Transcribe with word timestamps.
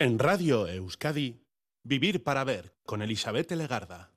En 0.00 0.20
Radio 0.20 0.68
Euskadi, 0.68 1.42
Vivir 1.82 2.22
para 2.22 2.44
Ver 2.44 2.72
con 2.86 3.02
Elizabeth 3.02 3.50
Legarda. 3.50 4.12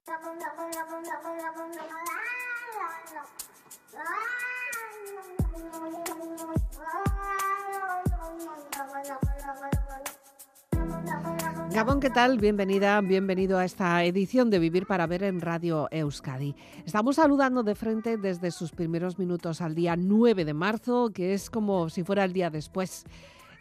Gabón, 11.71 11.99
¿qué 11.99 12.11
tal? 12.11 12.37
Bienvenida, 12.37 13.01
bienvenido 13.01 13.57
a 13.57 13.65
esta 13.65 14.03
edición 14.03 14.51
de 14.51 14.59
Vivir 14.59 14.85
para 14.85 15.07
Ver 15.07 15.23
en 15.23 15.41
Radio 15.41 15.87
Euskadi. 15.89 16.55
Estamos 16.85 17.15
saludando 17.15 17.63
de 17.63 17.73
frente 17.73 18.17
desde 18.17 18.51
sus 18.51 18.71
primeros 18.71 19.17
minutos 19.17 19.61
al 19.61 19.73
día 19.73 19.95
9 19.95 20.45
de 20.45 20.53
marzo, 20.53 21.09
que 21.11 21.33
es 21.33 21.49
como 21.49 21.89
si 21.89 22.03
fuera 22.03 22.23
el 22.23 22.33
día 22.33 22.51
después. 22.51 23.03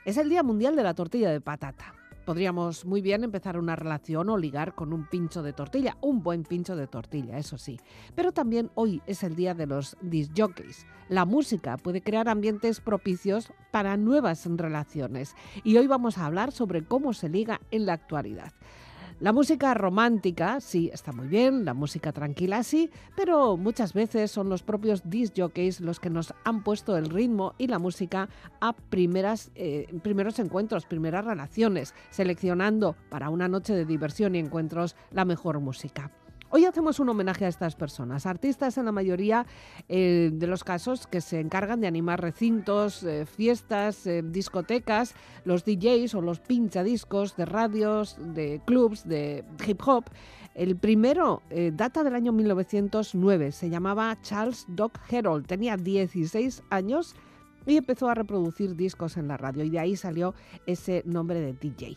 Es 0.04 0.18
el 0.18 0.28
Día 0.28 0.42
Mundial 0.42 0.76
de 0.76 0.82
la 0.82 0.92
Tortilla 0.92 1.30
de 1.30 1.40
Patata. 1.40 1.94
Podríamos 2.24 2.84
muy 2.84 3.00
bien 3.00 3.24
empezar 3.24 3.58
una 3.58 3.76
relación 3.76 4.28
o 4.28 4.36
ligar 4.36 4.74
con 4.74 4.92
un 4.92 5.06
pincho 5.06 5.42
de 5.42 5.52
tortilla, 5.52 5.96
un 6.00 6.22
buen 6.22 6.44
pincho 6.44 6.76
de 6.76 6.86
tortilla, 6.86 7.38
eso 7.38 7.58
sí. 7.58 7.80
Pero 8.14 8.32
también 8.32 8.70
hoy 8.74 9.02
es 9.06 9.22
el 9.22 9.34
día 9.34 9.54
de 9.54 9.66
los 9.66 9.96
disjockeys. 10.02 10.86
La 11.08 11.24
música 11.24 11.76
puede 11.76 12.02
crear 12.02 12.28
ambientes 12.28 12.80
propicios 12.80 13.52
para 13.70 13.96
nuevas 13.96 14.46
relaciones 14.46 15.34
y 15.64 15.76
hoy 15.76 15.86
vamos 15.86 16.18
a 16.18 16.26
hablar 16.26 16.52
sobre 16.52 16.84
cómo 16.84 17.14
se 17.14 17.28
liga 17.28 17.60
en 17.70 17.86
la 17.86 17.94
actualidad. 17.94 18.52
La 19.20 19.34
música 19.34 19.74
romántica, 19.74 20.62
sí, 20.62 20.88
está 20.94 21.12
muy 21.12 21.28
bien, 21.28 21.66
la 21.66 21.74
música 21.74 22.10
tranquila, 22.10 22.62
sí, 22.62 22.88
pero 23.14 23.58
muchas 23.58 23.92
veces 23.92 24.30
son 24.30 24.48
los 24.48 24.62
propios 24.62 25.02
disc 25.10 25.34
jockeys 25.36 25.82
los 25.82 26.00
que 26.00 26.08
nos 26.08 26.32
han 26.42 26.64
puesto 26.64 26.96
el 26.96 27.04
ritmo 27.04 27.54
y 27.58 27.66
la 27.66 27.78
música 27.78 28.30
a 28.62 28.72
primeras, 28.72 29.50
eh, 29.56 29.94
primeros 30.02 30.38
encuentros, 30.38 30.86
primeras 30.86 31.26
relaciones, 31.26 31.94
seleccionando 32.08 32.96
para 33.10 33.28
una 33.28 33.46
noche 33.46 33.74
de 33.74 33.84
diversión 33.84 34.36
y 34.36 34.38
encuentros 34.38 34.96
la 35.10 35.26
mejor 35.26 35.60
música. 35.60 36.10
Hoy 36.52 36.64
hacemos 36.64 36.98
un 36.98 37.08
homenaje 37.08 37.44
a 37.44 37.48
estas 37.48 37.76
personas, 37.76 38.26
artistas 38.26 38.76
en 38.76 38.84
la 38.84 38.90
mayoría 38.90 39.46
eh, 39.88 40.30
de 40.32 40.46
los 40.48 40.64
casos 40.64 41.06
que 41.06 41.20
se 41.20 41.38
encargan 41.38 41.80
de 41.80 41.86
animar 41.86 42.20
recintos, 42.20 43.04
eh, 43.04 43.24
fiestas, 43.24 44.04
eh, 44.08 44.24
discotecas, 44.24 45.14
los 45.44 45.64
DJs 45.64 46.12
o 46.16 46.22
los 46.22 46.40
pinchadiscos 46.40 47.36
de 47.36 47.44
radios, 47.44 48.16
de 48.18 48.60
clubs, 48.66 49.06
de 49.06 49.44
hip 49.64 49.80
hop. 49.86 50.06
El 50.56 50.76
primero 50.76 51.42
data 51.74 52.02
del 52.02 52.16
año 52.16 52.32
1909, 52.32 53.52
se 53.52 53.70
llamaba 53.70 54.18
Charles 54.20 54.64
Doc 54.66 54.98
Herold, 55.08 55.46
tenía 55.46 55.76
16 55.76 56.64
años 56.70 57.14
y 57.64 57.76
empezó 57.76 58.08
a 58.08 58.14
reproducir 58.14 58.74
discos 58.74 59.16
en 59.16 59.28
la 59.28 59.36
radio 59.36 59.62
y 59.62 59.70
de 59.70 59.78
ahí 59.78 59.94
salió 59.94 60.34
ese 60.66 61.04
nombre 61.06 61.40
de 61.40 61.52
DJ. 61.52 61.96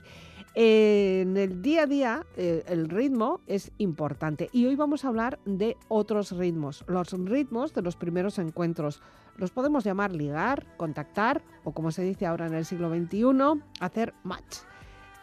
En 0.56 1.36
el 1.36 1.64
día 1.64 1.84
a 1.84 1.86
día 1.88 2.26
eh, 2.38 2.64
el 2.68 2.88
ritmo 2.88 3.42
es 3.48 3.72
importante 3.80 4.50
y 4.52 4.68
hoy 4.68 4.76
vamos 4.76 5.04
a 5.04 5.08
hablar 5.08 5.40
de 5.46 5.78
otros 5.88 6.32
ritmos, 6.32 6.86
los 6.88 7.12
ritmos 7.12 7.74
de 7.74 7.82
los 7.82 7.96
primeros 7.96 8.38
encuentros. 8.38 9.02
Los 9.38 9.50
podemos 9.50 9.84
llamar 9.84 10.12
ligar, 10.12 10.68
contactar 10.78 11.42
o 11.64 11.72
como 11.72 11.92
se 11.92 12.04
dice 12.04 12.28
ahora 12.28 12.46
en 12.46 12.54
el 12.54 12.66
siglo 12.66 12.94
XXI, 12.94 13.64
hacer 13.80 14.14
match. 14.24 14.58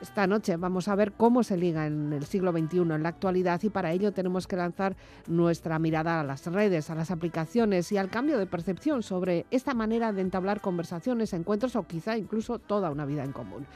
Esta 0.00 0.26
noche 0.26 0.56
vamos 0.56 0.88
a 0.88 0.96
ver 0.96 1.12
cómo 1.12 1.44
se 1.44 1.56
liga 1.56 1.86
en 1.86 2.12
el 2.12 2.24
siglo 2.24 2.50
XXI, 2.50 2.78
en 2.78 3.02
la 3.02 3.10
actualidad, 3.10 3.62
y 3.62 3.68
para 3.68 3.92
ello 3.92 4.12
tenemos 4.12 4.46
que 4.46 4.56
lanzar 4.56 4.96
nuestra 5.28 5.78
mirada 5.78 6.20
a 6.20 6.24
las 6.24 6.46
redes, 6.46 6.88
a 6.88 6.94
las 6.94 7.10
aplicaciones 7.10 7.92
y 7.92 7.98
al 7.98 8.08
cambio 8.08 8.38
de 8.38 8.46
percepción 8.46 9.02
sobre 9.02 9.44
esta 9.50 9.74
manera 9.74 10.12
de 10.12 10.22
entablar 10.22 10.62
conversaciones, 10.62 11.34
encuentros 11.34 11.76
o 11.76 11.86
quizá 11.86 12.16
incluso 12.16 12.58
toda 12.58 12.90
una 12.90 13.04
vida 13.04 13.24
en 13.24 13.32
común. 13.32 13.66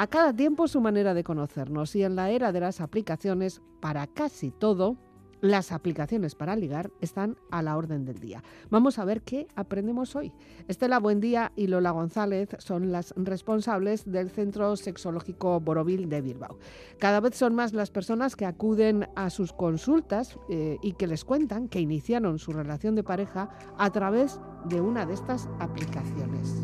A 0.00 0.06
cada 0.06 0.32
tiempo 0.32 0.68
su 0.68 0.80
manera 0.80 1.12
de 1.12 1.24
conocernos 1.24 1.96
y 1.96 2.04
en 2.04 2.14
la 2.14 2.30
era 2.30 2.52
de 2.52 2.60
las 2.60 2.80
aplicaciones, 2.80 3.60
para 3.80 4.06
casi 4.06 4.52
todo, 4.52 4.96
las 5.40 5.72
aplicaciones 5.72 6.36
para 6.36 6.54
ligar 6.54 6.92
están 7.00 7.36
a 7.50 7.62
la 7.62 7.76
orden 7.76 8.04
del 8.04 8.20
día. 8.20 8.44
Vamos 8.70 9.00
a 9.00 9.04
ver 9.04 9.22
qué 9.22 9.48
aprendemos 9.56 10.14
hoy. 10.14 10.32
Estela 10.68 11.00
Buendía 11.00 11.50
y 11.56 11.66
Lola 11.66 11.90
González 11.90 12.48
son 12.58 12.92
las 12.92 13.12
responsables 13.16 14.08
del 14.08 14.30
Centro 14.30 14.76
Sexológico 14.76 15.58
Borovil 15.58 16.08
de 16.08 16.20
Bilbao. 16.20 16.60
Cada 17.00 17.18
vez 17.18 17.34
son 17.34 17.56
más 17.56 17.72
las 17.72 17.90
personas 17.90 18.36
que 18.36 18.46
acuden 18.46 19.08
a 19.16 19.30
sus 19.30 19.52
consultas 19.52 20.38
eh, 20.48 20.76
y 20.80 20.92
que 20.92 21.08
les 21.08 21.24
cuentan 21.24 21.68
que 21.68 21.80
iniciaron 21.80 22.38
su 22.38 22.52
relación 22.52 22.94
de 22.94 23.02
pareja 23.02 23.48
a 23.76 23.90
través 23.90 24.38
de 24.66 24.80
una 24.80 25.06
de 25.06 25.14
estas 25.14 25.48
aplicaciones. 25.58 26.54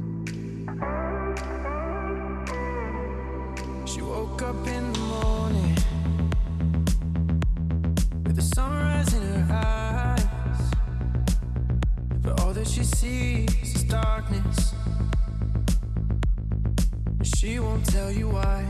She 3.87 4.00
woke 4.00 4.43
up 4.43 4.67
in 4.67 4.93
the 4.93 4.99
morning 4.99 5.77
with 8.25 8.34
the 8.34 8.43
sunrise 8.43 9.12
in 9.12 9.22
her 9.22 9.55
eyes. 9.55 10.71
But 12.22 12.41
all 12.41 12.53
that 12.55 12.67
she 12.67 12.83
sees 12.83 13.50
is 13.62 13.84
darkness. 13.84 14.75
And 17.19 17.27
she 17.37 17.61
won't 17.61 17.84
tell 17.87 18.11
you 18.11 18.31
why. 18.31 18.65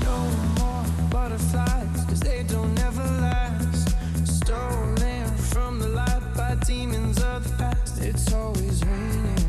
No 0.00 0.18
more 0.58 0.84
butterflies, 1.10 2.04
cause 2.06 2.20
they 2.20 2.44
don't 2.44 2.78
ever 2.78 3.04
last. 3.20 3.96
Stolen 4.24 5.26
from 5.36 5.80
the 5.80 5.88
light 5.88 6.22
by 6.36 6.54
demons 6.64 7.20
of 7.22 7.42
the 7.42 7.56
past. 7.56 8.00
It's 8.00 8.32
always 8.32 8.84
raining. 8.84 9.41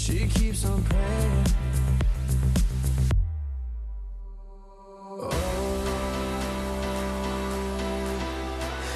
She 0.00 0.26
keeps 0.28 0.64
on 0.64 0.82
praying. 0.82 1.46
Oh, 5.20 5.30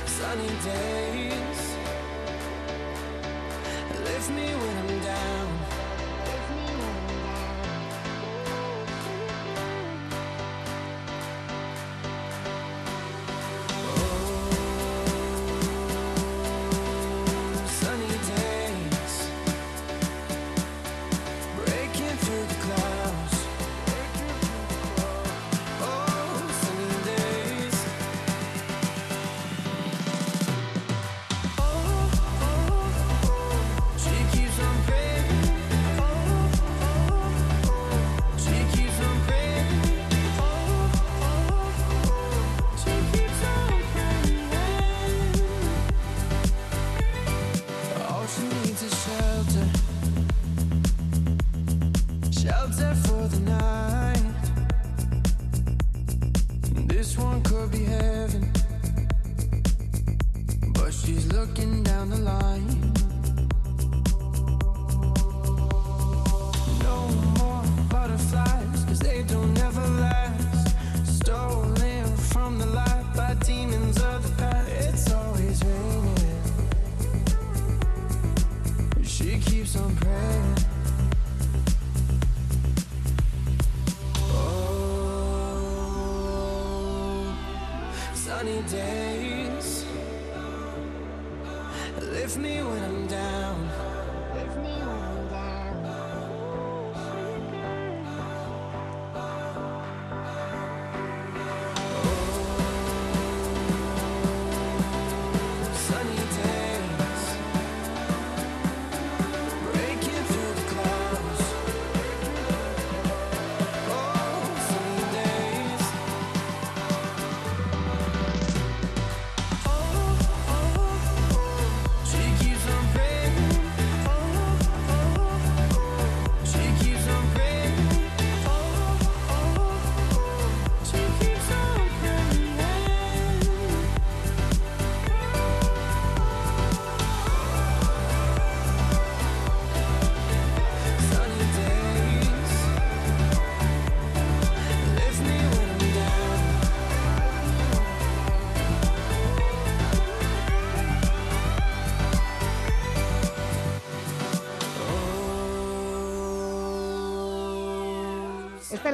sunny 0.07 0.49
days 0.65 1.77
lift 4.03 4.31
me 4.31 4.47
when 4.47 4.77
I'm 4.79 5.01
down. 5.01 5.44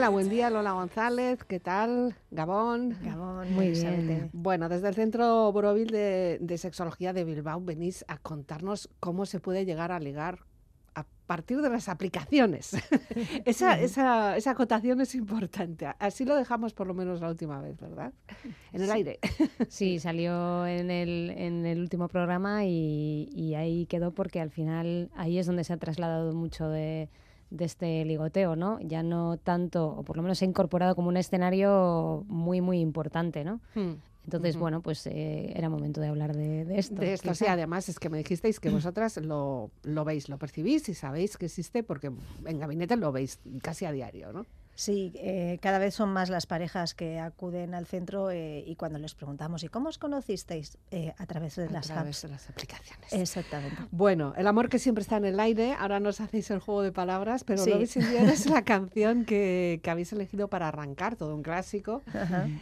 Estela, 0.00 0.08
buen 0.08 0.30
día. 0.30 0.48
Lola 0.48 0.72
González, 0.72 1.44
¿qué 1.44 1.60
tal? 1.60 2.16
Gabón. 2.30 2.96
Gabón, 3.02 3.52
muy 3.52 3.68
bien. 3.68 4.30
Bueno, 4.32 4.70
desde 4.70 4.88
el 4.88 4.94
Centro 4.94 5.52
Borovil 5.52 5.88
de, 5.88 6.38
de 6.40 6.56
Sexología 6.56 7.12
de 7.12 7.22
Bilbao 7.24 7.60
venís 7.60 8.06
a 8.08 8.16
contarnos 8.16 8.88
cómo 8.98 9.26
se 9.26 9.40
puede 9.40 9.66
llegar 9.66 9.92
a 9.92 10.00
ligar 10.00 10.38
a 10.94 11.04
partir 11.26 11.60
de 11.60 11.68
las 11.68 11.90
aplicaciones. 11.90 12.78
esa, 13.44 13.78
esa, 13.78 14.38
esa, 14.38 14.52
acotación 14.52 15.02
es 15.02 15.14
importante. 15.14 15.86
Así 15.98 16.24
lo 16.24 16.34
dejamos 16.34 16.72
por 16.72 16.86
lo 16.86 16.94
menos 16.94 17.20
la 17.20 17.28
última 17.28 17.60
vez, 17.60 17.78
¿verdad? 17.78 18.14
En 18.72 18.80
el 18.80 18.86
sí. 18.86 18.92
aire. 18.94 19.18
sí, 19.68 19.98
salió 19.98 20.66
en 20.66 20.90
el, 20.90 21.28
en 21.36 21.66
el 21.66 21.78
último 21.78 22.08
programa 22.08 22.64
y, 22.64 23.28
y, 23.34 23.54
ahí 23.54 23.84
quedó 23.84 24.14
porque 24.14 24.40
al 24.40 24.50
final 24.50 25.10
ahí 25.14 25.38
es 25.38 25.44
donde 25.44 25.62
se 25.62 25.74
ha 25.74 25.76
trasladado 25.76 26.32
mucho 26.32 26.70
de, 26.70 27.10
de 27.50 27.64
este 27.64 28.04
ligoteo, 28.04 28.56
¿no? 28.56 28.78
Ya 28.80 29.02
no 29.02 29.36
tanto, 29.36 29.88
o 29.88 30.02
por 30.02 30.16
lo 30.16 30.22
menos 30.22 30.38
se 30.38 30.44
ha 30.44 30.48
incorporado 30.48 30.94
como 30.94 31.08
un 31.08 31.16
escenario 31.16 32.24
muy, 32.28 32.60
muy 32.60 32.80
importante, 32.80 33.44
¿no? 33.44 33.60
Hmm. 33.74 33.94
Entonces, 34.24 34.54
uh 34.54 34.58
-huh. 34.58 34.60
bueno, 34.60 34.82
pues 34.82 35.06
eh, 35.06 35.52
era 35.56 35.68
momento 35.68 36.00
de 36.00 36.08
hablar 36.08 36.36
de, 36.36 36.64
de 36.64 36.78
esto. 36.78 37.00
De 37.00 37.14
esto, 37.14 37.34
sí, 37.34 37.46
además 37.46 37.88
es 37.88 37.98
que 37.98 38.08
me 38.08 38.18
dijisteis 38.18 38.60
que 38.60 38.68
vosotras 38.70 39.16
lo, 39.16 39.70
lo, 39.82 40.04
veis, 40.04 40.28
lo 40.28 40.38
percibís 40.38 40.88
y 40.88 40.94
sabéis 40.94 41.36
que 41.36 41.46
existe 41.46 41.82
porque 41.82 42.12
en 42.44 42.58
gabinete 42.58 42.96
lo 42.96 43.12
veis 43.12 43.40
casi 43.62 43.86
a 43.86 43.92
diario, 43.92 44.32
¿no? 44.32 44.46
Sí, 44.80 45.12
eh, 45.16 45.58
cada 45.60 45.78
vez 45.78 45.92
son 45.94 46.08
más 46.08 46.30
las 46.30 46.46
parejas 46.46 46.94
que 46.94 47.18
acuden 47.18 47.74
al 47.74 47.84
centro 47.84 48.30
eh, 48.30 48.64
y 48.66 48.76
cuando 48.76 48.98
les 48.98 49.14
preguntamos, 49.14 49.62
¿y 49.62 49.68
cómo 49.68 49.90
os 49.90 49.98
conocisteis? 49.98 50.78
Eh, 50.90 51.12
a 51.18 51.26
través 51.26 51.56
de 51.56 51.66
a 51.66 51.70
las 51.70 51.88
través 51.88 52.16
apps. 52.16 52.22
de 52.22 52.28
las 52.30 52.48
aplicaciones. 52.48 53.12
Exactamente. 53.12 53.76
Bueno, 53.90 54.32
el 54.38 54.46
amor 54.46 54.70
que 54.70 54.78
siempre 54.78 55.02
está 55.02 55.18
en 55.18 55.26
el 55.26 55.38
aire, 55.38 55.74
ahora 55.78 56.00
nos 56.00 56.22
hacéis 56.22 56.50
el 56.50 56.60
juego 56.60 56.80
de 56.80 56.92
palabras, 56.92 57.44
pero 57.44 57.62
Sí. 57.62 57.68
Love 57.68 57.82
is 57.82 57.96
es 57.98 58.46
la 58.46 58.62
canción 58.64 59.26
que, 59.26 59.80
que 59.82 59.90
habéis 59.90 60.14
elegido 60.14 60.48
para 60.48 60.68
arrancar, 60.68 61.14
todo 61.14 61.34
un 61.34 61.42
clásico. 61.42 62.00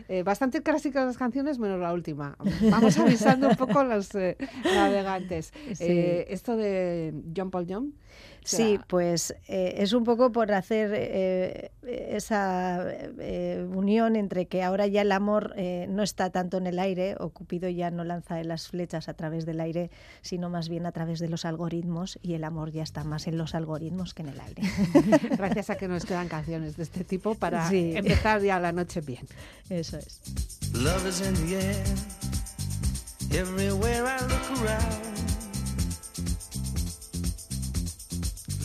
Eh, 0.09 0.25
bastante 0.25 0.61
clásicas 0.61 1.07
las 1.07 1.19
canciones, 1.19 1.61
menos 1.61 1.79
la 1.79 1.93
última. 1.93 2.37
Vamos 2.69 2.99
avisando 2.99 3.49
un 3.49 3.55
poco 3.55 3.85
los 3.85 4.13
eh, 4.17 4.37
navegantes. 4.65 5.53
Sí. 5.75 5.85
Esto 5.87 6.57
de 6.57 7.15
John 7.37 7.53
Paul 7.53 7.67
John. 7.69 7.95
Sí, 8.57 8.81
pues 8.87 9.35
eh, 9.47 9.75
es 9.79 9.93
un 9.93 10.05
poco 10.05 10.33
por 10.33 10.53
hacer 10.53 10.91
eh, 10.95 11.71
esa 11.87 12.83
eh, 13.19 13.67
unión 13.75 14.17
entre 14.17 14.47
que 14.47 14.63
ahora 14.63 14.87
ya 14.87 15.03
el 15.03 15.13
amor 15.13 15.53
eh, 15.57 15.87
no 15.89 16.03
está 16.03 16.31
tanto 16.31 16.57
en 16.57 16.67
el 16.67 16.79
aire, 16.79 17.15
o 17.21 17.31
Cupido 17.31 17.69
ya 17.69 17.91
no 17.91 18.05
lanza 18.05 18.43
las 18.45 18.69
flechas 18.69 19.09
a 19.09 19.15
través 19.15 19.45
del 19.47 19.61
aire, 19.61 19.91
sino 20.23 20.49
más 20.51 20.69
bien 20.69 20.87
a 20.87 20.93
través 20.93 21.19
de 21.19 21.29
los 21.29 21.45
algoritmos, 21.45 22.19
y 22.23 22.35
el 22.35 22.45
amor 22.45 22.71
ya 22.73 22.83
está 22.83 23.05
más 23.05 23.27
en 23.27 23.37
los 23.39 23.55
algoritmos 23.55 24.15
que 24.15 24.23
en 24.23 24.29
el 24.31 24.41
aire. 24.41 24.63
Gracias 25.37 25.71
a 25.71 25.77
que 25.77 25.89
nos 25.89 26.05
quedan 26.05 26.29
canciones 26.29 26.77
de 26.77 26.83
este 26.85 27.05
tipo 27.05 27.35
para 27.35 27.69
Sí. 27.69 27.93
empezar 27.95 28.41
ya 28.43 28.59
la 28.59 28.73
noche 28.73 29.01
bien. 29.01 29.27
Eso 29.69 29.99
es. 29.99 30.21
Love 30.75 31.07
is 31.07 31.21
in 31.21 31.35
the 31.47 31.57
air. 31.57 31.85
Everywhere 33.31 34.05
I 34.07 34.23
look 34.23 34.63
around. 34.63 35.38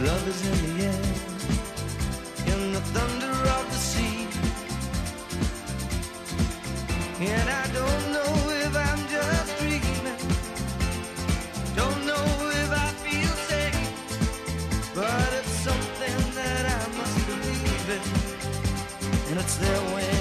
Love 0.00 0.28
is 0.28 0.46
in 0.46 0.76
the 0.76 0.84
air, 0.84 1.02
in 2.54 2.72
the 2.72 2.80
thunder 2.94 3.34
of 3.58 3.64
the 3.68 3.80
sea. 3.90 4.28
And 7.20 7.50
I 7.50 7.66
don't 7.72 8.12
know 8.12 8.32
if 8.62 8.76
I'm 8.76 9.02
just 9.08 9.58
dreaming. 9.58 10.20
Don't 11.74 12.06
know 12.06 12.26
if 12.62 12.70
I 12.70 12.88
feel 13.02 13.34
safe. 13.50 14.94
But 14.94 15.32
it's 15.32 15.54
something 15.68 16.18
that 16.36 16.64
I 16.78 16.96
must 16.96 17.26
believe 17.26 17.90
in. 17.96 18.02
And 19.30 19.40
it's 19.40 19.56
there 19.56 19.80
when 19.92 20.17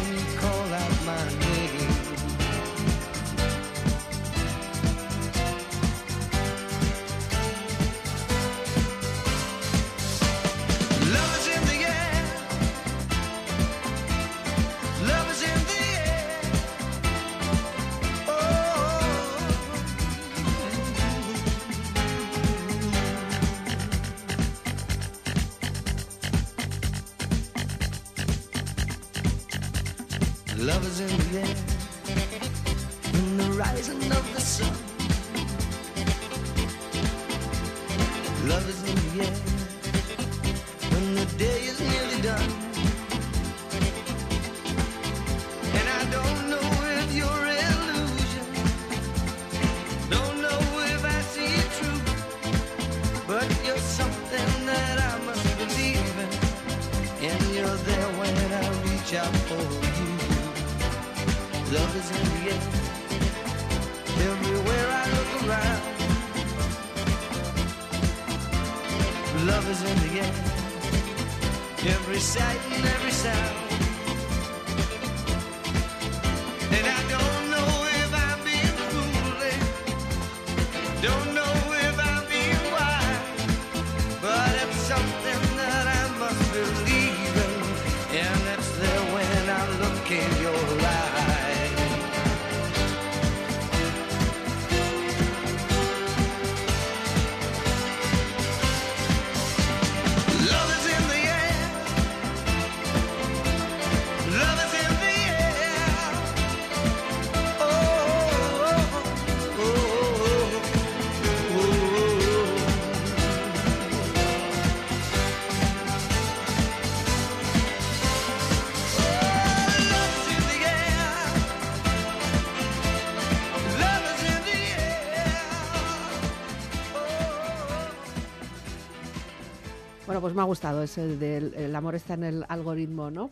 me 130.37 130.43
ha 130.43 130.45
gustado 130.45 130.83
ese 130.83 131.17
del 131.17 131.53
el 131.55 131.75
amor 131.75 131.95
está 131.95 132.13
en 132.13 132.23
el 132.23 132.45
algoritmo, 132.47 133.11
¿no? 133.11 133.31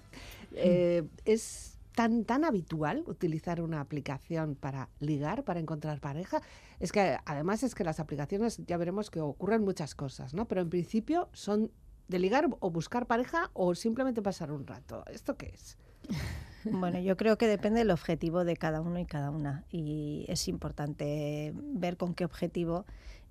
Eh, 0.54 1.08
¿Es 1.24 1.78
tan, 1.94 2.26
tan 2.26 2.44
habitual 2.44 3.04
utilizar 3.08 3.62
una 3.62 3.80
aplicación 3.80 4.56
para 4.56 4.90
ligar, 5.00 5.44
para 5.44 5.60
encontrar 5.60 6.00
pareja? 6.00 6.42
Es 6.80 6.92
que 6.92 7.18
además 7.26 7.64
es 7.64 7.76
que 7.76 7.84
las 7.84 8.00
aplicaciones 8.00 8.58
ya 8.66 8.78
veremos 8.78 9.10
que 9.10 9.22
ocurren 9.22 9.64
muchas 9.64 9.96
cosas, 9.96 10.34
¿no? 10.34 10.48
Pero 10.48 10.62
en 10.62 10.70
principio 10.70 11.30
son 11.34 11.72
de 12.08 12.20
ligar 12.20 12.50
o 12.60 12.70
buscar 12.70 13.06
pareja 13.06 13.50
o 13.54 13.76
simplemente 13.76 14.22
pasar 14.22 14.52
un 14.52 14.66
rato. 14.68 15.04
¿Esto 15.12 15.38
qué 15.38 15.52
es? 15.54 15.78
Bueno, 16.72 16.98
yo 17.00 17.16
creo 17.16 17.38
que 17.38 17.46
depende 17.46 17.78
del 17.78 17.92
objetivo 17.92 18.44
de 18.44 18.58
cada 18.58 18.82
uno 18.82 18.98
y 18.98 19.06
cada 19.06 19.30
una. 19.30 19.66
Y 19.70 20.26
es 20.28 20.48
importante 20.48 21.54
ver 21.56 21.96
con 21.96 22.16
qué 22.16 22.26
objetivo 22.26 22.88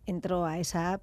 entró 0.06 0.44
a 0.44 0.60
esa 0.60 0.92
app. 0.92 1.02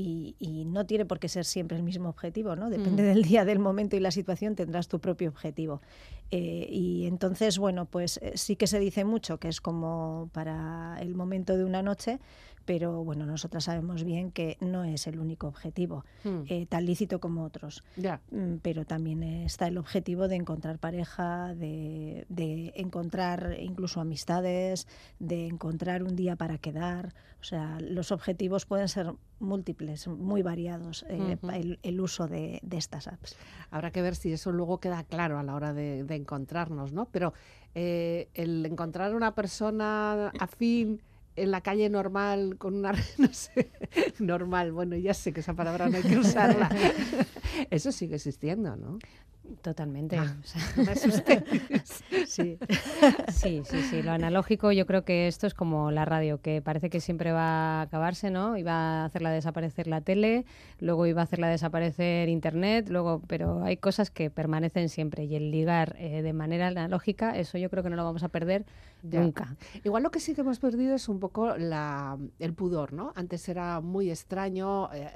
Y, 0.00 0.36
y 0.38 0.64
no 0.64 0.86
tiene 0.86 1.04
por 1.06 1.18
qué 1.18 1.28
ser 1.28 1.44
siempre 1.44 1.76
el 1.76 1.82
mismo 1.82 2.08
objetivo, 2.08 2.54
¿no? 2.54 2.70
Depende 2.70 3.02
Mm. 3.02 3.06
del 3.06 3.22
día, 3.24 3.44
del 3.44 3.58
momento 3.58 3.96
y 3.96 4.00
la 4.00 4.12
situación, 4.12 4.54
tendrás 4.54 4.86
tu 4.86 5.00
propio 5.00 5.28
objetivo. 5.28 5.82
Eh, 6.30 6.68
y 6.70 7.06
entonces, 7.06 7.58
bueno, 7.58 7.84
pues 7.86 8.18
eh, 8.22 8.32
sí 8.36 8.54
que 8.54 8.68
se 8.68 8.78
dice 8.78 9.04
mucho 9.04 9.38
que 9.38 9.48
es 9.48 9.60
como 9.60 10.30
para 10.32 10.98
el 11.00 11.16
momento 11.16 11.56
de 11.56 11.64
una 11.64 11.82
noche, 11.82 12.20
pero 12.68 13.02
bueno, 13.02 13.24
nosotras 13.24 13.64
sabemos 13.64 14.04
bien 14.04 14.30
que 14.30 14.58
no 14.60 14.84
es 14.84 15.06
el 15.06 15.18
único 15.20 15.46
objetivo, 15.46 16.04
Mm. 16.22 16.42
eh, 16.48 16.66
tan 16.66 16.84
lícito 16.84 17.18
como 17.18 17.42
otros. 17.44 17.82
Mm, 18.30 18.56
pero 18.60 18.84
también 18.84 19.22
está 19.22 19.68
el 19.68 19.78
objetivo 19.78 20.28
de 20.28 20.36
encontrar 20.36 20.78
pareja, 20.78 21.54
de, 21.54 22.26
de 22.28 22.74
encontrar 22.76 23.56
incluso 23.58 24.02
amistades, 24.02 24.86
de 25.18 25.46
encontrar 25.46 26.02
un 26.02 26.14
día 26.14 26.36
para 26.36 26.58
quedar. 26.58 27.14
O 27.40 27.44
sea, 27.44 27.78
los 27.80 28.12
objetivos 28.12 28.66
pueden 28.66 28.88
ser 28.88 29.14
múltiples, 29.40 30.06
muy 30.06 30.42
variados, 30.42 31.06
eh, 31.08 31.38
el, 31.54 31.78
el 31.82 32.00
uso 32.02 32.26
de, 32.28 32.58
de 32.62 32.76
estas 32.76 33.08
apps. 33.08 33.34
Habrá 33.70 33.92
que 33.92 34.02
ver 34.02 34.14
si 34.14 34.30
eso 34.30 34.52
luego 34.52 34.78
queda 34.78 35.04
claro 35.04 35.38
a 35.38 35.42
la 35.42 35.54
hora 35.54 35.72
de, 35.72 36.04
de 36.04 36.14
encontrarnos, 36.16 36.92
¿no? 36.92 37.06
Pero 37.06 37.32
eh, 37.74 38.28
el 38.34 38.66
encontrar 38.66 39.14
una 39.14 39.34
persona 39.34 40.32
afín 40.38 41.00
en 41.42 41.50
la 41.50 41.60
calle 41.60 41.88
normal, 41.88 42.56
con 42.58 42.74
una, 42.74 42.92
no 43.18 43.32
sé, 43.32 43.70
normal, 44.18 44.72
bueno, 44.72 44.96
ya 44.96 45.14
sé 45.14 45.32
que 45.32 45.40
esa 45.40 45.54
palabra 45.54 45.88
no 45.88 45.96
hay 45.96 46.02
que 46.02 46.18
usarla. 46.18 46.70
Eso 47.70 47.92
sigue 47.92 48.16
existiendo, 48.16 48.76
¿no? 48.76 48.98
Totalmente. 49.62 50.16
Ah. 50.18 50.36
o 50.42 50.46
sea, 50.46 50.62
No 50.76 50.84
me 50.84 50.92
asustéis. 50.92 51.42
Sí. 52.26 52.58
Sí, 53.32 53.62
sí, 53.64 53.82
sí. 53.82 54.02
Lo 54.02 54.12
analógico, 54.12 54.70
yo 54.70 54.84
creo 54.86 55.04
que 55.04 55.28
esto 55.28 55.46
es 55.46 55.54
como 55.54 55.90
la 55.90 56.04
radio, 56.04 56.40
que 56.42 56.60
parece 56.60 56.90
que 56.90 57.00
siempre 57.00 57.32
va 57.32 57.80
a 57.80 57.82
acabarse, 57.82 58.30
¿no? 58.30 58.58
Iba 58.58 58.72
a 58.72 59.04
hacerla 59.06 59.30
desaparecer 59.30 59.86
la 59.86 60.02
tele, 60.02 60.44
luego 60.78 61.06
iba 61.06 61.22
a 61.22 61.24
hacerla 61.24 61.48
desaparecer 61.48 62.28
internet, 62.28 62.90
luego, 62.90 63.22
pero 63.26 63.62
hay 63.62 63.78
cosas 63.78 64.10
que 64.10 64.30
permanecen 64.30 64.90
siempre 64.90 65.24
y 65.24 65.36
el 65.36 65.50
ligar 65.50 65.96
eh, 65.98 66.20
de 66.20 66.32
manera 66.34 66.68
analógica, 66.68 67.36
eso 67.36 67.56
yo 67.56 67.70
creo 67.70 67.82
que 67.82 67.90
no 67.90 67.96
lo 67.96 68.04
vamos 68.04 68.22
a 68.22 68.28
perder 68.28 68.66
Ya. 69.02 69.20
nunca. 69.20 69.56
Igual 69.84 70.02
lo 70.02 70.10
que 70.10 70.20
sí 70.20 70.34
que 70.34 70.40
hemos 70.40 70.58
perdido 70.58 70.94
es 70.94 71.08
un 71.08 71.20
poco 71.20 71.56
la, 71.56 72.18
el 72.38 72.54
pudor, 72.54 72.92
¿no? 72.92 73.12
Antes 73.14 73.48
era 73.48 73.80
muy 73.80 74.10
extraño 74.10 74.92
eh, 74.92 75.10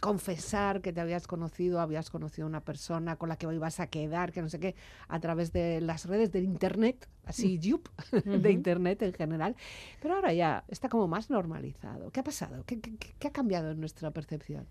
confesar 0.00 0.80
que 0.80 0.92
te 0.92 1.00
habías 1.00 1.26
conocido, 1.26 1.80
habías 1.80 2.10
conocido 2.10 2.46
a 2.46 2.48
una 2.48 2.60
persona 2.60 3.16
con 3.16 3.28
la 3.28 3.36
que 3.36 3.46
ibas 3.52 3.80
a 3.80 3.86
quedar, 3.86 4.32
que 4.32 4.42
no 4.42 4.48
sé 4.48 4.58
qué, 4.60 4.74
a 5.08 5.20
través 5.20 5.52
de 5.52 5.80
las 5.80 6.06
redes 6.06 6.30
del 6.32 6.44
internet, 6.44 7.08
así, 7.24 7.58
yup, 7.58 7.88
de 8.24 8.50
internet 8.52 9.02
en 9.02 9.12
general. 9.12 9.56
Pero 10.00 10.14
ahora 10.16 10.32
ya 10.32 10.64
está 10.68 10.88
como 10.88 11.08
más 11.08 11.30
normalizado. 11.30 12.10
¿Qué 12.10 12.20
ha 12.20 12.24
pasado? 12.24 12.64
¿Qué, 12.66 12.80
qué- 12.80 12.96
qué 12.96 13.28
ha 13.28 13.32
cambiado 13.32 13.70
en 13.70 13.80
nuestra 13.80 14.10
percepción? 14.10 14.66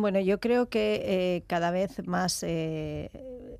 Bueno, 0.00 0.18
yo 0.18 0.40
creo 0.40 0.70
que 0.70 1.02
eh, 1.04 1.44
cada 1.46 1.70
vez 1.70 2.06
más 2.06 2.42
eh, 2.42 3.10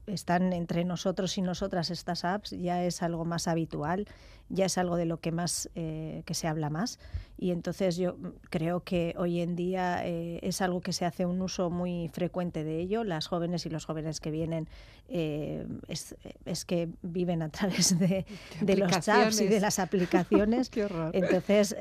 están 0.06 0.54
entre 0.54 0.86
nosotros 0.86 1.36
y 1.36 1.42
nosotras 1.42 1.90
estas 1.90 2.24
apps, 2.24 2.52
ya 2.52 2.82
es 2.82 3.02
algo 3.02 3.26
más 3.26 3.46
habitual, 3.46 4.06
ya 4.50 4.66
es 4.66 4.76
algo 4.76 4.96
de 4.96 5.06
lo 5.06 5.20
que 5.20 5.32
más 5.32 5.70
eh, 5.74 6.22
que 6.26 6.34
se 6.34 6.46
habla 6.46 6.68
más 6.70 6.98
y 7.40 7.52
entonces 7.52 7.96
yo 7.96 8.12
mm, 8.12 8.28
creo 8.50 8.84
que 8.84 9.14
hoy 9.16 9.40
en 9.40 9.56
día 9.56 10.06
eh, 10.06 10.38
es 10.42 10.60
algo 10.60 10.82
que 10.82 10.92
se 10.92 11.06
hace 11.06 11.24
un 11.24 11.40
uso 11.40 11.70
muy 11.70 12.08
frecuente 12.12 12.64
de 12.64 12.80
ello. 12.80 13.02
Las 13.02 13.28
jóvenes 13.28 13.64
y 13.64 13.70
los 13.70 13.86
jóvenes 13.86 14.20
que 14.20 14.30
vienen 14.30 14.68
eh, 15.08 15.66
es, 15.88 16.14
es 16.44 16.66
que 16.66 16.90
viven 17.00 17.40
a 17.40 17.48
través 17.48 17.98
de, 17.98 18.26
de 18.60 18.76
los 18.76 18.90
chats 19.00 19.40
y 19.40 19.48
de 19.48 19.58
las 19.58 19.78
aplicaciones. 19.78 20.68
Qué 20.68 20.84
horror. 20.84 21.16
Entonces, 21.16 21.76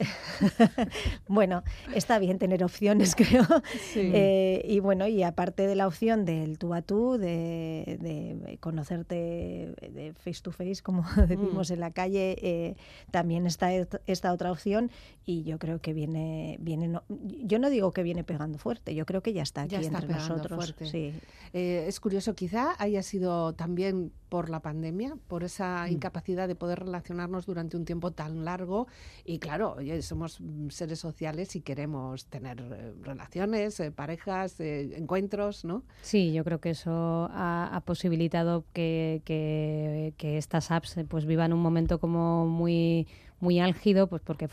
bueno, 1.28 1.64
está 1.94 2.20
bien 2.20 2.40
tener 2.40 2.64
opciones, 2.64 3.14
creo. 3.16 3.46
Sí. 3.92 4.12
Eh, 4.14 4.62
y 4.64 4.80
bueno, 4.80 5.08
y 5.08 5.24
aparte 5.24 5.68
de 5.68 5.76
la 5.76 5.88
opción 5.88 6.24
del 6.24 6.58
tú 6.58 6.74
a 6.74 6.82
tú, 6.82 7.18
de, 7.18 7.98
de 8.00 8.58
conocerte 8.62 9.76
de 9.82 10.14
face 10.14 10.42
to 10.42 10.54
face, 10.54 10.82
como 10.82 11.04
decimos 11.28 11.70
en 11.70 11.82
la 11.82 11.92
calle, 11.92 12.38
eh, 12.68 12.76
también 13.12 13.46
está 13.48 13.72
esta 13.74 14.34
otra 14.34 14.52
opción 14.52 14.92
y 15.26 15.44
yo 15.44 15.58
creo 15.60 15.80
que 15.82 15.94
viene, 15.94 16.58
viene 16.60 16.88
no- 16.88 17.04
yo 17.10 17.60
no 17.60 17.70
digo 17.70 17.92
que 17.92 18.04
viene 18.04 18.24
pegando 18.24 18.58
fuerte, 18.58 18.94
yo 18.96 19.06
creo 19.06 19.22
que 19.22 19.34
ya 19.34 19.44
está 19.44 19.62
aquí 19.64 19.72
Ya 19.76 19.80
está 19.82 20.00
entre 20.00 20.16
nosotros. 20.16 20.76
Sí. 20.90 21.14
Eh, 21.54 21.86
es 21.88 22.00
curioso, 22.00 22.36
quizá 22.36 22.76
haya 22.78 23.02
sido 23.04 23.54
también 23.54 24.12
por 24.30 24.50
la 24.50 24.62
pandemia, 24.62 25.16
por 25.28 25.44
esa 25.44 25.86
Mm. 25.88 25.92
incapacidad 25.94 26.48
de 26.48 26.56
poder 26.56 26.80
relacionarnos 26.80 27.46
durante 27.46 27.76
un 27.76 27.84
tiempo 27.86 28.12
tan 28.12 28.46
largo. 28.46 28.88
Y 29.26 29.40
claro, 29.40 29.76
oye, 29.78 30.02
somos 30.02 30.40
mm, 30.40 30.70
seres 30.70 31.00
sociales 31.00 31.56
y 31.56 31.62
queremos 31.62 32.28
tener 32.28 32.60
eh, 32.62 32.94
relaciones, 33.02 33.80
eh, 33.80 33.92
parejas, 33.92 34.60
eh, 34.60 34.96
encuentros, 34.98 35.66
¿no? 35.66 35.84
Sí, 36.02 36.32
yo 36.32 36.44
creo 36.44 36.60
que 36.62 36.70
eso 36.72 37.28
ha, 37.32 37.70
ha 37.76 37.82
posibilitado 37.82 38.66
que, 38.74 39.22
que- 39.26 40.14
que 40.18 40.38
estas 40.38 40.72
apps 40.72 40.96
pues 41.08 41.26
vivan 41.26 41.54
un 41.54 41.60
momento 41.62 42.00
como 42.00 42.46
muy 42.48 43.08
muy 43.42 43.60
álgido, 43.60 44.08
pues 44.08 44.22
porque 44.24 44.48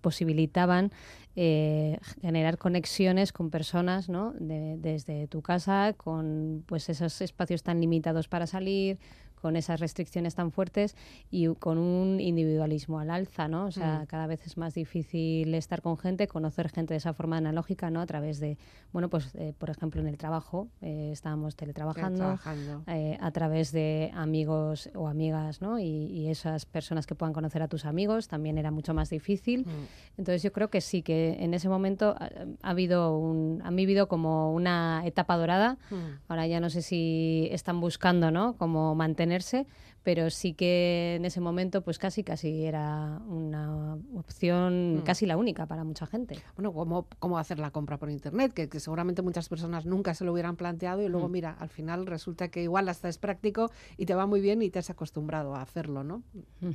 posibilitaban 0.00 0.90
eh, 1.36 1.98
generar 2.20 2.58
conexiones 2.58 3.32
con 3.32 3.50
personas, 3.50 4.08
¿no? 4.08 4.32
De- 4.38 4.76
desde 4.78 5.26
tu 5.28 5.42
casa, 5.42 5.94
con 5.96 6.64
pues 6.66 6.88
esos 6.88 7.20
espacios 7.20 7.62
tan 7.62 7.80
limitados 7.80 8.28
para 8.28 8.46
salir, 8.46 8.98
con 9.40 9.56
esas 9.56 9.80
restricciones 9.80 10.34
tan 10.34 10.52
fuertes 10.52 10.94
y 11.30 11.46
con 11.54 11.78
un 11.78 12.20
individualismo 12.20 12.98
al 13.00 13.10
alza, 13.10 13.48
¿no? 13.48 13.66
O 13.66 13.70
sea, 13.70 14.00
Mm. 14.02 14.06
cada 14.06 14.26
vez 14.26 14.46
es 14.46 14.56
más 14.56 14.74
difícil 14.74 15.54
estar 15.54 15.82
con 15.82 15.96
gente, 15.96 16.26
conocer 16.28 16.68
gente 16.70 16.94
de 16.94 16.98
esa 16.98 17.12
forma 17.14 17.36
analógica, 17.38 17.90
¿no? 17.90 18.00
A 18.00 18.06
través 18.06 18.40
de, 18.40 18.58
bueno, 18.92 19.08
pues, 19.08 19.34
eh, 19.34 19.52
por 19.58 19.70
ejemplo, 19.70 20.00
en 20.00 20.06
el 20.08 20.16
trabajo, 20.18 20.68
eh, 20.82 21.10
estábamos 21.12 21.56
teletrabajando, 21.56 22.18
Trabajando. 22.18 22.82
eh, 22.86 23.16
a 23.20 23.30
través 23.30 23.72
de 23.72 24.10
amigos 24.14 24.90
o 24.94 25.08
amigas, 25.08 25.60
¿no? 25.60 25.78
Y, 25.78 25.84
y 25.84 26.28
esas 26.28 26.66
personas 26.66 27.06
que 27.06 27.14
puedan 27.14 27.32
conocer 27.32 27.62
a 27.62 27.68
tus 27.68 27.84
amigos 27.84 28.28
también 28.28 28.58
era 28.58 28.70
mucho 28.70 28.94
más 28.94 29.10
difícil. 29.10 29.60
Mm. 29.66 30.18
Entonces 30.18 30.42
yo 30.42 30.52
creo 30.52 30.68
que 30.68 30.80
sí, 30.80 31.02
que 31.02 31.36
en 31.40 31.54
ese 31.54 31.68
momento 31.68 32.14
ha, 32.18 32.30
ha 32.62 32.70
habido 32.70 33.16
un, 33.18 33.62
ha 33.64 33.70
vivido 33.70 34.08
como 34.08 34.52
una 34.52 35.02
etapa 35.04 35.36
dorada. 35.36 35.78
Mm. 35.90 35.94
Ahora 36.28 36.46
ya 36.46 36.60
no 36.60 36.70
sé 36.70 36.82
si 36.82 37.48
están 37.52 37.80
buscando, 37.80 38.30
¿no? 38.30 38.54
Como 38.56 38.94
mantenerse, 39.30 39.66
pero 40.02 40.30
sí 40.30 40.54
que 40.54 41.14
en 41.16 41.24
ese 41.24 41.40
momento, 41.40 41.82
pues 41.82 41.98
casi, 41.98 42.24
casi 42.24 42.64
era 42.64 43.20
una 43.28 43.96
opción 44.16 44.96
Mm. 44.98 45.02
casi 45.02 45.26
la 45.26 45.36
única 45.36 45.66
para 45.66 45.84
mucha 45.84 46.06
gente. 46.06 46.36
Bueno, 46.56 46.72
¿cómo, 46.72 47.06
cómo 47.18 47.38
hacer 47.38 47.58
la 47.58 47.70
compra 47.70 47.96
por 47.98 48.10
internet, 48.10 48.52
que, 48.52 48.68
que 48.68 48.80
seguramente 48.80 49.22
muchas 49.22 49.48
personas 49.48 49.84
nunca 49.86 50.14
se 50.14 50.24
lo 50.24 50.32
hubieran 50.32 50.56
planteado 50.56 51.02
y 51.02 51.08
luego, 51.08 51.28
Mm. 51.28 51.32
mira, 51.32 51.50
al 51.58 51.68
final 51.68 52.06
resulta 52.06 52.48
que 52.48 52.62
igual 52.62 52.88
hasta 52.88 53.08
es 53.08 53.18
práctico 53.18 53.70
y 53.96 54.06
te 54.06 54.14
va 54.14 54.26
muy 54.26 54.40
bien 54.40 54.62
y 54.62 54.70
te 54.70 54.78
has 54.78 54.90
acostumbrado 54.90 55.54
a 55.54 55.62
hacerlo, 55.62 56.02
¿no? 56.02 56.22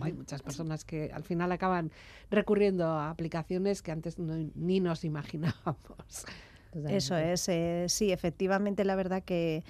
Hay 0.02 0.14
muchas 0.14 0.42
personas 0.42 0.86
que 0.86 1.12
al 1.14 1.24
final 1.24 1.52
acaban 1.52 1.92
recurriendo 2.30 2.86
a 2.88 3.10
aplicaciones 3.10 3.82
que 3.82 3.92
antes 3.92 4.18
no- 4.20 4.50
ni 4.56 4.80
nos 4.80 5.04
imaginábamos. 5.04 6.26
Eso 6.90 7.16
es, 7.16 7.48
eh, 7.50 7.86
sí, 7.88 8.12
efectivamente, 8.12 8.84
la 8.84 8.96
verdad 8.96 9.24
que 9.24 9.64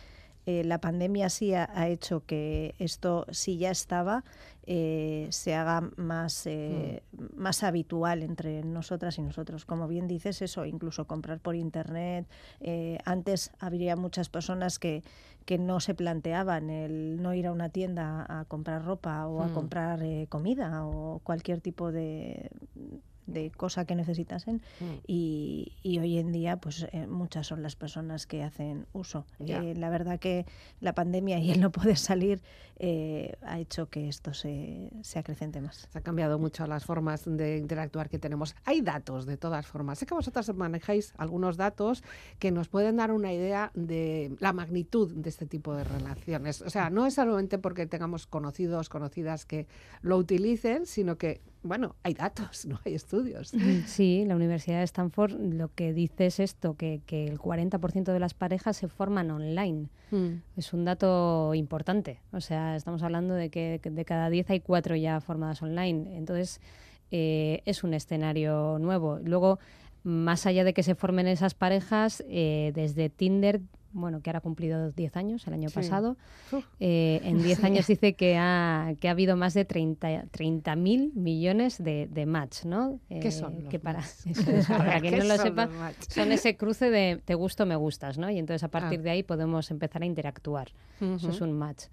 eh, 0.45 0.63
la 0.63 0.79
pandemia 0.79 1.29
sí 1.29 1.53
ha, 1.53 1.69
ha 1.73 1.87
hecho 1.87 2.23
que 2.25 2.75
esto, 2.79 3.25
si 3.31 3.57
ya 3.57 3.71
estaba, 3.71 4.23
eh, 4.67 5.27
se 5.31 5.53
haga 5.55 5.89
más, 5.95 6.45
eh, 6.47 7.03
más 7.35 7.63
habitual 7.63 8.23
entre 8.23 8.63
nosotras 8.63 9.17
y 9.17 9.21
nosotros. 9.21 9.65
Como 9.65 9.87
bien 9.87 10.07
dices, 10.07 10.41
eso, 10.41 10.65
incluso 10.65 11.05
comprar 11.05 11.39
por 11.39 11.55
internet. 11.55 12.27
eh, 12.61 12.97
antes 13.05 13.51
habría 13.59 13.95
muchas 13.95 14.29
personas 14.29 14.79
que, 14.79 15.03
que 15.45 15.57
no 15.57 15.79
se 15.79 15.93
planteaban 15.93 16.69
el 16.69 17.21
no 17.21 17.33
ir 17.35 17.45
a 17.47 17.51
una 17.51 17.69
tienda 17.69 18.25
a 18.27 18.45
comprar 18.45 18.83
ropa 18.85 19.27
o 19.27 19.41
a 19.43 19.47
Mm. 19.47 19.53
comprar 19.53 19.99
comida 20.29 20.85
o 20.85 21.19
cualquier 21.23 21.61
tipo 21.61 21.91
de 21.91 22.49
de 23.35 23.51
cosa 23.51 23.85
que 23.85 23.93
necesitasen 23.93 24.61
Mm. 24.79 24.85
y, 25.07 25.73
y 25.83 25.99
hoy 25.99 26.17
en 26.17 26.31
día 26.31 26.57
pues 26.57 26.87
eh, 26.91 27.05
muchas 27.07 27.47
son 27.47 27.61
las 27.61 27.75
personas 27.75 28.25
que 28.25 28.41
hacen 28.43 28.87
uso. 28.93 29.25
Eh, 29.39 29.73
la 29.75 29.89
verdad 29.89 30.19
que 30.19 30.45
la 30.79 30.93
pandemia 30.93 31.37
y 31.39 31.51
el 31.51 31.59
no 31.61 31.71
poder 31.71 31.97
salir 31.97 32.41
eh, 32.77 33.35
ha 33.43 33.59
hecho 33.59 33.89
que 33.89 34.07
esto 34.07 34.33
se, 34.33 34.89
se 35.01 35.19
acrecente 35.19 35.61
más. 35.61 35.87
Se 35.91 35.97
han 35.97 36.03
cambiado 36.03 36.39
mucho 36.39 36.65
las 36.65 36.85
formas 36.85 37.23
de 37.25 37.57
interactuar 37.57 38.09
que 38.09 38.17
tenemos. 38.19 38.55
Hay 38.63 38.81
datos 38.81 39.25
de 39.25 39.37
todas 39.37 39.67
formas. 39.67 39.99
Sé 39.99 40.05
que 40.05 40.13
vosotras 40.13 40.53
manejáis 40.55 41.13
algunos 41.17 41.57
datos 41.57 42.03
que 42.39 42.51
nos 42.51 42.67
pueden 42.69 42.95
dar 42.95 43.11
una 43.11 43.31
idea 43.33 43.71
de 43.75 44.35
la 44.39 44.53
magnitud 44.53 45.11
de 45.13 45.29
este 45.29 45.45
tipo 45.45 45.75
de 45.75 45.83
relaciones. 45.83 46.61
O 46.61 46.69
sea, 46.69 46.89
no 46.89 47.05
es 47.05 47.13
solamente 47.15 47.57
porque 47.59 47.85
tengamos 47.85 48.25
conocidos, 48.27 48.89
conocidas 48.89 49.45
que 49.45 49.67
lo 50.01 50.17
utilicen, 50.17 50.85
sino 50.85 51.17
que 51.17 51.41
bueno, 51.65 51.95
hay 52.03 52.13
datos, 52.13 52.65
no 52.65 52.79
hay 52.86 52.93
estudios. 52.95 53.51
Sí, 53.86 54.24
la 54.25 54.36
Universidad 54.36 54.79
de 54.79 54.84
Stanford 54.84 55.34
lo 55.34 55.74
que 55.74 55.93
dice 55.93 56.27
es 56.27 56.39
esto, 56.39 56.75
que, 56.75 57.01
que 57.05 57.27
el 57.27 57.39
40% 57.39 58.13
de 58.13 58.19
las 58.19 58.34
parejas 58.34 58.77
se 58.77 58.88
forman 58.88 59.31
online. 59.31 59.89
Mm. 60.12 60.41
Es 60.55 60.74
un 60.74 60.86
dato 60.86 61.53
importante. 61.53 62.22
O 62.31 62.41
sea, 62.41 62.75
estamos 62.75 63.03
hablando 63.03 63.34
de 63.34 63.50
que 63.50 63.79
de 63.84 64.05
cada 64.05 64.29
10 64.29 64.50
hay 64.50 64.60
4 64.60 64.95
ya 64.95 65.19
formadas 65.22 65.62
online. 65.62 66.15
Entonces, 66.17 66.62
eh, 67.12 67.62
es 67.65 67.84
un 67.84 67.93
escenario 67.93 68.77
nuevo. 68.79 69.19
Luego, 69.24 69.60
más 70.03 70.45
allá 70.45 70.63
de 70.63 70.74
que 70.74 70.84
se 70.84 70.95
formen 70.95 71.27
esas 71.27 71.53
parejas, 71.53 72.24
eh, 72.27 72.72
desde 72.75 73.10
Tinder 73.10 73.62
bueno, 73.95 74.21
que 74.21 74.29
ahora 74.29 74.39
ha 74.39 74.41
cumplido 74.41 74.91
10 74.91 75.15
años 75.17 75.47
el 75.47 75.53
año 75.53 75.69
Sí. 75.69 75.75
pasado. 75.75 76.17
Eh, 76.79 77.21
en 77.23 77.41
10 77.41 77.63
años 77.63 77.87
dice 77.87 78.13
que 78.13 78.37
ha, 78.37 78.93
que 78.99 79.07
ha 79.07 79.11
habido 79.11 79.35
más 79.37 79.53
de 79.53 79.65
30 79.65 80.75
mil 80.75 81.11
millones 81.15 81.81
de, 81.83 82.07
de 82.11 82.25
match, 82.25 82.65
¿no? 82.65 82.99
¿Qué 83.09 83.29
Eh, 83.29 83.31
son 83.31 83.55
los 83.63 83.69
que 83.69 83.79
para, 83.79 83.99
es, 84.25 84.67
para 84.67 84.99
quien 85.01 85.13
¿Qué 85.13 85.19
no 85.19 85.25
lo 85.25 85.37
sepa, 85.37 85.69
son 86.09 86.31
ese 86.31 86.57
cruce 86.57 86.89
de 86.91 87.21
te 87.23 87.33
gusto, 87.35 87.65
me 87.65 87.75
gustas, 87.75 88.17
¿no? 88.17 88.29
Y 88.29 88.37
entonces 88.37 88.63
a 88.63 88.67
partir 88.69 88.99
Ah. 88.99 89.03
de 89.03 89.09
ahí 89.09 89.23
podemos 89.23 89.71
empezar 89.71 90.03
a 90.03 90.05
interactuar. 90.05 90.69
Eso 91.01 91.29
es 91.29 91.41
un 91.41 91.53
match 91.53 91.85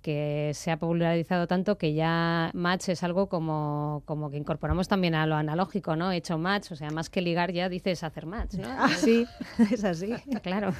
que 0.00 0.52
se 0.54 0.70
ha 0.70 0.78
popularizado 0.78 1.46
tanto 1.46 1.76
que 1.76 1.92
ya 1.92 2.50
match 2.54 2.88
es 2.88 3.02
algo 3.02 3.28
como, 3.28 4.02
como 4.06 4.30
que 4.30 4.38
incorporamos 4.38 4.88
también 4.88 5.14
a 5.14 5.26
lo 5.26 5.34
analógico, 5.34 5.94
¿no? 5.94 6.10
He 6.10 6.16
hecho 6.16 6.38
match, 6.38 6.72
o 6.72 6.76
sea, 6.76 6.90
más 6.90 7.10
que 7.10 7.20
ligar 7.20 7.52
ya 7.52 7.68
dices 7.68 8.02
hacer 8.02 8.24
match, 8.24 8.54
¿no? 8.54 8.66
Ah, 8.70 8.88
sí, 8.88 9.26
es 9.72 9.84
así. 9.84 10.14
Claro. 10.42 10.72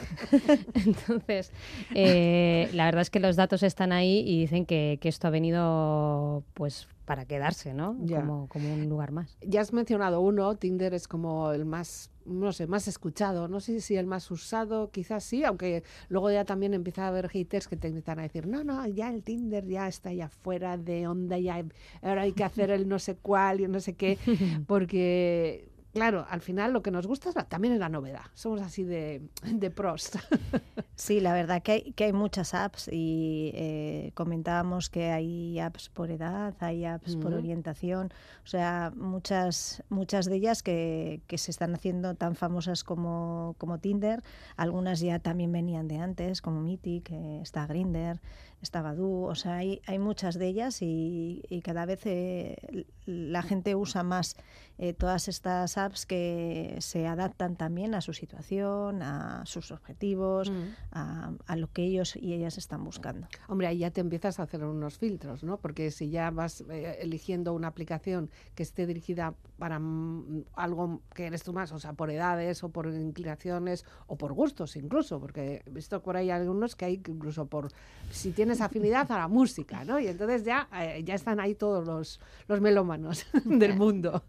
Entonces, 0.74 1.52
eh, 1.94 2.68
la 2.72 2.86
verdad 2.86 3.02
es 3.02 3.10
que 3.10 3.20
los 3.20 3.36
datos 3.36 3.62
están 3.62 3.92
ahí 3.92 4.22
y 4.26 4.40
dicen 4.40 4.66
que, 4.66 4.98
que 5.00 5.08
esto 5.08 5.26
ha 5.26 5.30
venido 5.30 6.44
pues 6.54 6.88
para 7.08 7.24
quedarse, 7.24 7.72
¿no? 7.72 7.96
Ya. 8.04 8.20
Como, 8.20 8.48
como 8.48 8.74
un 8.74 8.86
lugar 8.86 9.12
más. 9.12 9.38
Ya 9.40 9.62
has 9.62 9.72
mencionado 9.72 10.20
uno, 10.20 10.54
Tinder 10.56 10.92
es 10.92 11.08
como 11.08 11.52
el 11.52 11.64
más, 11.64 12.10
no 12.26 12.52
sé, 12.52 12.66
más 12.66 12.86
escuchado. 12.86 13.48
No 13.48 13.60
sé 13.60 13.80
si 13.80 13.96
el 13.96 14.04
más 14.04 14.30
usado, 14.30 14.90
quizás 14.90 15.24
sí, 15.24 15.42
aunque 15.42 15.84
luego 16.10 16.30
ya 16.30 16.44
también 16.44 16.74
empieza 16.74 17.06
a 17.06 17.08
haber 17.08 17.30
haters 17.30 17.66
que 17.66 17.76
te 17.76 17.88
empiezan 17.88 18.18
a 18.18 18.22
decir, 18.24 18.46
no, 18.46 18.62
no, 18.62 18.86
ya 18.86 19.08
el 19.08 19.22
Tinder 19.22 19.64
ya 19.66 19.88
está 19.88 20.12
ya 20.12 20.28
fuera 20.28 20.76
de 20.76 21.08
onda, 21.08 21.38
ya 21.38 21.64
ahora 22.02 22.22
hay 22.22 22.32
que 22.32 22.44
hacer 22.44 22.70
el 22.70 22.86
no 22.86 22.98
sé 22.98 23.16
cuál 23.16 23.62
y 23.62 23.68
no 23.68 23.80
sé 23.80 23.94
qué, 23.94 24.18
porque... 24.66 25.67
Claro, 25.94 26.26
al 26.28 26.40
final 26.40 26.72
lo 26.72 26.82
que 26.82 26.90
nos 26.90 27.06
gusta 27.06 27.30
es 27.30 27.34
la- 27.34 27.44
también 27.48 27.74
es 27.74 27.80
la 27.80 27.88
novedad. 27.88 28.22
Somos 28.34 28.60
así 28.60 28.84
de, 28.84 29.22
de 29.42 29.70
pros. 29.70 30.10
Sí, 31.00 31.20
la 31.20 31.32
verdad 31.32 31.62
que 31.62 31.70
hay, 31.72 31.92
que 31.92 32.02
hay 32.04 32.12
muchas 32.12 32.54
apps 32.54 32.88
y 32.90 33.52
eh, 33.54 34.10
comentábamos 34.14 34.90
que 34.90 35.10
hay 35.12 35.60
apps 35.60 35.90
por 35.90 36.10
edad, 36.10 36.54
hay 36.58 36.84
apps 36.86 37.14
por 37.14 37.34
orientación, 37.34 38.08
o 38.42 38.46
sea, 38.48 38.92
muchas, 38.96 39.84
muchas 39.90 40.26
de 40.26 40.34
ellas 40.34 40.64
que, 40.64 41.20
que 41.28 41.38
se 41.38 41.52
están 41.52 41.72
haciendo 41.76 42.16
tan 42.16 42.34
famosas 42.34 42.82
como, 42.82 43.54
como 43.58 43.78
Tinder, 43.78 44.24
algunas 44.56 44.98
ya 44.98 45.20
también 45.20 45.52
venían 45.52 45.86
de 45.86 45.98
antes, 45.98 46.42
como 46.42 46.60
Mythic, 46.62 47.12
eh, 47.12 47.38
está 47.42 47.68
Grinder, 47.68 48.20
está 48.60 48.82
Badoo, 48.82 49.22
o 49.22 49.36
sea, 49.36 49.58
hay, 49.58 49.80
hay 49.86 50.00
muchas 50.00 50.34
de 50.36 50.48
ellas 50.48 50.82
y, 50.82 51.44
y 51.48 51.60
cada 51.60 51.86
vez 51.86 52.00
eh, 52.06 52.86
la 53.06 53.42
gente 53.42 53.76
usa 53.76 54.02
más 54.02 54.34
eh, 54.78 54.92
todas 54.92 55.26
estas 55.26 55.76
apps 55.76 56.06
que 56.06 56.76
se 56.78 57.06
adaptan 57.06 57.56
también 57.56 57.94
a 57.94 58.00
su 58.00 58.12
situación, 58.12 59.02
a 59.02 59.44
sus 59.44 59.72
objetivos, 59.72 60.52
a, 60.92 61.32
a 61.46 61.56
lo 61.56 61.72
que 61.72 61.82
ellos 61.82 62.14
y 62.14 62.32
ellas 62.32 62.58
están 62.58 62.84
buscando. 62.84 63.26
Hombre, 63.48 63.66
ahí 63.66 63.78
ya 63.78 63.90
te 63.90 64.00
empiezas 64.00 64.38
a 64.38 64.44
hacer 64.44 64.62
unos 64.64 64.98
filtros, 64.98 65.42
¿no? 65.42 65.56
Porque 65.56 65.90
si 65.90 66.10
ya 66.10 66.30
vas 66.30 66.62
eh, 66.70 66.98
eligiendo 67.00 67.54
una 67.54 67.68
aplicación 67.68 68.30
que 68.54 68.62
esté 68.62 68.86
dirigida 68.86 69.34
para 69.58 69.80
mm, 69.80 70.44
algo 70.54 71.00
que 71.12 71.26
eres 71.26 71.42
tú 71.42 71.52
más, 71.52 71.72
o 71.72 71.80
sea, 71.80 71.94
por 71.94 72.10
edades 72.10 72.62
o 72.62 72.68
por 72.68 72.86
inclinaciones 72.86 73.84
o 74.06 74.16
por 74.16 74.32
gustos 74.32 74.76
incluso, 74.76 75.18
porque 75.18 75.62
he 75.66 75.70
visto 75.70 76.00
por 76.02 76.16
ahí 76.16 76.30
algunos 76.30 76.76
que 76.76 76.84
hay 76.84 77.02
incluso 77.08 77.46
por 77.46 77.72
si 78.12 78.30
tienes 78.30 78.60
afinidad 78.60 79.10
a 79.10 79.18
la 79.18 79.28
música, 79.28 79.84
¿no? 79.84 79.98
Y 79.98 80.06
entonces 80.06 80.44
ya, 80.44 80.68
eh, 80.74 81.02
ya 81.04 81.14
están 81.14 81.40
ahí 81.40 81.54
todos 81.54 81.84
los, 81.84 82.20
los 82.46 82.60
melómanos 82.60 83.26
del 83.44 83.74
mundo 83.74 84.22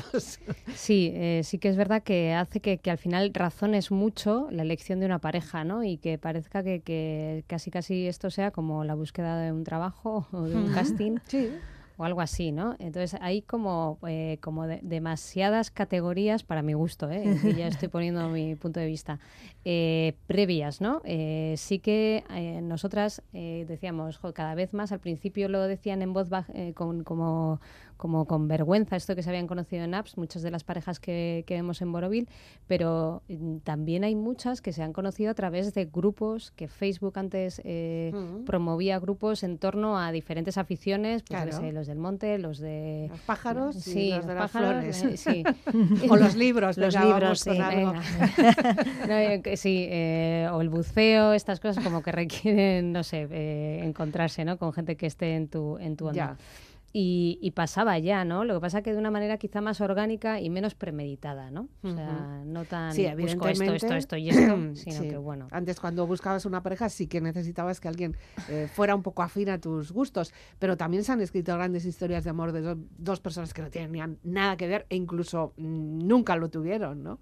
Sí, 0.74 1.10
eh, 1.14 1.40
sí 1.44 1.58
que 1.58 1.68
es 1.68 1.76
verdad 1.76 2.02
que 2.02 2.32
hace 2.34 2.60
que, 2.60 2.78
que 2.78 2.90
al 2.90 2.98
final 2.98 3.32
razones 3.34 3.90
mucho 3.90 4.48
la 4.50 4.62
elección 4.62 5.00
de 5.00 5.06
una 5.06 5.18
pareja, 5.20 5.64
¿no? 5.64 5.84
Y 5.84 5.96
que 5.98 6.18
parezca 6.18 6.62
que, 6.62 6.80
que 6.82 7.44
casi 7.46 7.70
casi 7.70 8.06
esto 8.06 8.30
sea 8.30 8.50
como 8.50 8.84
la 8.84 8.94
búsqueda 8.94 9.38
de 9.40 9.52
un 9.52 9.64
trabajo 9.64 10.26
o 10.32 10.42
de 10.44 10.56
un 10.56 10.72
casting 10.72 11.16
Sí. 11.26 11.52
o 11.98 12.04
algo 12.04 12.20
así, 12.20 12.52
¿no? 12.52 12.76
Entonces 12.78 13.18
hay 13.22 13.40
como, 13.40 13.98
eh, 14.06 14.36
como 14.42 14.66
de- 14.66 14.80
demasiadas 14.82 15.70
categorías 15.70 16.42
para 16.42 16.60
mi 16.60 16.74
gusto, 16.74 17.10
¿eh? 17.10 17.38
Y 17.42 17.54
ya 17.54 17.68
estoy 17.68 17.88
poniendo 17.88 18.28
mi 18.28 18.54
punto 18.54 18.80
de 18.80 18.86
vista, 18.86 19.18
eh, 19.64 20.14
previas, 20.26 20.82
¿no? 20.82 21.00
Eh, 21.04 21.54
sí 21.56 21.78
que 21.78 22.22
eh, 22.34 22.60
nosotras 22.60 23.22
eh, 23.32 23.64
decíamos, 23.66 24.18
"Jo, 24.18 24.34
cada 24.34 24.54
vez 24.54 24.74
más, 24.74 24.92
al 24.92 25.00
principio 25.00 25.48
lo 25.48 25.62
decían 25.62 26.02
en 26.02 26.12
voz 26.12 26.28
baja, 26.28 26.52
eh, 26.54 26.74
con, 26.74 27.02
como, 27.02 27.60
como 27.96 28.26
con 28.26 28.48
vergüenza, 28.48 28.96
esto 28.96 29.14
que 29.16 29.22
se 29.22 29.30
habían 29.30 29.46
conocido 29.46 29.84
en 29.84 29.94
apps, 29.94 30.16
muchas 30.18 30.42
de 30.42 30.50
las 30.50 30.64
parejas 30.64 31.00
que, 31.00 31.44
que 31.46 31.54
vemos 31.54 31.80
en 31.82 31.92
Borovil, 31.92 32.28
pero 32.66 33.22
mm, 33.28 33.58
también 33.58 34.04
hay 34.04 34.14
muchas 34.14 34.60
que 34.60 34.72
se 34.72 34.82
han 34.82 34.92
conocido 34.92 35.30
a 35.30 35.34
través 35.34 35.72
de 35.74 35.86
grupos 35.86 36.50
que 36.52 36.68
Facebook 36.68 37.18
antes 37.18 37.60
eh, 37.64 38.12
promovía 38.44 38.98
grupos 38.98 39.42
en 39.42 39.58
torno 39.58 39.98
a 39.98 40.12
diferentes 40.12 40.58
aficiones, 40.58 41.22
pues 41.22 41.42
Claro. 41.42 41.52
sé, 41.58 41.72
los 41.72 41.86
del 41.86 41.98
monte, 41.98 42.38
los 42.38 42.58
de 42.58 43.06
Los 43.10 43.20
pájaros 43.20 43.76
y 43.76 43.80
sí, 43.80 44.08
los 44.10 44.18
los 44.18 44.26
de 44.26 44.34
las 44.34 44.50
pájaros, 44.50 44.96
flores. 44.98 45.04
eh, 45.04 45.16
sí. 45.16 45.44
o 46.10 46.16
los 46.16 46.34
libros. 46.36 46.76
Los 46.78 46.94
libros, 46.98 47.40
sí, 47.40 47.50
algo. 47.50 47.92
Venga. 47.92 48.02
No, 49.06 49.14
eh, 49.14 49.56
sí, 49.56 49.86
eh, 49.88 50.48
o 50.52 50.60
el 50.60 50.68
buceo, 50.68 51.32
estas 51.32 51.60
cosas 51.60 51.82
como 51.84 52.02
que 52.02 52.12
requieren, 52.12 52.92
no 52.92 53.02
sé, 53.04 53.26
eh, 53.30 53.80
encontrarse, 53.84 54.44
¿no? 54.44 54.58
Con 54.58 54.72
gente 54.72 54.96
que 54.96 55.06
esté 55.06 55.34
en 55.36 55.48
tu, 55.48 55.78
en 55.78 55.96
tu 55.96 56.06
onda. 56.08 56.16
Ya. 56.16 56.36
Y, 56.98 57.38
y 57.42 57.50
pasaba 57.50 57.98
ya, 57.98 58.24
¿no? 58.24 58.44
Lo 58.44 58.54
que 58.54 58.60
pasa 58.60 58.80
que 58.80 58.92
de 58.92 58.98
una 58.98 59.10
manera 59.10 59.36
quizá 59.36 59.60
más 59.60 59.82
orgánica 59.82 60.40
y 60.40 60.48
menos 60.48 60.74
premeditada, 60.74 61.50
¿no? 61.50 61.68
O 61.82 61.90
sea, 61.94 62.42
no 62.46 62.64
tan 62.64 62.94
Sí, 62.94 63.06
busco 63.18 63.48
esto, 63.48 63.64
esto, 63.74 63.94
esto 63.94 64.16
y 64.16 64.30
esto, 64.30 64.56
sino 64.74 65.02
Sí. 65.02 65.08
que 65.10 65.18
bueno. 65.18 65.46
Antes 65.50 65.78
cuando 65.78 66.06
buscabas 66.06 66.46
una 66.46 66.62
pareja 66.62 66.88
sí 66.88 67.06
que 67.06 67.20
necesitabas 67.20 67.80
que 67.80 67.88
alguien 67.88 68.16
eh, 68.48 68.66
fuera 68.72 68.94
un 68.94 69.02
poco 69.02 69.22
afín 69.22 69.50
a 69.50 69.60
tus 69.60 69.92
gustos, 69.92 70.32
pero 70.58 70.78
también 70.78 71.04
se 71.04 71.12
han 71.12 71.20
escrito 71.20 71.52
grandes 71.54 71.84
historias 71.84 72.24
de 72.24 72.30
amor 72.30 72.52
de 72.52 72.62
do- 72.62 72.78
dos 72.96 73.20
personas 73.20 73.52
que 73.52 73.60
no 73.60 73.68
tenían 73.68 74.18
nada 74.24 74.56
que 74.56 74.66
ver 74.66 74.86
e 74.88 74.96
incluso 74.96 75.52
mm, 75.58 75.98
nunca 76.06 76.34
lo 76.36 76.48
tuvieron, 76.48 77.02
¿no? 77.02 77.18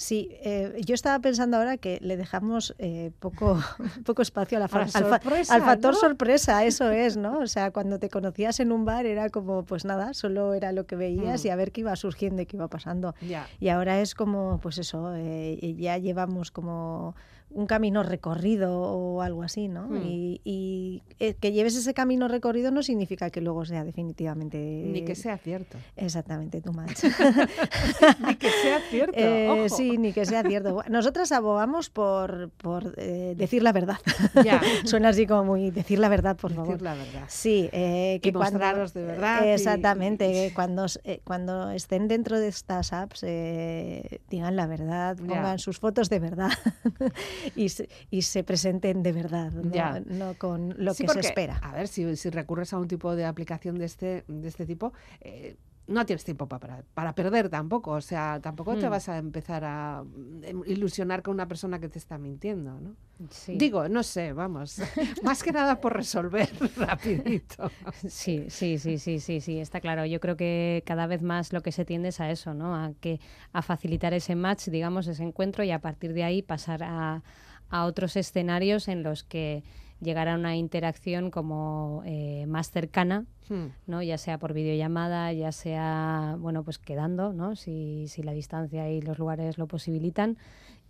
Sí, 0.00 0.28
eh, 0.44 0.80
yo 0.86 0.94
estaba 0.94 1.18
pensando 1.18 1.56
ahora 1.56 1.76
que 1.76 1.98
le 2.02 2.16
dejamos 2.16 2.72
eh, 2.78 3.10
poco, 3.18 3.58
poco 4.06 4.22
espacio 4.22 4.56
a 4.56 4.60
la 4.60 4.66
A 4.66 4.78
la 4.78 4.86
sorpresa, 4.88 5.54
al 5.56 5.62
factor 5.62 5.92
¿no? 5.94 5.98
sorpresa, 5.98 6.64
eso 6.64 6.88
es, 6.92 7.16
¿no? 7.16 7.40
O 7.40 7.48
sea, 7.48 7.72
cuando 7.72 7.98
te 7.98 8.08
conocías 8.08 8.60
en 8.60 8.70
un 8.70 8.84
bar 8.84 9.06
era 9.06 9.28
como, 9.28 9.64
pues 9.64 9.84
nada, 9.84 10.14
solo 10.14 10.54
era 10.54 10.70
lo 10.70 10.86
que 10.86 10.94
veías 10.94 11.42
Mm. 11.42 11.46
y 11.48 11.50
a 11.50 11.56
ver 11.56 11.72
qué 11.72 11.80
iba 11.80 11.96
surgiendo 11.96 12.40
y 12.42 12.46
qué 12.46 12.56
iba 12.56 12.68
pasando. 12.68 13.16
Y 13.58 13.68
ahora 13.70 14.00
es 14.00 14.14
como, 14.14 14.60
pues 14.62 14.78
eso, 14.78 15.12
eh, 15.16 15.74
ya 15.76 15.98
llevamos 15.98 16.52
como 16.52 17.16
un 17.50 17.66
camino 17.66 18.02
recorrido 18.02 18.80
o 18.80 19.22
algo 19.22 19.42
así, 19.42 19.68
¿no? 19.68 19.88
Hmm. 19.88 20.02
Y, 20.04 20.40
y, 20.44 21.02
eh, 21.18 21.34
que 21.34 21.52
lleves 21.52 21.74
ese 21.76 21.94
camino 21.94 22.28
recorrido 22.28 22.70
no 22.70 22.82
significa 22.82 23.30
que 23.30 23.40
luego 23.40 23.64
sea 23.64 23.84
definitivamente... 23.84 24.58
Ni 24.58 25.02
que 25.02 25.14
sea 25.14 25.38
cierto. 25.38 25.78
Exactamente, 25.96 26.60
tu 26.60 26.72
match. 26.72 27.04
Ni 28.26 28.34
que 28.36 28.50
sea 28.50 28.80
cierto. 28.90 29.18
Eh, 29.18 29.48
ojo. 29.48 29.68
sí, 29.74 29.98
ni 29.98 30.12
que 30.12 30.24
sea 30.26 30.42
cierto. 30.42 30.82
Nosotras 30.88 31.32
abogamos 31.32 31.90
por, 31.90 32.50
por 32.50 32.94
eh, 32.96 33.34
decir 33.36 33.62
la 33.62 33.72
verdad. 33.72 33.98
Ya. 34.44 34.60
Suena 34.84 35.08
así 35.10 35.26
como 35.26 35.44
muy 35.44 35.70
decir 35.70 35.98
la 35.98 36.08
verdad, 36.08 36.36
por 36.36 36.52
favor. 36.52 36.68
Decir 36.68 36.82
la 36.82 36.94
verdad. 36.94 37.24
Sí, 37.28 37.68
eh, 37.72 38.20
que 38.22 38.28
Y 38.28 38.32
mostraros 38.32 38.92
de 38.94 39.02
verdad 39.04 39.44
y- 39.44 39.48
Exactamente, 39.48 40.30
que 40.32 40.52
cuando, 40.54 40.86
cuando 41.24 41.70
estén 41.70 42.08
dentro 42.08 42.38
de 42.38 42.48
estas 42.48 42.92
apps 42.92 43.22
eh, 43.22 44.20
digan 44.28 44.56
la 44.56 44.66
verdad, 44.66 45.16
Ya. 45.18 45.26
pongan 45.26 45.58
sus 45.58 45.78
fotos 45.78 46.08
de 46.08 46.18
verdad 46.18 46.50
y, 47.54 47.68
se, 47.68 47.88
y 48.10 48.22
se 48.22 48.44
presenten 48.44 49.02
de 49.02 49.12
verdad, 49.12 49.50
no, 49.52 49.72
Ya. 49.72 50.00
no 50.06 50.34
con 50.34 50.74
lo 50.78 50.94
Sí, 50.94 51.04
que 51.04 51.12
se 51.14 51.20
espera. 51.20 51.58
A 51.62 51.72
ver, 51.72 51.88
si, 51.88 52.16
si 52.16 52.30
recurres 52.30 52.72
a 52.72 52.78
un 52.78 52.88
tipo 52.88 53.14
de 53.16 53.24
aplicación 53.24 53.78
de 53.78 53.84
este, 53.86 54.24
de 54.28 54.48
este 54.48 54.66
tipo, 54.66 54.92
eh, 55.20 55.56
no 55.88 56.06
tienes 56.06 56.22
tiempo 56.24 56.46
pa- 56.46 56.58
para, 56.60 56.84
para 56.94 57.14
perder 57.14 57.48
tampoco. 57.48 57.90
O 57.92 58.00
sea, 58.00 58.38
tampoco 58.40 58.76
te 58.78 58.86
Hmm. 58.86 58.90
vas 58.90 59.08
a 59.08 59.18
empezar 59.18 59.64
a 59.64 60.04
mm, 60.04 60.62
ilusionar 60.66 61.22
con 61.22 61.34
una 61.34 61.48
persona 61.48 61.80
que 61.80 61.88
te 61.88 61.98
está 61.98 62.18
mintiendo, 62.18 62.78
¿no? 62.80 62.94
Sí. 63.30 63.54
Digo, 63.56 63.88
no 63.88 64.04
sé, 64.04 64.32
vamos. 64.32 64.78
Más 65.24 65.42
que 65.42 65.50
nada 65.50 65.80
por 65.80 65.94
resolver 65.96 66.48
rapidito. 66.76 67.72
Sí, 68.06 68.46
sí, 68.48 68.78
sí, 68.78 68.98
sí, 68.98 69.18
sí, 69.18 69.40
sí, 69.40 69.58
está 69.58 69.80
claro. 69.80 70.04
Yo 70.06 70.20
creo 70.20 70.36
que 70.36 70.84
cada 70.86 71.06
vez 71.08 71.22
más 71.22 71.52
lo 71.52 71.62
que 71.62 71.72
se 71.72 71.84
tiende 71.84 72.10
es 72.10 72.20
a 72.20 72.30
eso, 72.30 72.54
¿no? 72.54 72.76
A 72.76 72.92
que 73.00 73.18
a 73.52 73.62
facilitar 73.62 74.14
ese 74.14 74.36
match, 74.36 74.68
digamos, 74.68 75.06
ese 75.08 75.24
encuentro 75.24 75.64
y 75.64 75.72
a 75.72 75.80
partir 75.80 76.12
de 76.12 76.22
ahí 76.22 76.42
pasar 76.42 76.82
a, 76.84 77.22
a 77.70 77.84
otros 77.86 78.14
escenarios 78.16 78.86
en 78.88 79.02
los 79.02 79.24
que 79.24 79.64
llegar 80.00 80.28
a 80.28 80.34
una 80.34 80.56
interacción 80.56 81.30
como 81.30 82.02
eh, 82.06 82.46
más 82.46 82.70
cercana, 82.70 83.26
Hmm. 83.48 83.68
¿no? 83.86 84.02
Ya 84.02 84.18
sea 84.18 84.38
por 84.38 84.52
videollamada, 84.52 85.32
ya 85.32 85.52
sea, 85.52 86.36
bueno, 86.38 86.62
pues 86.64 86.78
quedando, 86.78 87.32
¿no? 87.32 87.56
Si, 87.56 88.06
si 88.08 88.22
la 88.22 88.32
distancia 88.32 88.90
y 88.90 89.00
los 89.00 89.18
lugares 89.18 89.58
lo 89.58 89.66
posibilitan. 89.66 90.36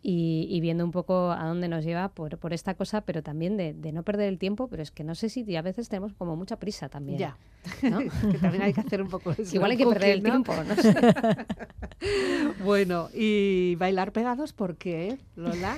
Y, 0.01 0.47
y 0.49 0.61
viendo 0.61 0.85
un 0.85 0.92
poco 0.92 1.33
a 1.33 1.44
dónde 1.44 1.66
nos 1.66 1.85
lleva 1.85 2.11
por, 2.11 2.38
por 2.38 2.53
esta 2.53 2.75
cosa, 2.75 3.01
pero 3.01 3.25
también 3.25 3.57
de, 3.57 3.75
de 3.75 3.90
no 3.90 4.05
perder 4.05 4.29
el 4.29 4.38
tiempo, 4.38 4.68
pero 4.68 4.81
es 4.81 4.92
que 4.92 5.03
no 5.03 5.16
sé 5.16 5.29
si 5.29 5.57
a 5.57 5.62
veces 5.62 5.88
tenemos 5.88 6.14
como 6.14 6.37
mucha 6.37 6.57
prisa 6.57 6.88
también. 6.88 7.18
Ya. 7.18 7.37
¿no? 7.83 7.99
que 8.31 8.38
también 8.38 8.62
hay 8.62 8.73
que 8.73 8.81
hacer 8.81 9.03
un 9.03 9.09
poco 9.09 9.33
eso. 9.37 9.57
Igual 9.57 9.73
hay 9.73 9.77
que 9.77 9.87
perder 9.87 10.11
el 10.11 10.23
tiempo, 10.23 10.55
no 10.57 10.75
sé. 10.77 10.94
Bueno, 12.64 13.09
y 13.12 13.75
bailar 13.75 14.12
pegados, 14.12 14.53
¿por 14.53 14.77
qué, 14.77 15.18
Lola? 15.35 15.77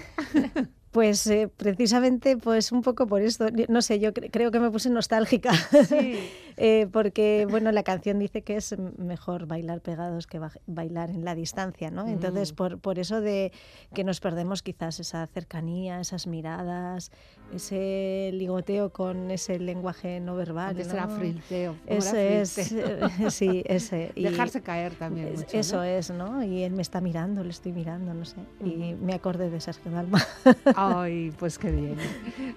Pues 0.91 1.25
eh, 1.29 1.49
precisamente, 1.57 2.37
pues 2.37 2.73
un 2.73 2.83
poco 2.83 3.07
por 3.07 3.23
esto, 3.23 3.47
no 3.69 3.81
sé, 3.81 4.01
yo 4.01 4.13
cre- 4.13 4.29
creo 4.33 4.51
que 4.51 4.59
me 4.59 4.71
puse 4.71 4.91
nostálgica, 4.91 5.53
Sí. 5.89 6.19
Eh, 6.63 6.89
porque 6.93 7.47
bueno, 7.49 7.73
la 7.73 7.83
canción 7.85 8.19
dice 8.19 8.43
que 8.43 8.57
es 8.57 8.77
mejor 8.99 9.47
bailar 9.47 9.81
pegados 9.81 10.27
que 10.27 10.39
baj- 10.39 10.61
bailar 10.67 11.09
en 11.09 11.25
la 11.25 11.35
distancia, 11.35 11.91
¿no? 11.91 12.07
Entonces, 12.07 12.53
Mm. 12.53 12.57
por, 12.57 12.79
por 12.81 12.99
eso 12.99 13.23
de 13.23 13.51
que 13.95 14.05
nos 14.05 14.21
perdemos 14.21 14.63
quizás 14.63 15.01
esa 15.01 15.27
cercanía, 15.29 16.01
esas 16.01 16.27
miradas, 16.27 17.13
ese 17.55 18.31
ligoteo 18.35 18.91
con 18.93 19.31
ese 19.31 19.59
lenguaje 19.59 20.21
no 20.21 20.37
verbal. 20.37 20.71
Antes 20.71 20.89
¿no? 20.89 20.93
era 20.95 21.09
frilteo. 21.09 21.73
¿cómo 21.73 21.83
era 21.87 21.97
Ese 21.99 22.41
es, 22.43 22.73
eh, 22.73 23.01
sí, 23.31 23.63
ese. 23.65 24.13
y- 24.17 24.25
Dejarse 24.25 24.61
caer 24.61 24.93
también. 24.97 25.29
es- 25.29 25.41
mucho, 25.41 25.57
eso 25.57 25.77
¿no? 25.77 25.85
es, 25.85 26.11
¿no? 26.11 26.45
Y 26.45 26.63
él 26.63 26.73
me 26.75 26.83
está 26.83 27.01
mirando, 27.01 27.43
le 27.43 27.51
estoy 27.51 27.73
mirando, 27.73 28.13
no 28.13 28.27
sé. 28.27 28.37
Y 28.63 28.95
me 29.01 29.15
acordé 29.15 29.49
de 29.49 29.61
Sergio 29.63 29.91
Dalma. 29.93 30.23
Ay, 30.83 31.31
pues 31.39 31.59
qué 31.59 31.71
bien. 31.71 31.99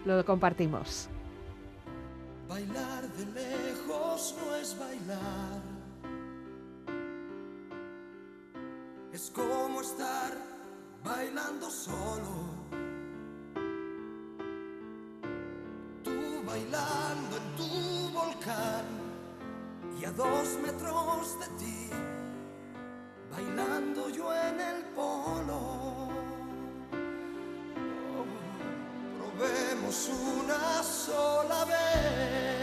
Lo 0.06 0.24
compartimos. 0.24 1.10
Bailar 2.48 3.04
de 3.18 3.26
lejos 3.26 4.36
no 4.40 4.56
es 4.56 4.80
bailar. 4.80 5.62
Es 9.12 9.30
como 9.30 9.82
estar 9.82 10.32
bailando 11.04 11.70
solo. 11.70 12.48
Tú 16.06 16.44
bailando 16.48 17.36
en 17.36 17.56
tu 17.58 18.18
volcán 18.18 18.86
y 20.00 20.06
a 20.06 20.12
dos 20.14 20.58
metros 20.66 21.40
de 21.42 21.48
ti, 21.58 21.90
bailando 23.30 24.10
yo 24.12 24.34
en 24.34 24.62
el 24.62 24.83
una 30.10 30.84
sola 30.84 31.66
vez. 31.66 32.63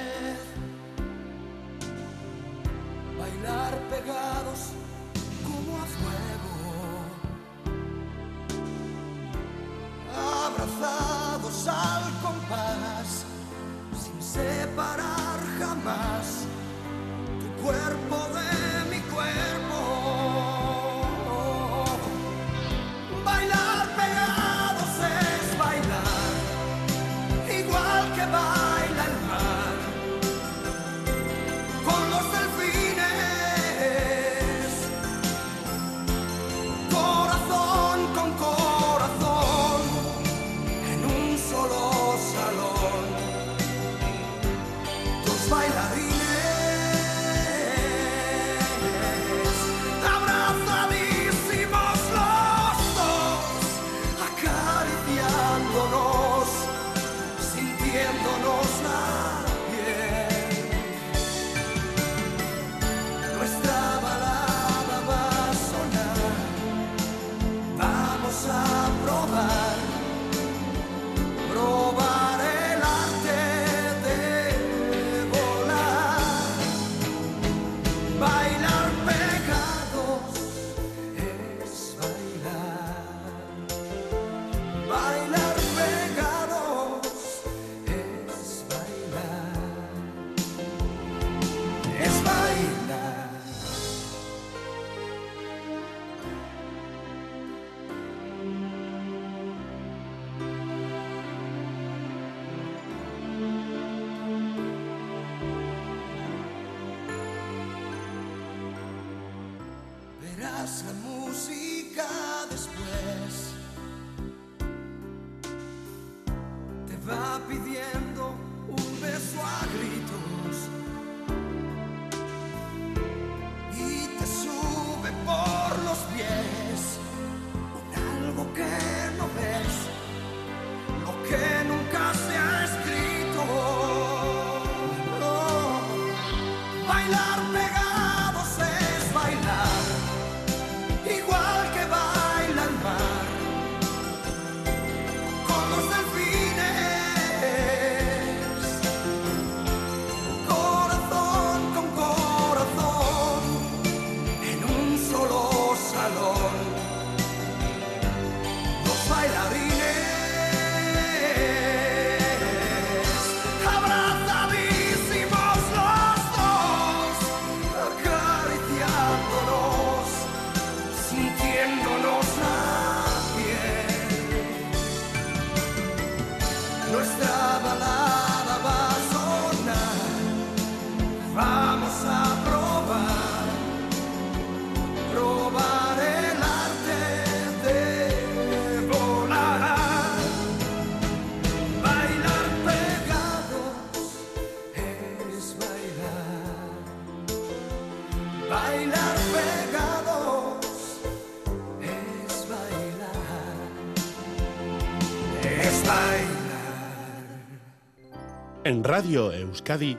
En 208.70 208.85
Radio 208.85 209.33
Euskadi, 209.33 209.98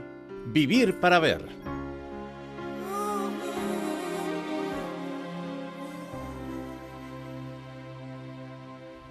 Vivir 0.53 0.97
para 1.01 1.19
Ver. 1.19 1.45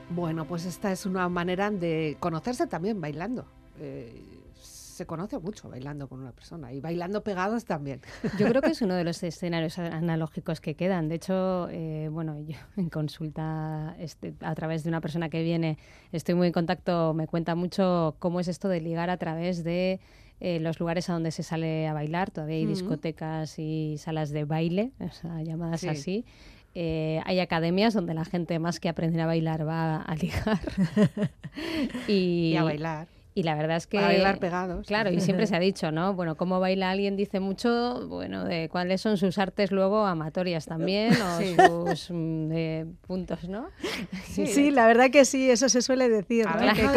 Bueno, 0.08 0.46
pues 0.46 0.64
esta 0.64 0.90
es 0.90 1.04
una 1.04 1.28
manera 1.28 1.70
de 1.70 2.16
conocerse 2.20 2.68
también 2.68 3.02
bailando. 3.02 3.44
Eh, 3.78 4.29
se 5.00 5.06
conoce 5.06 5.38
mucho 5.38 5.70
bailando 5.70 6.08
con 6.10 6.20
una 6.20 6.32
persona 6.32 6.74
y 6.74 6.80
bailando 6.80 7.22
pegados 7.24 7.64
también. 7.64 8.02
Yo 8.38 8.46
creo 8.48 8.60
que 8.60 8.72
es 8.72 8.82
uno 8.82 8.94
de 8.94 9.02
los 9.02 9.22
escenarios 9.22 9.78
analógicos 9.78 10.60
que 10.60 10.74
quedan. 10.74 11.08
De 11.08 11.14
hecho, 11.14 11.68
eh, 11.70 12.10
bueno, 12.12 12.38
yo 12.46 12.58
en 12.76 12.90
consulta 12.90 13.96
este, 13.98 14.34
a 14.40 14.54
través 14.54 14.84
de 14.84 14.90
una 14.90 15.00
persona 15.00 15.30
que 15.30 15.42
viene, 15.42 15.78
estoy 16.12 16.34
muy 16.34 16.48
en 16.48 16.52
contacto, 16.52 17.14
me 17.14 17.26
cuenta 17.26 17.54
mucho 17.54 18.14
cómo 18.18 18.40
es 18.40 18.48
esto 18.48 18.68
de 18.68 18.82
ligar 18.82 19.08
a 19.08 19.16
través 19.16 19.64
de 19.64 20.00
eh, 20.38 20.60
los 20.60 20.78
lugares 20.80 21.08
a 21.08 21.14
donde 21.14 21.30
se 21.30 21.42
sale 21.42 21.88
a 21.88 21.94
bailar. 21.94 22.30
Todavía 22.30 22.56
hay 22.56 22.66
discotecas 22.66 23.58
y 23.58 23.96
salas 23.96 24.28
de 24.28 24.44
baile, 24.44 24.92
o 25.00 25.10
sea, 25.12 25.42
llamadas 25.42 25.80
Sí. 25.80 25.88
así. 25.88 26.24
Eh, 26.74 27.22
hay 27.24 27.40
academias 27.40 27.94
donde 27.94 28.12
la 28.12 28.26
gente 28.26 28.58
más 28.58 28.80
que 28.80 28.90
aprender 28.90 29.22
a 29.22 29.26
bailar 29.26 29.66
va 29.66 29.96
a 30.02 30.14
ligar. 30.14 30.60
y, 32.06 32.52
Y 32.52 32.56
a 32.58 32.64
bailar. 32.64 33.08
Y 33.40 33.42
la 33.42 33.54
verdad 33.54 33.76
es 33.78 33.86
que... 33.86 33.98
bailar 33.98 34.38
pegados. 34.38 34.86
Claro, 34.86 35.10
y 35.10 35.20
siempre 35.20 35.46
se 35.46 35.56
ha 35.56 35.60
dicho, 35.60 35.90
¿no? 35.92 36.14
Bueno, 36.14 36.36
cómo 36.36 36.60
baila 36.60 36.90
alguien 36.90 37.16
dice 37.16 37.40
mucho, 37.40 38.06
bueno, 38.08 38.44
de 38.44 38.68
cuáles 38.68 39.00
son 39.00 39.16
sus 39.16 39.38
artes 39.38 39.70
luego 39.72 40.06
amatorias 40.06 40.66
también 40.66 41.14
o 41.20 41.38
Sí. 41.38 41.56
sus 41.56 42.10
mm, 42.10 42.52
eh, 42.52 42.86
puntos, 43.06 43.48
¿no? 43.48 43.68
Sí, 44.24 44.70
la 44.70 44.86
verdad 44.86 45.10
que 45.10 45.24
sí, 45.24 45.50
eso 45.50 45.68
se 45.68 45.82
suele 45.82 46.08
decir, 46.08 46.46
A 46.46 46.54
¿no? 46.54 46.60
ver, 46.60 46.74
que, 46.74 46.82
no 46.82 46.92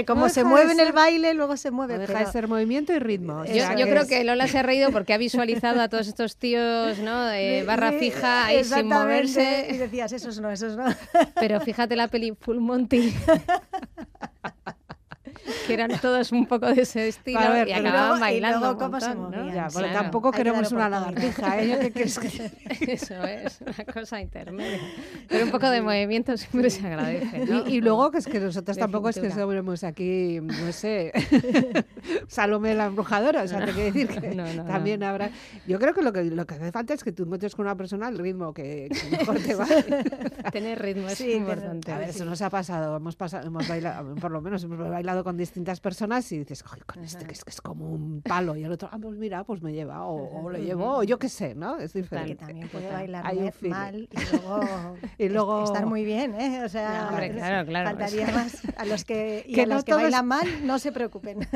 no 0.00 0.06
como 0.06 0.28
se 0.28 0.44
mueve 0.44 0.72
en 0.72 0.80
el 0.80 0.92
baile, 0.92 1.34
luego 1.34 1.56
se 1.56 1.70
mueve. 1.70 1.98
deja 1.98 2.12
pero- 2.12 2.26
de 2.26 2.32
ser 2.32 2.48
movimiento 2.48 2.92
y 2.92 2.98
ritmo. 2.98 3.40
o 3.40 3.44
Yo, 3.44 3.54
sea 3.54 3.76
yo 3.76 3.86
creo 3.86 4.02
es- 4.02 4.08
que 4.08 4.24
Lola 4.24 4.46
se 4.48 4.58
ha 4.58 4.62
reído 4.62 4.90
porque 4.92 5.12
ha 5.12 5.18
visualizado 5.18 5.80
a 5.80 5.88
todos 5.88 6.08
estos 6.08 6.36
tíos, 6.36 6.98
¿no? 6.98 7.26
Barra 7.66 7.90
sí, 7.92 7.98
fija 7.98 8.46
ahí 8.46 8.56
sin 8.56 8.60
exactamente, 8.64 8.94
Y 8.94 8.98
moverse. 9.04 9.78
decías, 9.78 10.12
esos 10.12 10.40
no, 10.40 10.50
esos 10.50 10.76
no. 10.76 10.84
Pero 11.34 11.60
fíjate 11.60 11.96
la 11.96 12.08
peli 12.08 12.34
Full 12.40 12.58
Monty. 12.58 13.12
que 15.66 15.74
eran 15.74 15.90
todos 16.00 16.32
un 16.32 16.46
poco 16.46 16.66
de 16.66 16.82
ese 16.82 17.08
estilo 17.08 17.38
A 17.40 17.48
ver, 17.50 17.68
y 17.68 17.72
acababan 17.72 18.00
luego- 18.08 18.16
y 18.16 18.20
bailando. 18.20 18.58
luego 18.60 18.72
un 18.74 18.78
cómo 18.78 19.00
se 19.00 19.14
montón, 19.14 19.30
¿no? 19.32 19.38
movían. 19.38 19.54
Ya, 19.54 19.64
porque 19.72 19.88
Claro. 19.88 20.02
tampoco 20.02 20.28
Hay 20.28 20.32
que 20.32 20.36
queremos 20.38 20.72
una 20.72 20.88
lagartija, 20.88 21.60
¿eh? 21.62 21.68
Yo 21.68 21.78
qué 21.80 21.90
quieres 21.92 22.18
que- 22.18 22.50
Eso 22.92 23.22
es, 23.24 23.60
una 23.60 23.92
cosa 23.92 24.20
intermedia. 24.20 24.78
Pero 25.28 25.44
un 25.44 25.50
poco 25.50 25.68
de 25.70 25.80
movimiento 25.82 26.36
siempre 26.36 26.70
se 26.70 26.86
agradece, 26.86 27.46
¿no? 27.46 27.66
Y, 27.68 27.76
y 27.76 27.80
luego 27.80 28.10
que 28.10 28.18
es 28.18 28.26
que 28.26 28.40
nosotros 28.40 28.76
De 28.76 28.80
tampoco 28.80 29.08
es 29.08 29.18
que 29.18 29.30
somos 29.30 29.84
aquí, 29.84 30.38
no 30.42 30.72
sé, 30.72 31.12
Salomé 32.28 32.74
la 32.74 32.86
embrujadora, 32.86 33.42
o 33.42 33.48
sea, 33.48 33.64
te 33.64 33.72
quiero 33.72 33.92
decir 33.92 34.08
que 34.08 34.34
No, 34.34 34.44
no, 34.52 34.64
también 34.64 35.00
no. 35.00 35.06
habrá... 35.06 35.30
Yo 35.66 35.78
creo 35.78 35.94
que 35.94 36.02
lo, 36.02 36.12
que 36.12 36.24
lo 36.24 36.46
que 36.46 36.54
hace 36.54 36.72
falta 36.72 36.94
es 36.94 37.02
que 37.04 37.12
tú 37.12 37.24
encuentres 37.24 37.54
con 37.54 37.66
una 37.66 37.76
persona 37.76 38.08
el 38.08 38.18
ritmo 38.18 38.52
que, 38.52 38.88
que 38.90 39.16
mejor 39.16 39.38
te 39.38 39.54
va. 39.54 39.66
Tener 40.52 40.80
ritmo 40.80 41.08
es 41.08 41.18
Sí, 41.18 41.24
tener- 41.24 41.38
importante. 41.40 41.92
A 41.92 41.98
ver, 41.98 42.10
eso 42.10 42.24
nos 42.24 42.40
ha 42.42 42.50
pasado, 42.50 42.96
hemos 42.96 43.16
pasado, 43.16 43.46
hemos 43.46 43.66
bailado, 43.68 44.14
por 44.16 44.30
lo 44.30 44.40
menos 44.40 44.62
hemos 44.64 44.78
bailado 44.78 45.24
con 45.24 45.33
distintas 45.36 45.80
personas 45.80 46.30
y 46.32 46.38
dices, 46.38 46.62
"Joder, 46.62 46.84
con 46.84 47.02
este 47.04 47.24
que 47.24 47.32
es, 47.32 47.44
que 47.44 47.50
es 47.50 47.60
como 47.60 47.90
un 47.90 48.22
palo 48.22 48.56
y 48.56 48.64
el 48.64 48.72
otro, 48.72 48.88
ah, 48.92 48.98
pues 49.00 49.16
mira, 49.18 49.44
pues 49.44 49.62
me 49.62 49.72
lleva, 49.72 50.04
o, 50.06 50.42
o 50.44 50.50
le 50.50 50.62
llevo, 50.64 50.98
o 50.98 51.02
yo 51.02 51.18
qué 51.18 51.28
sé, 51.28 51.54
¿no? 51.54 51.78
Es 51.78 51.92
diferente. 51.92 52.36
también 52.36 52.68
puede 52.68 52.88
bailar 52.92 53.26
Hay 53.26 53.38
un 53.38 53.70
mal 53.70 53.96
y 53.96 54.08
luego, 54.32 54.60
Y 55.18 55.24
est- 55.24 55.32
luego- 55.32 55.64
estar 55.64 55.86
muy 55.86 56.04
bien, 56.04 56.34
¿eh? 56.40 56.62
O 56.64 56.68
sea, 56.68 57.10
No, 57.10 57.16
claro, 57.16 57.66
claro, 57.66 57.88
faltaría 57.90 58.24
eso. 58.26 58.34
más. 58.34 58.62
A 58.76 58.84
los 58.84 59.04
que, 59.04 59.44
y 59.46 59.54
Que 59.54 59.62
a 59.62 59.66
no 59.66 59.74
los 59.74 59.84
que 59.84 59.92
todo 59.92 60.00
es- 60.00 60.04
bailan 60.04 60.26
mal, 60.26 60.46
no 60.66 60.78
se 60.78 60.92
preocupen. 60.92 61.46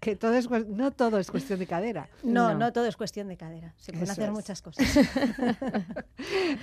Que 0.00 0.16
todo 0.16 0.34
es, 0.34 0.48
no 0.50 0.90
todo 0.90 1.18
es 1.18 1.30
cuestión 1.30 1.58
de 1.58 1.66
cadera. 1.66 2.08
No, 2.22 2.52
No. 2.52 2.58
no, 2.58 2.72
todo 2.72 2.86
es 2.86 2.96
cuestión 2.96 3.28
de 3.28 3.36
cadera. 3.36 3.74
Se 3.76 3.92
pueden 3.92 4.04
Eso 4.04 4.12
hacer 4.12 4.24
es. 4.24 4.30
muchas 4.32 4.62
cosas. 4.62 4.86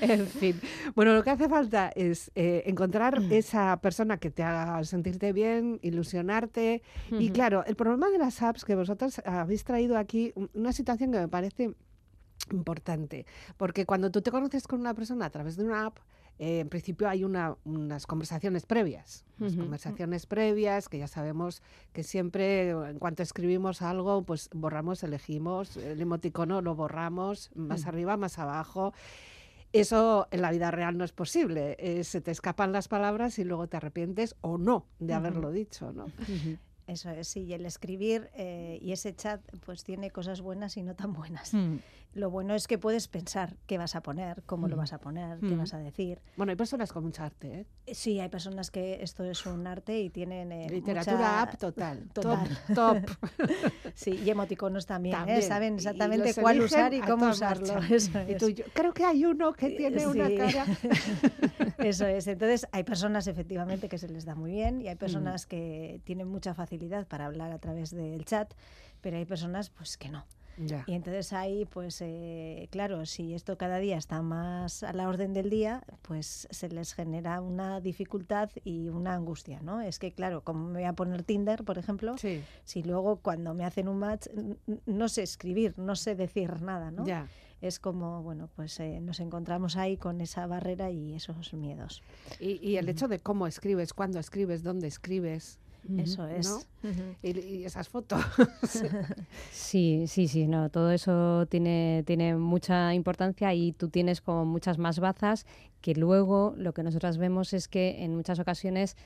en 0.01 0.27
fin. 0.27 0.59
Bueno, 0.95 1.13
lo 1.13 1.23
que 1.23 1.29
hace 1.31 1.47
falta 1.49 1.91
es 1.95 2.31
eh, 2.35 2.63
encontrar 2.65 3.21
esa 3.29 3.77
persona 3.81 4.17
que 4.17 4.29
te 4.31 4.43
haga 4.43 4.83
sentirte 4.83 5.33
bien, 5.33 5.79
ilusionarte. 6.49 6.81
Y 7.11 7.25
Ujú. 7.25 7.33
claro, 7.33 7.63
el 7.65 7.75
problema 7.75 8.09
de 8.09 8.17
las 8.17 8.41
apps 8.41 8.65
que 8.65 8.75
vosotros 8.75 9.19
habéis 9.25 9.63
traído 9.63 9.97
aquí, 9.97 10.31
un- 10.35 10.49
una 10.53 10.73
situación 10.73 11.11
que 11.11 11.19
me 11.19 11.27
parece 11.27 11.73
importante, 12.51 13.25
porque 13.57 13.85
cuando 13.85 14.09
tú 14.11 14.21
te 14.21 14.31
conoces 14.31 14.65
con 14.67 14.79
una 14.79 14.93
persona 14.93 15.25
a 15.25 15.29
través 15.29 15.55
de 15.57 15.63
una 15.65 15.85
app, 15.87 15.97
eh, 16.39 16.61
en 16.61 16.69
principio 16.69 17.09
hay 17.09 17.23
una- 17.25 17.57
unas 17.65 18.07
conversaciones 18.07 18.65
previas, 18.65 19.25
unas 19.39 19.53
Ujú. 19.53 19.63
conversaciones 19.63 20.25
previas 20.25 20.87
que 20.87 20.97
ya 20.97 21.07
sabemos 21.07 21.61
que 21.91 22.01
siempre 22.03 22.69
en 22.69 22.97
cuanto 22.97 23.23
escribimos 23.23 23.81
algo, 23.81 24.23
pues 24.23 24.49
borramos, 24.53 25.03
elegimos, 25.03 25.75
el 25.77 25.99
emoticono 26.01 26.61
lo 26.61 26.75
borramos, 26.75 27.51
más 27.55 27.85
arriba, 27.87 28.15
más 28.15 28.39
abajo. 28.39 28.93
Eso 29.71 30.27
en 30.31 30.41
la 30.41 30.51
vida 30.51 30.71
real 30.71 30.97
no 30.97 31.03
es 31.03 31.11
posible. 31.11 31.75
eh, 31.79 32.03
se 32.03 32.21
te 32.21 32.31
escapan 32.31 32.71
las 32.71 32.87
palabras 32.87 33.37
y 33.39 33.43
luego 33.43 33.67
te 33.67 33.77
arrepientes 33.77 34.35
o 34.41 34.57
no 34.57 34.87
de 34.99 35.13
haberlo 35.13 35.51
dicho, 35.51 35.91
¿no? 35.91 36.07
Eso 36.87 37.11
es, 37.11 37.27
sí, 37.27 37.41
y 37.41 37.53
el 37.53 37.67
escribir 37.67 38.31
eh, 38.33 38.79
y 38.81 38.93
ese 38.93 39.15
chat 39.15 39.41
pues 39.63 39.83
tiene 39.83 40.09
cosas 40.09 40.41
buenas 40.41 40.75
y 40.75 40.81
no 40.81 40.95
tan 40.95 41.13
buenas. 41.13 41.53
Mm. 41.53 41.77
Lo 42.15 42.31
bueno 42.31 42.55
es 42.55 42.67
que 42.67 42.79
puedes 42.79 43.07
pensar 43.07 43.55
qué 43.67 43.77
vas 43.77 43.95
a 43.95 44.01
poner, 44.01 44.41
cómo 44.47 44.67
lo 44.67 44.75
vas 44.75 44.93
a 44.93 44.97
poner, 44.97 45.39
qué 45.39 45.55
Mm. 45.55 45.59
vas 45.59 45.73
a 45.75 45.77
decir. 45.77 46.19
Bueno, 46.37 46.49
hay 46.49 46.55
personas 46.55 46.91
con 46.91 47.03
mucha 47.03 47.23
arte, 47.25 47.47
¿eh? 47.61 47.65
Eh, 47.85 47.93
Sí, 47.93 48.19
hay 48.19 48.29
personas 48.29 48.71
que 48.71 49.03
esto 49.03 49.23
es 49.23 49.45
un 49.45 49.67
arte 49.67 49.99
y 49.99 50.09
tienen 50.09 50.51
eh, 50.51 50.67
Literatura 50.71 51.17
mucha- 51.17 51.41
app 51.43 51.57
total. 51.59 52.09
total. 52.13 52.49
Top, 52.73 52.97
top. 52.97 53.29
Sí, 53.93 54.11
y 54.25 54.29
emoticonos 54.29 54.85
también, 54.87 55.13
¿eh? 55.15 55.17
También. 55.19 55.41
saben 55.43 55.75
exactamente 55.75 56.33
cuál 56.33 56.61
usar 56.61 56.93
y 56.93 57.01
cómo 57.01 57.27
usarlo. 57.29 57.75
Y 58.27 58.35
tú, 58.35 58.49
yo 58.49 58.65
creo 58.73 58.91
que 58.93 59.05
hay 59.05 59.25
uno 59.25 59.53
que 59.53 59.69
tiene 59.71 60.07
una 60.07 60.29
cara. 60.35 60.65
Eso 61.77 62.07
es. 62.07 62.27
Entonces, 62.27 62.67
hay 62.71 62.83
personas 62.83 63.27
efectivamente 63.27 63.87
que 63.87 63.97
se 63.99 64.09
les 64.09 64.25
da 64.25 64.33
muy 64.35 64.51
bien 64.51 64.81
y 64.81 64.85
Mm. 64.85 64.87
hay 64.89 64.95
personas 64.95 65.45
que 65.45 66.01
tienen 66.05 66.27
mucha 66.27 66.53
facilidad 66.55 67.07
para 67.07 67.25
hablar 67.27 67.51
a 67.51 67.59
través 67.59 67.91
del 67.91 68.25
chat, 68.25 68.51
pero 69.01 69.17
hay 69.17 69.25
personas 69.25 69.69
pues 69.69 69.95
que 69.97 70.09
no. 70.09 70.25
Ya. 70.59 70.83
Y 70.87 70.93
entonces 70.93 71.31
ahí, 71.31 71.65
pues 71.65 72.01
eh, 72.01 72.67
claro, 72.71 73.05
si 73.05 73.33
esto 73.33 73.57
cada 73.57 73.79
día 73.79 73.97
está 73.97 74.21
más 74.21 74.83
a 74.83 74.91
la 74.93 75.07
orden 75.07 75.33
del 75.33 75.49
día, 75.49 75.83
pues 76.01 76.47
se 76.51 76.67
les 76.69 76.93
genera 76.93 77.39
una 77.41 77.79
dificultad 77.79 78.49
y 78.63 78.89
una 78.89 79.13
angustia, 79.13 79.61
¿no? 79.61 79.79
Es 79.81 79.99
que 79.99 80.11
claro, 80.11 80.43
como 80.43 80.67
me 80.67 80.79
voy 80.79 80.83
a 80.83 80.93
poner 80.93 81.23
Tinder, 81.23 81.63
por 81.63 81.77
ejemplo, 81.77 82.17
Sí, 82.17 82.43
si 82.65 82.83
luego 82.83 83.17
cuando 83.17 83.53
me 83.53 83.63
hacen 83.63 83.87
un 83.87 83.99
match 83.99 84.27
no 84.85 85.07
sé 85.07 85.23
escribir, 85.23 85.73
no 85.77 85.95
sé 85.95 86.15
decir 86.15 86.61
nada, 86.61 86.91
¿no? 86.91 87.05
ya. 87.05 87.27
Es 87.61 87.77
como, 87.77 88.23
bueno, 88.23 88.49
pues 88.55 88.79
eh, 88.79 89.01
nos 89.01 89.19
encontramos 89.19 89.75
ahí 89.75 89.97
con 89.97 90.21
esa 90.21 90.47
barrera 90.47 90.91
y 90.91 91.13
esos 91.13 91.53
miedos. 91.53 92.01
Y, 92.39 92.65
y 92.65 92.77
el 92.77 92.87
hecho 92.87 93.09
de 93.09 93.19
cómo 93.19 93.47
escribes, 93.47 93.93
cuándo 93.93 94.17
escribes, 94.17 94.63
dónde 94.63 94.87
escribes. 94.87 95.59
Eso 95.97 96.27
es. 96.27 96.67
Y, 97.21 97.39
y 97.39 97.65
esas 97.65 97.89
fotos. 97.89 98.23
Sí, 99.51 100.05
sí, 100.07 100.27
sí, 100.27 100.47
no, 100.47 100.69
todo 100.69 100.91
eso 100.91 101.45
tiene, 101.47 102.03
tiene 102.05 102.35
mucha 102.35 102.93
importancia 102.93 103.53
y 103.53 103.71
tú 103.71 103.89
tienes 103.89 104.21
como 104.21 104.45
muchas 104.45 104.77
más 104.77 104.99
bazas 104.99 105.45
que 105.81 105.93
luego 105.95 106.53
lo 106.57 106.73
que 106.73 106.83
nosotras 106.83 107.17
vemos 107.17 107.53
es 107.53 107.67
que 107.67 108.03
en 108.03 108.15
muchas 108.15 108.39
ocasiones 108.39 108.97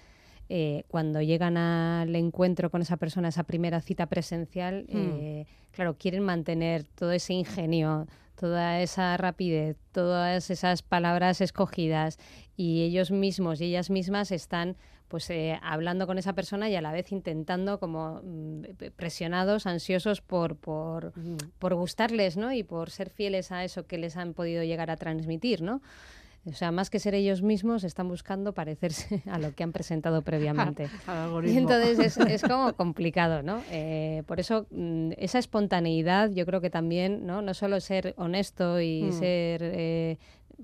eh, 0.50 0.84
cuando 0.88 1.22
llegan 1.22 1.58
al 1.58 2.16
encuentro 2.16 2.70
con 2.70 2.82
esa 2.82 2.98
persona, 2.98 3.30
esa 3.30 3.44
primera 3.44 3.82
cita 3.82 4.08
presencial, 4.08 4.86
eh, 4.90 5.46
claro, 5.72 5.98
quieren 5.98 6.24
mantener 6.24 6.84
todo 6.84 7.12
ese 7.12 7.34
ingenio, 7.34 8.08
toda 8.36 8.82
esa 8.82 9.16
rapidez, 9.18 9.78
todas 9.92 10.50
esas 10.50 10.82
palabras 10.82 11.40
escogidas 11.40 12.20
y 12.58 12.84
ellos 12.84 13.10
mismos 13.12 13.62
y 13.62 13.66
ellas 13.66 13.90
mismas 13.90 14.32
están 14.32 14.76
pues 15.14 15.30
eh, 15.30 15.60
hablando 15.62 16.08
con 16.08 16.18
esa 16.18 16.34
persona 16.34 16.72
y 16.72 16.76
a 16.76 16.82
la 16.82 16.92
vez 16.92 17.12
intentando 17.12 17.80
como 17.80 18.20
mm, 18.24 18.64
presionados, 18.96 19.68
ansiosos 19.68 20.22
por, 20.22 20.56
por, 20.56 21.14
por 21.60 21.76
gustarles, 21.76 22.36
¿no? 22.36 22.52
Y 22.52 22.64
por 22.64 22.90
ser 22.90 23.12
fieles 23.12 23.52
a 23.52 23.64
eso 23.64 23.86
que 23.86 24.00
les 24.00 24.18
han 24.18 24.34
podido 24.34 24.64
llegar 24.64 24.90
a 24.90 24.98
transmitir, 24.98 25.62
¿no? 25.62 25.84
O 26.46 26.54
sea, 26.54 26.72
más 26.72 26.90
que 26.90 26.98
ser 27.00 27.14
ellos 27.14 27.44
mismos, 27.44 27.84
están 27.84 28.08
buscando 28.10 28.54
parecerse 28.54 29.22
a 29.32 29.38
lo 29.38 29.54
que 29.54 29.64
han 29.64 29.72
presentado 29.72 30.24
previamente. 30.24 30.90
Y 31.54 31.58
entonces 31.58 32.00
es, 32.00 32.18
es 32.42 32.42
como 32.42 32.74
complicado, 32.74 33.44
¿no? 33.44 33.64
Eh, 33.70 34.24
por 34.26 34.40
eso 34.40 34.66
mm, 34.72 35.12
esa 35.18 35.38
espontaneidad 35.38 36.32
yo 36.32 36.48
creo 36.48 36.60
que 36.60 36.72
también, 36.72 37.28
¿no? 37.28 37.44
No 37.44 37.54
solo 37.54 37.80
ser 37.80 38.16
honesto 38.18 38.82
y 38.82 39.04
Mm. 39.04 39.12
ser 39.12 39.62
eh, 39.64 40.18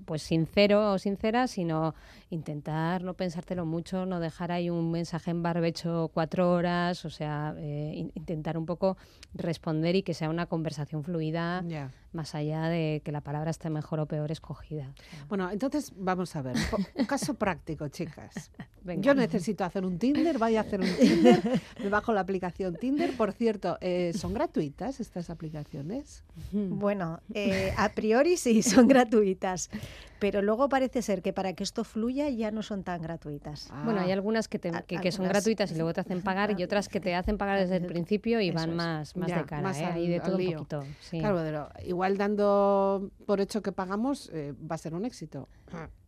pues 0.06 0.22
sincero 0.24 0.94
o 0.94 0.98
sincera, 1.00 1.48
sino 1.48 1.96
intentar 2.30 3.04
no 3.04 3.14
pensártelo 3.16 3.66
mucho, 3.66 4.06
no 4.06 4.20
dejar 4.20 4.52
ahí 4.52 4.70
un 4.70 4.92
mensaje 4.92 5.32
en 5.32 5.42
barbecho 5.44 6.10
cuatro 6.14 6.52
horas, 6.52 7.06
o 7.06 7.10
sea, 7.10 7.54
eh, 7.58 7.94
in- 7.96 8.12
intentar 8.16 8.58
un 8.58 8.66
poco 8.66 8.98
responder 9.34 9.96
y 9.96 10.04
que 10.04 10.14
sea 10.14 10.30
una 10.30 10.46
conversación 10.46 11.04
fluida, 11.04 11.64
más 12.12 12.34
allá 12.36 12.68
de 12.70 13.02
que 13.04 13.12
la 13.12 13.22
palabra 13.22 13.52
esté 13.52 13.70
mejor 13.70 14.00
o 14.00 14.06
peor 14.08 14.32
escogida. 14.32 14.94
O 14.98 15.04
sea, 15.16 15.26
Bueno, 15.28 15.52
entonces 15.52 15.92
vamos 15.96 16.36
a 16.36 16.42
ver. 16.42 16.56
Un, 16.96 17.06
caso 17.06 17.34
práctico, 17.36 17.88
chicas. 17.90 18.52
Venga. 18.84 19.02
Yo 19.02 19.14
necesito 19.14 19.64
hacer 19.66 19.86
un 19.86 20.00
Tinder, 20.00 20.38
vaya 20.40 20.62
a 20.62 20.64
hacer 20.64 20.80
un 20.80 20.88
Tinder, 20.98 21.62
me 21.84 21.90
bajo 21.90 22.14
la 22.14 22.22
aplicación 22.22 22.76
Tinder. 22.78 23.16
Por 23.16 23.34
cierto, 23.34 23.78
eh, 23.82 24.14
¿son 24.16 24.34
gratuitas 24.34 25.00
estas 25.02 25.30
aplicaciones? 25.30 26.24
Bueno, 26.54 27.20
eh, 27.34 27.74
a 27.78 27.90
priori 27.90 28.38
sí, 28.38 28.64
son 28.64 28.88
gratuitas, 28.88 29.70
pero 30.20 30.42
luego 30.42 30.68
parece 30.70 31.02
ser 31.02 31.22
que 31.22 31.32
para 31.34 31.54
que 31.54 31.64
esto 31.64 31.84
fluya 31.84 32.30
ya 32.30 32.52
no 32.52 32.62
son 32.62 32.84
tan 32.84 33.02
gratuitas. 33.02 33.72
Bueno, 33.86 34.02
hay 34.02 34.12
Ah, 34.12 34.14
algunas 34.14 34.48
que, 34.48 34.60
te- 34.60 34.72
que, 34.72 34.98
que 34.98 35.12
son 35.12 35.26
algunas 35.26 35.30
gratuitas 35.44 35.72
y 35.72 35.76
luego 35.76 35.94
te 35.94 36.02
hacen 36.02 36.22
pagar 36.24 36.60
y 36.60 36.64
otras 36.64 36.90
que 36.90 37.00
te 37.00 37.16
hacen 37.16 37.38
pagar 37.38 37.60
desde 37.60 37.78
el 37.78 37.86
principio 37.86 38.42
y 38.42 38.52
van 38.52 38.70
es. 38.72 38.76
más, 38.76 39.16
más 39.16 39.30
Ya, 39.30 39.38
de 39.40 39.46
cara. 39.46 39.62
más 39.62 39.78
¿eh? 39.80 39.86
al- 39.86 39.94
Hay 39.94 40.08
de 40.10 40.20
todo 40.20 40.38
un 40.38 40.52
poquito. 40.52 40.86
sí. 41.00 41.20
Claro, 41.20 41.38
pero 41.38 41.70
igual 41.86 42.18
dando 42.18 43.12
por 43.26 43.40
hecho 43.42 43.62
que 43.62 43.72
pagamos 43.72 44.30
eh, 44.34 44.54
va 44.70 44.76
a 44.76 44.78
ser 44.78 44.94
un 44.94 45.06
éxito. 45.06 45.48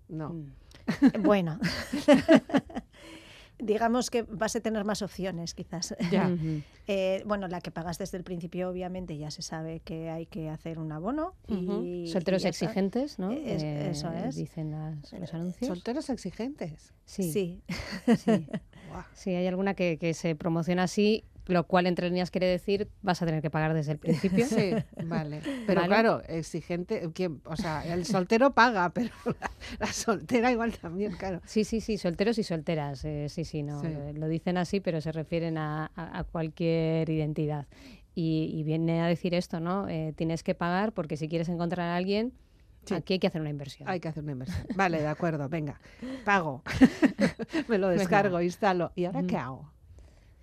No. 0.10 0.30
Mm. 0.30 0.46
Bueno, 1.24 1.60
digamos 3.62 4.10
que 4.10 4.24
vas 4.24 4.56
a 4.56 4.60
tener 4.60 4.84
más 4.84 5.02
opciones 5.02 5.54
quizás. 5.54 5.96
Ya. 6.12 6.30
Eh, 6.88 7.24
bueno, 7.26 7.48
la 7.48 7.62
que 7.62 7.72
pagas 7.72 8.00
desde 8.00 8.18
el 8.18 8.24
principio 8.26 8.68
obviamente 8.70 9.16
ya 9.18 9.32
se 9.32 9.42
sabe 9.44 9.80
que 9.80 10.10
hay 10.10 10.26
que 10.26 10.50
hacer 10.50 10.78
un 10.78 10.92
abono. 10.92 11.36
Y, 11.48 12.08
Solteros 12.12 12.42
y 12.42 12.44
ya 12.46 12.50
está. 12.50 12.66
exigentes, 12.66 13.18
¿no? 13.20 13.32
Es- 13.32 13.64
eso 13.64 14.12
es. 14.12 14.36
Dicen 14.36 14.72
las- 14.72 15.14
los 15.14 15.34
anuncios. 15.34 15.68
Solteros 15.70 16.10
exigentes. 16.10 16.94
Sí, 17.06 17.32
Sí. 17.32 17.62
Sí, 19.14 19.30
hay 19.34 19.48
alguna 19.48 19.74
que, 19.74 19.98
que 19.98 20.14
se 20.14 20.36
promociona 20.36 20.84
así, 20.84 21.24
lo 21.48 21.66
cual 21.68 21.88
entre 21.88 22.08
líneas 22.10 22.32
quiere 22.32 22.48
decir 22.48 22.88
vas 23.02 23.22
a 23.22 23.26
tener 23.26 23.42
que 23.42 23.50
pagar 23.50 23.74
desde 23.74 23.94
el 23.94 23.98
principio. 24.00 24.46
Sí, 24.46 24.72
vale. 25.06 25.42
Pero 25.68 25.82
Vale. 25.82 25.88
claro, 25.94 26.22
exigente, 26.28 27.10
¿quién? 27.14 27.42
o 27.46 27.56
sea, 27.56 27.84
el 27.94 28.06
soltero 28.06 28.54
paga, 28.54 28.90
pero 28.94 29.10
la, 29.40 29.52
la 29.80 29.88
soltera 29.94 30.52
igual 30.52 30.78
también, 30.78 31.14
claro. 31.14 31.42
Sí, 31.46 31.64
sí, 31.64 31.82
sí, 31.82 31.98
solteros 31.98 32.38
y 32.38 32.44
solteras. 32.44 33.04
eh, 33.06 33.28
sí, 33.30 33.44
sí, 33.46 33.64
no. 33.64 33.82
Sí. 33.82 33.88
eh, 33.90 34.14
Lo 34.16 34.28
dicen 34.28 34.58
así, 34.58 34.80
pero 34.80 35.02
se 35.02 35.12
refieren 35.12 35.58
a, 35.58 35.92
a- 35.96 36.20
a 36.20 36.24
cualquier 36.24 37.10
identidad. 37.10 37.68
Y, 38.14 38.52
y 38.54 38.64
viene 38.64 39.02
a 39.02 39.08
decir 39.08 39.34
esto, 39.34 39.60
¿no? 39.62 39.88
Eh, 39.88 40.14
tienes 40.18 40.44
que 40.44 40.54
pagar 40.54 40.92
porque 40.92 41.16
si 41.18 41.28
quieres 41.30 41.48
encontrar 41.50 41.88
a 41.90 41.96
alguien, 41.96 42.34
Sí. 42.84 42.96
aquí 42.96 43.14
hay 43.14 43.20
que 43.20 43.28
hacer 43.28 43.40
una 43.42 43.52
inversión. 43.52 43.88
Hay 43.88 44.00
que 44.00 44.08
hacer 44.08 44.24
una 44.24 44.32
inversión. 44.32 44.66
Vale, 44.76 45.00
de 45.00 45.08
acuerdo, 45.08 45.48
venga, 45.50 45.80
pago. 46.26 46.64
Me 47.68 47.78
lo 47.78 47.90
descargo, 47.90 48.42
instalo. 48.42 48.92
¿Y 48.96 49.06
ahora 49.06 49.22
qué 49.24 49.38
hago? 49.38 49.72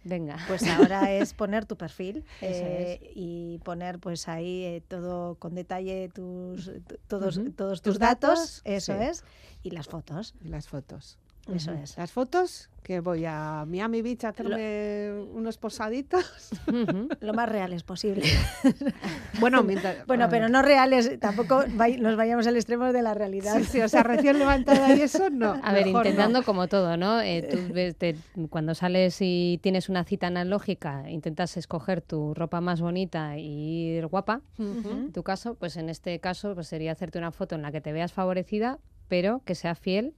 Venga. 0.09 0.39
Pues 0.49 0.63
ahora 0.67 1.13
es 1.13 1.35
poner 1.35 1.67
tu 1.67 1.77
perfil 1.77 2.25
eh, 2.41 3.13
y 3.15 3.59
poner 3.59 3.99
pues 3.99 4.27
ahí 4.29 4.65
eh, 4.65 4.83
todo 4.89 5.35
con 5.35 5.55
detalle 5.55 6.09
tus 6.09 6.65
tu- 6.87 6.97
todos, 7.07 7.41
todos 7.57 7.83
Tus 7.83 7.95
tus 7.95 7.99
datos, 7.99 8.29
datos, 8.39 8.63
eso 8.65 8.93
sí. 8.95 9.05
es, 9.05 9.25
y 9.63 9.71
las 9.71 9.87
fotos, 9.87 10.35
Y 10.43 10.49
las 10.49 10.67
fotos. 10.69 11.19
Eso 11.55 11.73
es. 11.73 11.97
Las 11.97 12.13
fotos, 12.13 12.69
que 12.83 13.01
voy 13.01 13.25
a 13.27 13.65
Miami 13.67 14.03
Beach 14.03 14.25
a 14.25 14.29
hacerme 14.31 15.13
unos 15.35 15.59
posaditos. 15.59 16.25
Lo 17.21 17.35
más 17.35 17.49
reales 17.49 17.83
posible. 17.83 18.25
Bueno, 19.41 19.63
mientras... 19.63 20.05
bueno, 20.07 20.27
pero 20.29 20.49
no 20.49 20.63
reales, 20.63 21.21
tampoco 21.21 21.65
nos 21.67 22.17
vayamos 22.17 22.47
al 22.49 22.57
extremo 22.57 22.93
de 22.93 23.03
la 23.03 23.15
realidad. 23.15 23.57
Sí, 23.59 23.65
sí, 23.65 23.81
o 23.83 23.89
sea, 23.89 24.03
recién 24.03 24.37
levantada 24.39 24.93
y 24.97 25.01
eso, 25.03 25.31
no. 25.31 25.55
A 25.63 25.73
ver, 25.73 25.87
no. 25.87 25.99
intentando 25.99 26.43
como 26.43 26.67
todo, 26.67 26.97
¿no? 26.97 27.21
Eh, 27.21 27.47
tú 27.49 27.73
ves, 27.73 27.95
te- 27.97 28.17
cuando 28.51 28.75
sales 28.75 29.17
y 29.21 29.61
tienes 29.63 29.89
una 29.89 30.03
cita 30.03 30.27
analógica, 30.27 31.09
intentas 31.09 31.57
escoger 31.57 32.01
tu 32.03 32.35
ropa 32.35 32.61
más 32.61 32.81
bonita 32.81 33.39
y 33.39 33.91
ir 33.99 34.07
guapa. 34.09 34.41
En 34.59 35.13
tu 35.13 35.23
caso, 35.23 35.55
pues 35.55 35.77
en 35.77 35.89
este 35.89 36.19
caso 36.19 36.55
pues 36.55 36.67
sería 36.67 36.91
hacerte 36.93 37.19
una 37.19 37.31
foto 37.31 37.55
en 37.55 37.63
la 37.63 37.71
que 37.71 37.81
te 37.81 37.93
veas 37.93 38.13
favorecida, 38.13 38.81
pero 39.07 39.43
que 39.45 39.55
sea 39.55 39.77
fiel 39.77 40.15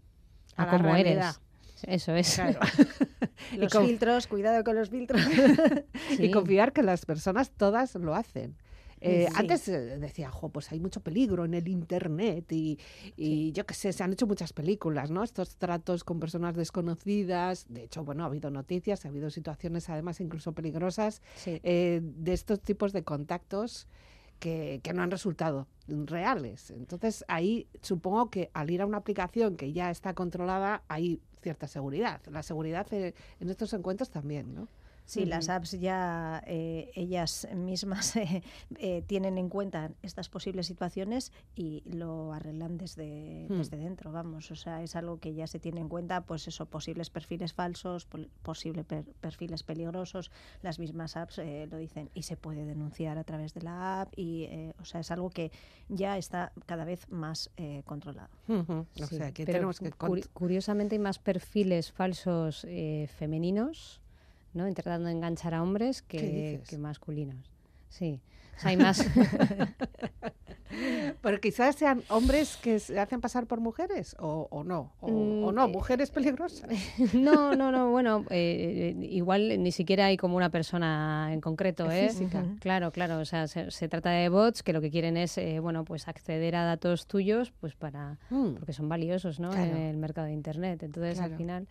a, 0.57 0.69
cómo 0.69 0.95
eres. 0.97 1.41
Eso 1.83 2.15
es. 2.15 2.35
Claro. 2.35 2.61
Los 3.57 3.75
y, 3.75 3.79
filtros, 3.79 4.27
cuidado 4.27 4.63
con 4.65 4.77
los 4.77 4.91
filtros. 4.91 5.21
Sí. 6.17 6.25
y 6.25 6.31
confiar 6.31 6.73
que 6.73 6.83
las 6.83 7.07
personas 7.07 7.51
todas 7.51 7.95
lo 7.95 8.15
hacen. 8.15 8.57
Eh, 9.01 9.29
Sí. 9.31 9.35
Antes 9.37 9.69
eh, 9.69 9.99
decía, 9.99 10.31
jo, 10.31 10.51
pues 10.51 10.71
hay 10.73 10.81
mucho 10.81 11.01
peligro 11.01 11.45
en 11.47 11.55
el 11.55 11.69
Internet 11.69 12.53
y, 12.53 12.79
y 13.17 13.53
yo 13.53 13.65
qué 13.65 13.75
sé, 13.75 13.93
se 13.93 14.03
han 14.03 14.13
hecho 14.13 14.27
muchas 14.27 14.53
películas, 14.53 15.11
¿no? 15.11 15.23
Estos 15.23 15.57
tratos 15.57 16.05
con 16.05 16.21
personas 16.21 16.55
desconocidas. 16.55 17.65
De 17.69 17.85
hecho, 17.85 18.05
bueno, 18.05 18.25
ha 18.25 18.27
habido 18.27 18.51
noticias, 18.51 19.07
ha 19.07 19.09
habido 19.09 19.31
situaciones 19.31 19.89
además 19.89 20.21
incluso 20.21 20.53
peligrosas 20.53 21.23
eh, 21.47 22.01
de 22.03 22.33
estos 22.33 22.61
tipos 22.61 22.93
de 22.93 23.03
contactos 23.03 23.89
que, 24.41 24.81
que 24.83 24.93
no 24.93 25.03
han 25.03 25.11
resultado 25.11 25.69
reales. 25.87 26.71
Entonces 26.71 27.25
ahí 27.29 27.69
supongo 27.83 28.31
que 28.31 28.51
al 28.55 28.71
ir 28.71 28.83
a 28.83 28.87
una 28.87 28.99
aplicación 28.99 29.57
que 29.57 29.73
ya 29.73 29.91
está 29.91 30.15
controlada 30.15 30.83
hay 30.89 31.21
cierta 31.43 31.67
seguridad. 31.67 32.21
La 32.31 32.43
seguridad 32.43 32.87
eh, 32.93 33.15
en 33.41 33.51
estos 33.51 33.73
encuentros 33.73 34.11
también, 34.11 34.55
¿no? 34.55 34.69
Sí, 35.11 35.27
las 35.27 35.49
apps 35.49 35.73
ya 35.73 36.41
eh, 36.47 36.91
ellas 36.95 37.49
mismas 37.55 38.15
eh, 38.17 38.43
eh, 38.79 39.03
tienen 39.07 39.39
en 39.39 39.49
cuenta 39.49 39.91
estas 40.03 40.29
posibles 40.29 40.67
situaciones 40.69 41.33
y 41.57 41.83
lo 41.85 42.33
arreglan 42.33 42.79
desde, 42.79 43.47
Hmm. 43.49 43.59
desde 43.59 43.77
dentro, 43.77 44.13
vamos. 44.13 44.51
O 44.53 44.55
sea, 44.55 44.83
es 44.83 44.95
algo 44.95 45.19
que 45.19 45.35
ya 45.35 45.47
se 45.49 45.59
tiene 45.59 45.81
en 45.81 45.89
cuenta, 45.89 46.21
pues 46.21 46.47
eso, 46.47 46.67
posibles 46.67 47.11
perfiles 47.11 47.53
falsos, 47.53 48.07
pol- 48.07 48.31
posibles 48.43 48.85
per- 48.85 49.05
perfiles 49.21 49.63
peligrosos, 49.65 50.31
las 50.63 50.79
mismas 50.79 51.17
apps 51.17 51.39
eh, 51.39 51.67
lo 51.71 51.79
dicen 51.79 52.11
y 52.15 52.23
se 52.23 52.37
puede 52.37 52.65
denunciar 52.65 53.19
a 53.19 53.25
través 53.25 53.53
de 53.55 53.63
la 53.63 54.03
app 54.03 54.13
y, 54.17 54.45
eh, 54.45 54.75
o 54.81 54.85
sea, 54.85 55.01
es 55.01 55.11
algo 55.11 55.31
que 55.31 55.51
ya 55.89 56.17
está 56.19 56.53
cada 56.67 56.85
vez 56.85 57.09
más 57.11 57.51
eh, 57.57 57.83
controlado. 57.85 58.31
O 58.49 58.87
Sí, 58.95 59.17
sea, 59.17 59.33
que 59.33 59.45
pero 59.45 59.59
tenemos 59.59 59.81
que... 59.81 59.91
curi- 59.91 60.23
cont- 60.23 60.29
curiosamente 60.33 60.95
hay 60.95 61.01
más 61.01 61.19
perfiles 61.19 61.91
falsos 61.91 62.65
eh, 62.69 63.09
femeninos, 63.17 64.01
¿no? 64.55 64.67
Intentando 64.69 65.09
enganchar 65.09 65.55
a 65.55 65.63
hombres 65.63 66.03
¿Qué 66.03 66.19
que, 66.19 66.61
que 66.69 66.79
masculinos. 66.79 67.51
Sí. 67.89 68.21
O 68.57 68.61
sea, 68.61 68.71
hay 68.71 68.77
más. 68.77 69.05
Pero 71.23 71.41
quizás 71.41 71.75
sean 71.75 72.03
hombres 72.09 72.57
que 72.57 72.79
se 72.79 72.99
hacen 73.01 73.21
pasar 73.21 73.47
por 73.47 73.61
mujeres 73.61 74.15
o, 74.21 74.47
o 74.51 74.63
no. 74.63 74.93
O, 75.01 75.09
o 75.09 75.51
Mm, 75.51 75.55
no, 75.55 75.65
eh, 75.65 75.69
mujeres 75.69 76.11
peligrosas. 76.11 76.71
no, 77.15 77.55
no, 77.57 77.73
no. 77.73 77.91
Bueno, 77.91 78.25
eh, 78.31 78.95
eh, 78.97 79.07
igual 79.07 79.61
ni 79.63 79.73
siquiera 79.73 80.07
hay 80.07 80.17
como 80.17 80.37
una 80.37 80.51
persona 80.51 81.31
en 81.33 81.41
concreto, 81.41 81.91
¿eh? 81.91 82.09
Física. 82.11 82.45
Claro, 82.61 82.93
claro. 82.93 83.19
O 83.19 83.25
sea, 83.25 83.49
se, 83.49 83.71
se 83.73 83.89
trata 83.89 84.11
de 84.11 84.29
bots 84.29 84.63
que 84.63 84.73
lo 84.73 84.81
que 84.81 84.91
quieren 84.91 85.17
es, 85.17 85.37
eh, 85.39 85.59
bueno, 85.59 85.85
pues 85.85 86.07
acceder 86.07 86.55
a 86.55 86.65
datos 86.65 87.07
tuyos, 87.07 87.53
pues 87.61 87.75
para 87.75 88.19
Mm. 88.31 88.55
porque 88.55 88.73
son 88.73 88.89
valiosos, 88.89 89.41
¿no? 89.41 89.51
Claro. 89.51 89.73
En 89.73 89.77
el 89.77 89.97
mercado 89.97 90.29
de 90.29 90.33
internet. 90.35 90.83
Entonces, 90.85 91.15
Claro. 91.19 91.33
al 91.33 91.37
final, 91.39 91.69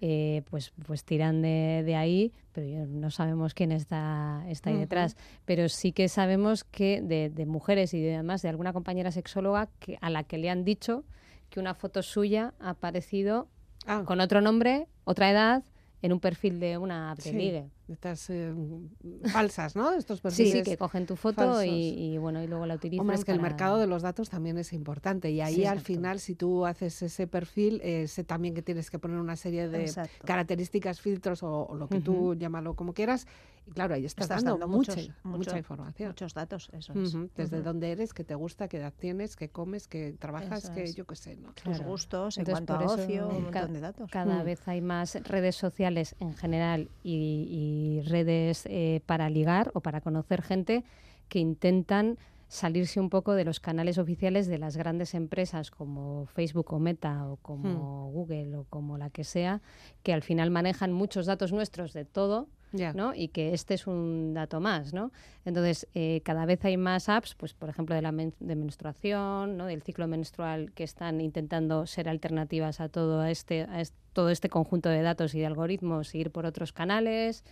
eh, 0.00 0.42
pues, 0.50 0.72
pues 0.86 1.04
tiran 1.04 1.42
de, 1.42 1.82
de 1.84 1.94
ahí, 1.96 2.32
pero 2.52 2.86
no 2.86 3.10
sabemos 3.10 3.54
quién 3.54 3.70
está, 3.72 4.44
está 4.48 4.70
ahí 4.70 4.76
detrás. 4.76 5.16
Pero 5.44 5.68
sí 5.68 5.92
que 5.92 6.08
sabemos 6.08 6.64
que 6.64 7.02
de, 7.02 7.28
de 7.30 7.46
mujeres 7.46 7.92
y 7.94 8.00
de, 8.00 8.14
además 8.14 8.42
de 8.42 8.48
alguna 8.48 8.72
compañera 8.72 9.10
sexóloga 9.12 9.68
que, 9.78 9.98
a 10.00 10.08
la 10.10 10.24
que 10.24 10.38
le 10.38 10.48
han 10.50 10.64
dicho 10.64 11.04
que 11.50 11.60
una 11.60 11.74
foto 11.74 12.02
suya 12.02 12.54
ha 12.60 12.70
aparecido 12.70 13.48
Ah, 13.86 14.02
con 14.04 14.20
otro 14.20 14.40
nombre, 14.42 14.88
otra 15.04 15.30
edad, 15.30 15.64
en 16.02 16.12
un 16.12 16.20
perfil 16.20 16.60
de 16.60 16.76
una 16.78 17.10
app 17.12 17.18
de 17.18 17.30
Sí. 17.30 17.32
ligue. 17.32 17.68
Estas 17.90 18.30
eh, 18.30 18.52
falsas, 19.26 19.76
¿no? 19.76 19.92
Estos 19.92 20.18
Sí, 20.18 20.22
perfiles. 20.22 20.52
sí, 20.52 20.62
que 20.62 20.76
cogen 20.76 21.06
tu 21.06 21.16
foto 21.16 21.62
y, 21.64 21.68
y, 21.68 22.18
bueno, 22.18 22.42
y 22.42 22.46
luego 22.46 22.66
la 22.66 22.74
utilizan. 22.76 23.00
Hombre, 23.00 23.16
es 23.16 23.24
que 23.24 23.32
el 23.32 23.40
mercado 23.40 23.78
de 23.78 23.86
los 23.86 24.02
datos 24.02 24.28
también 24.30 24.56
es 24.58 24.72
importante 24.72 25.30
y 25.30 25.40
ahí 25.40 25.56
Sí, 25.56 25.64
al 25.66 25.80
final 25.80 26.20
si 26.20 26.34
tú 26.34 26.66
haces 26.66 27.02
ese 27.02 27.26
perfil, 27.26 27.80
eh, 27.82 28.06
sé 28.08 28.24
también 28.24 28.54
que 28.54 28.62
tienes 28.62 28.90
que 28.90 28.98
poner 28.98 29.18
una 29.18 29.36
serie 29.36 29.68
de 29.68 29.84
Exacto. 29.86 30.26
características, 30.26 31.00
filtros 31.00 31.42
o, 31.42 31.66
o 31.66 31.74
lo 31.74 31.88
que 31.88 32.00
tú 32.00 32.34
llámalo 32.34 32.74
como 32.74 32.92
quieras 32.94 33.26
y 33.66 33.72
claro, 33.72 33.94
ahí 33.94 34.04
estás, 34.06 34.24
Estás 34.24 34.44
dando, 34.44 34.58
dando 34.58 34.68
mucha, 34.76 34.92
muchos- 34.94 35.10
mucha 35.22 35.58
información. 35.58 36.08
Muchos 36.10 36.34
datos, 36.34 36.70
eso 36.72 36.92
es. 36.94 37.14
Desde 37.36 37.62
dónde 37.62 37.92
eres, 37.92 38.14
qué 38.14 38.24
te 38.24 38.34
gusta, 38.34 38.68
qué 38.68 38.78
edad 38.78 38.92
tienes, 38.98 39.36
qué 39.36 39.48
comes, 39.50 39.86
qué 39.86 40.14
trabajas, 40.18 40.70
qué 40.70 40.92
yo 40.92 41.06
qué 41.06 41.16
sé, 41.16 41.36
¿no? 41.36 41.52
Tus 41.52 41.80
gustos 41.80 42.36
en 42.36 42.42
Entonces, 42.42 42.66
cuanto 42.66 42.84
a 42.84 42.94
ocio, 42.94 43.28
un 43.28 43.42
montón 43.44 43.72
de 43.72 43.80
datos. 43.80 44.10
Cada 44.10 44.42
Mm. 44.42 44.44
vez 44.44 44.66
hay 44.68 44.80
más 44.80 45.14
redes 45.24 45.56
sociales 45.56 46.16
en 46.20 46.34
general 46.34 46.88
y, 47.02 47.46
y 47.50 47.79
redes 48.06 48.64
eh, 48.66 49.00
para 49.06 49.28
ligar 49.30 49.70
o 49.74 49.80
para 49.80 50.00
conocer 50.00 50.42
gente 50.42 50.84
que 51.28 51.38
intentan 51.38 52.16
salirse 52.48 52.98
un 52.98 53.10
poco 53.10 53.34
de 53.34 53.44
los 53.44 53.60
canales 53.60 53.96
oficiales 53.98 54.48
de 54.48 54.58
las 54.58 54.76
grandes 54.76 55.14
empresas 55.14 55.70
como 55.70 56.26
Facebook 56.26 56.72
o 56.72 56.80
Meta 56.80 57.28
o 57.30 57.36
como 57.36 58.10
Google 58.10 58.56
o 58.56 58.64
como 58.64 58.98
la 58.98 59.08
que 59.10 59.22
sea, 59.22 59.60
que 60.02 60.12
al 60.12 60.22
final 60.22 60.50
manejan 60.50 60.92
muchos 60.92 61.26
datos 61.26 61.52
nuestros 61.52 61.92
de 61.92 62.04
todo. 62.04 62.48
Y 63.16 63.28
que 63.28 63.52
este 63.52 63.74
es 63.74 63.88
un 63.88 64.32
dato 64.34 64.60
más, 64.60 64.92
¿no? 64.94 65.10
Entonces, 65.44 65.88
eh, 65.94 66.20
cada 66.24 66.44
vez 66.46 66.64
hay 66.64 66.76
más 66.76 67.08
apps, 67.08 67.34
pues, 67.34 67.52
por 67.52 67.68
ejemplo, 67.68 67.96
de 67.96 68.02
la 68.02 68.12
men- 68.12 68.34
de 68.38 68.54
menstruación, 68.54 69.56
¿no? 69.56 69.66
Del 69.66 69.82
ciclo 69.82 70.06
menstrual, 70.06 70.70
que 70.72 70.84
están 70.84 71.20
intentando 71.20 71.86
ser 71.86 72.08
alternativas 72.08 72.80
a 72.80 72.88
todo 72.88 73.24
este, 73.24 73.62
a 73.64 73.80
es- 73.80 73.94
todo 74.12 74.30
este 74.30 74.48
conjunto 74.48 74.88
de 74.88 75.02
datos 75.02 75.34
y 75.34 75.40
de 75.40 75.46
algoritmos, 75.46 76.14
y 76.14 76.18
ir 76.18 76.30
por 76.30 76.46
otros 76.46 76.72
canales. 76.72 77.44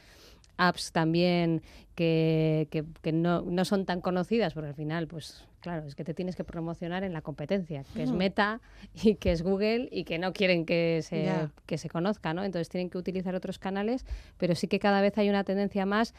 Apps 0.58 0.92
también 0.92 1.62
que, 1.94 2.68
que- 2.70 2.84
que 3.00 3.12
no, 3.12 3.42
no 3.42 3.64
son 3.64 3.86
tan 3.86 4.00
conocidas, 4.02 4.52
porque 4.54 4.68
al 4.68 4.74
final, 4.74 5.06
pues 5.08 5.44
claro, 5.60 5.86
es 5.86 5.94
que 5.94 6.04
te 6.04 6.14
tienes 6.14 6.36
que 6.36 6.44
promocionar 6.44 7.02
en 7.04 7.12
la 7.12 7.22
competencia, 7.22 7.84
que 7.94 8.02
es. 8.02 8.12
Meta 8.12 8.60
y 8.94 9.14
que 9.14 9.32
es 9.32 9.42
Google 9.42 9.88
y 9.90 10.04
que 10.04 10.18
no 10.18 10.32
quieren 10.32 10.66
que 10.66 11.00
se, 11.02 11.48
que 11.66 11.78
se 11.78 11.88
conozca, 11.88 12.34
¿no? 12.34 12.44
Entonces 12.44 12.68
tienen 12.68 12.90
que 12.90 12.98
utilizar 12.98 13.34
otros 13.34 13.58
canales, 13.58 14.04
pero 14.36 14.54
sí 14.54 14.68
que 14.68 14.78
cada 14.78 15.00
vez 15.00 15.16
hay 15.18 15.28
una 15.30 15.44
tendencia 15.44 15.86
más 15.86 16.14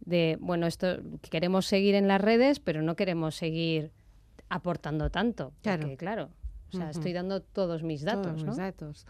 de, 0.00 0.36
bueno, 0.40 0.66
esto 0.66 0.98
que 1.22 1.30
queremos 1.30 1.66
seguir 1.66 1.94
en 1.94 2.08
las 2.08 2.20
redes, 2.20 2.60
pero 2.60 2.82
no 2.82 2.94
queremos 2.96 3.34
seguir 3.36 3.90
aportando 4.48 5.10
tanto. 5.10 5.52
Claro. 5.62 5.82
Porque, 5.82 5.96
claro, 5.96 6.28
o 6.72 6.76
sea, 6.76 6.90
estoy 6.90 7.12
dando 7.12 7.40
todos 7.40 7.82
mis 7.82 8.02
datos, 8.02 8.22
Todos 8.26 8.42
¿no? 8.42 8.48
mis 8.48 8.56
datos. 8.56 9.06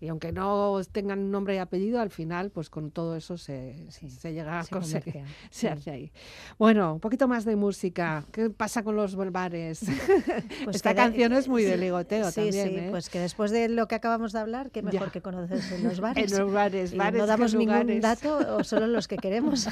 Y 0.00 0.08
aunque 0.08 0.32
no 0.32 0.80
tengan 0.92 1.30
nombre 1.30 1.54
y 1.56 1.58
apellido, 1.58 2.00
al 2.00 2.10
final, 2.10 2.50
pues 2.50 2.70
con 2.70 2.90
todo 2.90 3.16
eso 3.16 3.36
se, 3.36 3.86
Sí, 3.90 4.08
se 4.10 4.32
llega 4.32 4.60
a 4.60 4.64
se 4.64 4.70
conseguir. 4.70 5.22
Se 5.50 5.60
Sí. 5.60 5.66
hace 5.66 5.90
ahí. 5.90 6.12
Bueno, 6.58 6.94
un 6.94 7.00
poquito 7.00 7.26
más 7.28 7.44
de 7.44 7.56
música. 7.56 8.24
¿Qué 8.32 8.50
pasa 8.50 8.82
con 8.82 8.96
los 8.96 9.16
bares? 9.16 9.80
Pues 10.64 10.76
Esta 10.76 10.94
canción 10.94 11.32
es 11.32 11.48
muy 11.48 11.62
de 11.64 11.74
sí, 11.74 11.80
ligoteo 11.80 12.30
sí, 12.30 12.34
también, 12.42 12.68
sí, 12.68 12.74
¿eh? 12.76 12.88
pues 12.90 13.08
que 13.08 13.18
después 13.20 13.50
de 13.50 13.68
lo 13.68 13.88
que 13.88 13.94
acabamos 13.94 14.32
de 14.32 14.38
hablar, 14.40 14.70
qué 14.70 14.82
mejor 14.82 15.06
Ya. 15.06 15.12
que 15.12 15.20
conocerse 15.22 15.76
en 15.76 15.84
los 15.84 16.00
bares. 16.00 16.32
En 16.32 16.38
los 16.38 16.52
bares, 16.52 16.92
Y 16.92 16.96
bares 16.96 17.18
no 17.20 17.26
damos 17.26 17.54
ningún 17.54 18.00
dato 18.00 18.56
o 18.56 18.64
solo 18.64 18.86
los 18.86 19.08
que 19.08 19.16
queremos. 19.16 19.68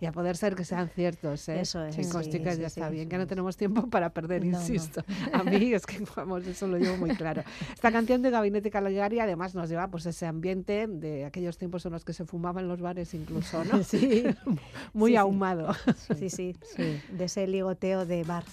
Y 0.00 0.06
a 0.06 0.12
poder 0.12 0.36
ser 0.36 0.54
que 0.54 0.64
sean 0.64 0.88
ciertos, 0.88 1.48
¿eh? 1.48 1.60
Eso 1.60 1.84
es, 1.84 1.96
chicas, 1.96 2.54
sí, 2.56 2.60
ya 2.60 2.66
está 2.66 2.88
bien, 2.88 3.08
que 3.08 3.18
no 3.18 3.26
tenemos 3.26 3.56
tiempo 3.56 3.86
para 3.88 4.10
perder, 4.10 4.44
No, 4.44 4.52
no. 4.52 4.60
insisto. 4.60 5.02
A 5.32 5.42
mí 5.42 5.72
es 5.72 5.86
que, 5.86 6.02
vamos, 6.16 6.46
eso 6.46 6.66
lo 6.66 6.78
llevo 6.78 6.96
muy 6.96 7.10
claro. 7.16 7.42
Esta 7.72 7.90
canción 7.92 8.22
de 8.22 8.30
Gabinete 8.30 8.70
Caligari 8.84 9.18
además 9.18 9.54
nos 9.54 9.68
lleva 9.68 9.88
pues 9.88 10.06
ese 10.06 10.26
ambiente 10.26 10.86
de 10.86 11.24
aquellos 11.24 11.56
tiempos 11.58 11.84
en 11.86 11.92
los 11.92 12.04
que 12.04 12.12
se 12.12 12.24
fumaba 12.24 12.60
en 12.60 12.68
los 12.68 12.80
bares 12.80 13.14
incluso, 13.14 13.64
¿no? 13.64 13.82
Sí, 13.84 14.24
Muy 14.92 15.10
sí, 15.10 15.14
sí. 15.14 15.16
ahumado. 15.16 15.74
sí, 16.18 16.30
sí, 16.30 16.54
de 17.10 17.24
ese 17.24 17.46
ligoteo 17.46 18.04
de 18.06 18.24
bar. 18.24 18.44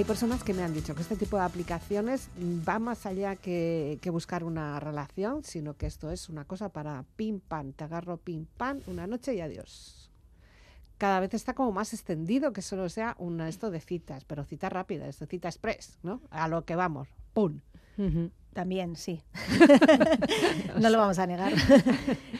Hay 0.00 0.04
personas 0.06 0.42
que 0.42 0.54
me 0.54 0.62
han 0.62 0.72
dicho 0.72 0.94
que 0.94 1.02
este 1.02 1.14
tipo 1.14 1.36
de 1.36 1.42
aplicaciones 1.42 2.30
va 2.66 2.78
más 2.78 3.04
allá 3.04 3.36
que, 3.36 3.98
que 4.00 4.08
buscar 4.08 4.44
una 4.44 4.80
relación, 4.80 5.44
sino 5.44 5.74
que 5.76 5.84
esto 5.84 6.10
es 6.10 6.30
una 6.30 6.46
cosa 6.46 6.70
para 6.70 7.04
pim 7.16 7.38
pam, 7.38 7.74
te 7.74 7.84
agarro 7.84 8.16
pim 8.16 8.46
pam, 8.56 8.80
una 8.86 9.06
noche 9.06 9.34
y 9.34 9.42
adiós. 9.42 10.10
Cada 10.96 11.20
vez 11.20 11.34
está 11.34 11.52
como 11.52 11.70
más 11.72 11.92
extendido 11.92 12.54
que 12.54 12.62
solo 12.62 12.88
sea 12.88 13.14
una 13.18 13.46
esto 13.50 13.70
de 13.70 13.78
citas, 13.80 14.24
pero 14.24 14.42
cita 14.44 14.70
rápida, 14.70 15.06
esto 15.06 15.26
cita 15.26 15.48
express, 15.48 15.98
¿no? 16.02 16.22
A 16.30 16.48
lo 16.48 16.64
que 16.64 16.76
vamos, 16.76 17.08
pum. 17.34 17.60
También, 18.54 18.96
sí. 18.96 19.22
no 20.80 20.88
lo 20.88 20.96
vamos 20.96 21.18
a 21.18 21.26
negar. 21.26 21.52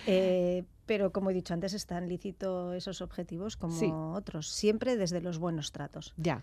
Eh, 0.06 0.64
pero 0.86 1.12
como 1.12 1.30
he 1.30 1.34
dicho 1.34 1.52
antes, 1.52 1.74
es 1.74 1.84
tan 1.86 2.08
lícito 2.08 2.72
esos 2.72 3.02
objetivos 3.02 3.56
como 3.58 3.78
Sí. 3.78 3.90
otros, 3.92 4.48
siempre 4.48 4.96
desde 4.96 5.20
los 5.20 5.38
buenos 5.38 5.70
tratos. 5.72 6.14
Ya, 6.16 6.42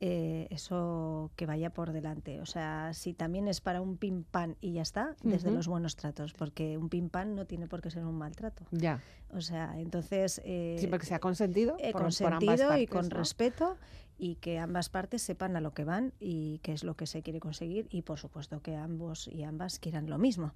eh, 0.00 0.46
eso 0.50 1.30
que 1.34 1.46
vaya 1.46 1.70
por 1.70 1.92
delante. 1.92 2.40
O 2.40 2.46
sea, 2.46 2.92
si 2.94 3.14
también 3.14 3.48
es 3.48 3.60
para 3.60 3.80
un 3.80 3.96
pim 3.96 4.22
pam 4.22 4.54
y 4.60 4.72
ya 4.74 4.82
está, 4.82 5.16
desde 5.22 5.50
los 5.50 5.66
buenos 5.66 5.96
tratos, 5.96 6.32
porque 6.32 6.78
un 6.78 6.88
pim 6.88 7.08
pam 7.08 7.34
no 7.34 7.46
tiene 7.46 7.66
por 7.66 7.80
qué 7.80 7.90
ser 7.90 8.04
un 8.04 8.16
maltrato. 8.16 8.64
ya. 8.70 9.00
O 9.30 9.42
sea, 9.42 9.78
entonces 9.78 10.40
eh, 10.42 10.76
Siempre 10.78 10.98
que 10.98 11.06
sea 11.06 11.18
consentido, 11.18 11.76
eh, 11.78 11.92
por, 11.92 12.00
por 12.00 12.32
ambas 12.32 12.40
consentido 12.40 12.78
y 12.78 12.86
con 12.86 13.08
¿no? 13.08 13.16
respeto 13.16 13.76
y 14.20 14.34
que 14.36 14.58
ambas 14.58 14.88
partes 14.88 15.22
sepan 15.22 15.54
a 15.56 15.60
lo 15.60 15.72
que 15.72 15.84
van 15.84 16.12
y 16.18 16.58
qué 16.64 16.72
es 16.72 16.82
lo 16.82 16.96
que 16.96 17.06
se 17.06 17.22
quiere 17.22 17.38
conseguir 17.38 17.86
y 17.90 18.02
por 18.02 18.18
supuesto 18.18 18.60
que 18.60 18.74
ambos 18.74 19.28
y 19.28 19.44
ambas 19.44 19.78
quieran 19.78 20.10
lo 20.10 20.18
mismo. 20.18 20.54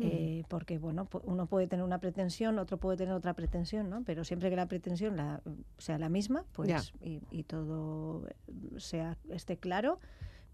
Eh, 0.00 0.44
porque 0.48 0.78
bueno, 0.78 1.08
uno 1.24 1.46
puede 1.46 1.66
tener 1.66 1.84
una 1.84 1.98
pretensión, 2.00 2.58
otro 2.58 2.76
puede 2.76 2.98
tener 2.98 3.14
otra 3.14 3.32
pretensión, 3.34 3.88
¿no? 3.88 4.02
Pero 4.04 4.24
siempre 4.24 4.50
que 4.50 4.56
la 4.56 4.66
pretensión 4.66 5.16
la, 5.16 5.40
sea 5.78 5.98
la 5.98 6.08
misma, 6.10 6.44
pues 6.52 6.92
y, 7.02 7.20
y 7.30 7.44
todo 7.44 8.26
sea 8.76 9.16
esté 9.30 9.56
claro, 9.56 9.98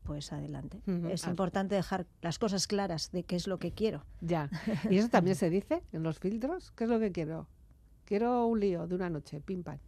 pues 0.04 0.32
adelante. 0.32 0.80
Es 1.10 1.26
Ah. 1.26 1.30
importante 1.30 1.74
dejar 1.74 2.06
las 2.22 2.38
cosas 2.38 2.66
claras 2.66 3.10
de 3.10 3.24
qué 3.24 3.36
es 3.36 3.46
lo 3.48 3.58
que 3.58 3.72
quiero. 3.72 4.04
Ya. 4.20 4.48
¿Y 4.90 4.98
eso 4.98 5.08
también 5.08 5.34
se 5.34 5.50
dice 5.50 5.82
en 5.92 6.02
los 6.02 6.18
filtros? 6.20 6.70
¿Qué 6.72 6.84
es 6.84 6.90
lo 6.90 7.00
que 7.00 7.10
quiero? 7.10 7.48
Quiero 8.04 8.46
un 8.46 8.60
lío 8.60 8.86
de 8.86 8.94
una 8.94 9.08
noche, 9.10 9.40
pim 9.40 9.62
pam. 9.62 9.78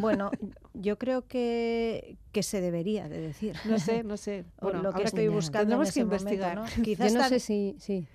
Bueno, 0.00 0.30
yo 0.72 0.98
creo 0.98 1.26
que, 1.26 2.16
que 2.32 2.42
se 2.42 2.60
debería 2.60 3.08
de 3.08 3.20
decir. 3.20 3.54
No 3.64 3.78
sé, 3.78 4.02
no 4.04 4.16
sé. 4.16 4.44
Bueno, 4.60 4.82
lo 4.82 4.92
que 4.92 5.02
estoy 5.04 5.28
buscando 5.28 5.74
en 5.74 5.80
tendremos 5.88 5.94
que 5.94 6.04
momento, 6.04 6.24
investigar. 6.24 6.56
¿no? 6.56 6.66
Yo 6.76 6.82
Quizás 6.82 7.12
no 7.12 7.20
tan- 7.20 7.28
sé 7.28 7.40
si... 7.40 7.76
Sí. 7.78 8.06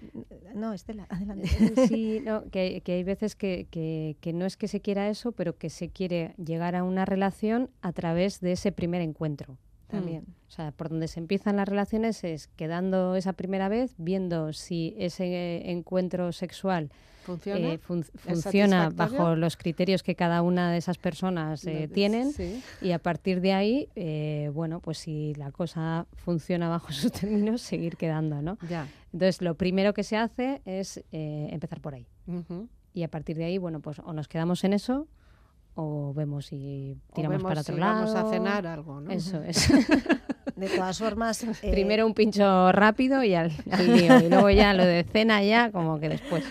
No, 0.55 0.74
Estela, 0.74 1.05
adelante. 1.10 1.47
Sí, 1.88 2.22
no, 2.24 2.43
que, 2.49 2.82
que 2.82 2.93
hay 2.93 3.03
veces 3.03 3.36
que, 3.36 3.68
que- 3.70 4.18
que 4.22 4.34
no 4.34 4.45
es 4.45 4.57
que 4.57 4.68
se 4.68 4.82
quiera 4.82 5.10
eso, 5.10 5.32
pero 5.32 5.57
que 5.57 5.70
se 5.70 5.89
quiere 5.89 6.34
llegar 6.38 6.76
a 6.76 6.84
una 6.84 7.05
relación 7.05 7.70
a 7.82 7.91
través 7.93 8.39
de 8.41 8.53
ese 8.53 8.72
primer 8.72 9.01
encuentro. 9.01 9.57
También. 9.90 10.26
O 10.48 10.52
sea, 10.52 10.72
por 10.72 10.90
donde 10.90 11.08
se 11.08 11.20
empiezan 11.20 11.56
las 11.58 11.68
relaciones 11.68 12.24
es 12.24 12.48
quedando 12.48 13.16
esa 13.16 13.34
primera 13.34 13.70
vez, 13.70 13.94
viendo 13.98 14.54
si 14.54 14.96
ese 14.98 15.70
encuentro 15.72 16.32
sexual 16.32 16.90
¿Funciona? 17.24 17.74
eh, 17.74 17.78
fun- 17.78 18.04
funciona 18.16 18.90
bajo 18.90 19.36
los 19.36 19.58
criterios 19.58 20.02
que 20.04 20.16
cada 20.16 20.42
una 20.42 20.72
de 20.72 20.78
esas 20.78 20.98
personas 20.98 21.66
eh, 21.66 21.86
No, 21.88 21.94
tienen 21.94 22.32
sí. 22.34 22.62
y 22.82 22.92
a 22.92 23.00
partir 23.00 23.42
de 23.42 23.54
ahí, 23.54 23.90
eh, 23.96 24.50
bueno, 24.54 24.80
pues 24.80 24.98
si 25.00 25.34
la 25.36 25.52
cosa 25.52 26.06
funciona 26.16 26.70
bajo 26.70 26.92
sus 26.92 27.12
términos, 27.12 27.62
seguir 27.62 27.98
quedando, 27.98 28.42
¿no? 28.42 28.58
Ya. 28.70 28.88
Entonces, 29.14 29.42
lo 29.42 29.56
primero 29.56 29.94
que 29.94 30.04
se 30.04 30.18
hace 30.18 30.62
es 30.66 31.04
eh, 31.12 31.50
empezar 31.52 31.82
por 31.82 31.94
ahí. 31.96 32.06
Y 32.94 33.04
a 33.04 33.08
partir 33.08 33.38
de 33.38 33.46
ahí, 33.46 33.58
bueno, 33.58 33.80
pues 33.82 34.00
o 34.00 34.14
nos 34.14 34.28
quedamos 34.28 34.64
en 34.64 34.74
eso 34.74 35.08
o 35.76 36.14
vemos 36.14 36.48
si 36.48 36.98
O 37.10 37.14
tiramos 37.16 37.38
vemos 37.38 37.50
para 37.50 37.62
otro 37.62 37.76
si 37.76 37.80
lado. 37.80 37.94
vamos 38.06 38.16
a 38.16 38.30
cenar 38.30 38.68
algo, 38.68 39.00
¿no? 39.02 39.12
Eso 39.12 39.42
es. 39.48 39.70
De 40.56 40.68
todas 40.68 41.00
formas, 41.00 41.44
eh, 41.64 41.72
Primero 41.72 42.06
un 42.06 42.14
pincho 42.14 42.72
rápido 42.72 43.24
y 43.24 43.34
al, 43.36 43.52
al 43.72 43.98
lío. 43.98 44.20
Y 44.20 44.30
luego 44.30 44.50
ya 44.50 44.74
lo 44.74 44.84
de 44.86 45.04
cena 45.06 45.42
ya 45.44 45.72
como 45.72 46.00
que 46.00 46.10
después. 46.10 46.44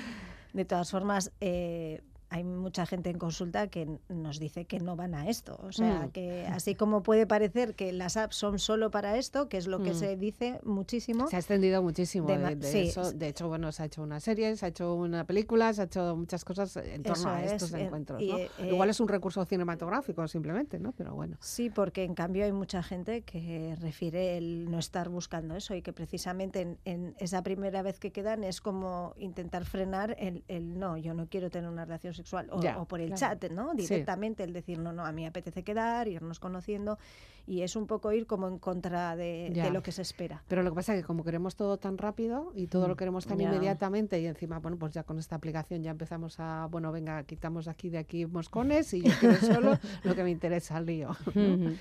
de 0.53 0.65
todas 0.65 0.91
formas, 0.91 1.31
eh, 1.41 2.01
hay 2.31 2.45
mucha 2.45 2.85
gente 2.87 3.09
en 3.11 3.19
consulta 3.19 3.69
que 3.69 3.89
nos 4.09 4.39
dice 4.39 4.67
que 4.67 4.81
no 4.81 4.97
van 4.97 5.15
a 5.15 5.29
esto. 5.29 5.59
O 5.63 5.73
sea, 5.73 6.07
Mm. 6.07 6.11
que 6.11 6.47
así 6.47 6.75
como 6.75 7.03
puede 7.03 7.27
parecer 7.27 7.75
que 7.75 7.93
las 7.93 8.17
apps 8.17 8.37
son 8.37 8.59
solo 8.59 8.91
para 8.91 9.17
esto, 9.17 9.49
que 9.49 9.57
es 9.57 9.67
lo 9.67 9.83
que 9.83 9.93
Mm. 9.93 9.95
se 9.95 10.17
dice 10.17 10.61
muchísimo, 10.65 11.27
Se 11.29 11.37
ha 11.37 11.39
extendido 11.39 11.83
muchísimo. 11.83 12.27
De, 12.29 12.57
de 12.57 12.71
sí. 12.71 12.79
eso. 12.89 13.13
de 13.13 13.29
hecho, 13.29 13.49
bueno, 13.49 13.73
se 13.73 13.83
ha 13.83 13.87
hecho 13.87 14.03
una 14.03 14.21
serie, 14.21 14.55
se 14.57 14.67
ha 14.67 14.69
hecho 14.69 14.95
una 14.95 15.25
película, 15.25 15.73
se 15.73 15.83
ha 15.83 15.85
hecho 15.85 16.17
muchas 16.17 16.45
cosas 16.45 16.77
en 16.77 17.03
torno 17.03 17.19
Eso 17.23 17.29
a 17.31 17.43
es, 17.45 17.53
estos 17.53 17.73
eh, 17.73 17.83
encuentros. 17.85 18.21
y, 18.21 18.31
¿no? 18.31 18.39
eh, 18.39 18.49
Igual 18.71 18.91
es 18.91 19.01
un 19.01 19.09
recurso 19.09 19.45
cinematográfico 19.45 20.27
simplemente, 20.29 20.79
¿no? 20.79 20.93
Pero 20.93 21.15
bueno. 21.15 21.37
Sí, 21.41 21.71
porque 21.71 22.05
en 22.05 22.15
cambio 22.15 22.45
hay 22.45 22.53
mucha 22.53 22.83
gente 22.83 23.23
que 23.23 23.75
refiere 23.81 24.37
el 24.37 24.71
no 24.71 24.79
estar 24.79 25.09
buscando 25.09 25.57
eso 25.57 25.75
y 25.75 25.83
que 25.83 25.93
precisamente 25.93 26.61
en, 26.61 26.79
en 26.85 27.15
esa 27.19 27.43
primera 27.43 27.83
vez 27.83 27.99
que 27.99 28.13
quedan 28.13 28.45
es 28.45 28.61
como 28.61 29.15
intentar 29.17 29.65
frenar 29.65 30.15
el, 30.19 30.45
el 30.49 30.79
no, 30.79 30.97
yo 30.99 31.15
no 31.15 31.27
quiero 31.29 31.51
tener 31.51 31.71
una 31.71 31.85
relación 31.85 32.15
sexual 32.19 32.49
o, 32.51 32.61
Ya, 32.61 32.79
o 32.79 32.85
por 32.85 33.01
el 33.01 33.09
claro. 33.09 33.39
chat, 33.39 33.51
¿no? 33.51 33.75
Directamente 33.75 34.45
el 34.45 34.53
decir 34.53 34.79
no, 34.79 34.93
no, 34.93 35.07
a 35.07 35.13
mí 35.13 35.23
me 35.23 35.29
apetece 35.29 35.63
quedar, 35.63 36.07
irnos 36.07 36.39
conociendo 36.39 36.99
y 37.47 37.63
es 37.63 37.77
un 37.77 37.87
poco 37.87 38.13
ir 38.13 38.27
como 38.27 38.47
en 38.47 38.59
contra 38.59 39.17
de, 39.17 39.71
lo 39.73 39.83
que 39.83 39.91
se 39.91 40.03
espera. 40.03 40.43
Pero 40.49 40.63
lo 40.63 40.71
que 40.71 40.77
pasa 40.77 40.95
es 40.95 41.01
que 41.01 41.07
como 41.07 41.25
queremos 41.25 41.57
todo 41.57 41.79
tan 41.79 41.97
rápido 41.97 42.53
y 42.55 42.67
todo 42.67 42.87
lo 42.89 42.97
queremos 42.97 43.27
tan 43.27 43.39
ya. 43.39 43.49
inmediatamente 43.49 44.21
y 44.21 44.27
encima, 44.27 44.59
bueno, 44.59 44.77
pues 44.77 44.93
ya 44.93 45.03
con 45.03 45.19
esta 45.19 45.37
aplicación 45.37 45.83
ya 45.83 45.91
empezamos 45.91 46.39
a, 46.39 46.67
bueno, 46.71 46.93
venga, 46.93 47.23
quitamos 47.23 47.67
aquí 47.67 47.89
de 47.89 47.99
aquí 47.99 48.27
moscones 48.27 48.93
y 48.93 49.03
yo 49.03 49.13
quiero 49.19 49.37
solo 49.41 49.79
lo 50.03 50.15
que 50.15 50.23
me 50.23 50.31
interesa, 50.31 50.79
lío. 50.81 51.17
¿no? 51.35 51.73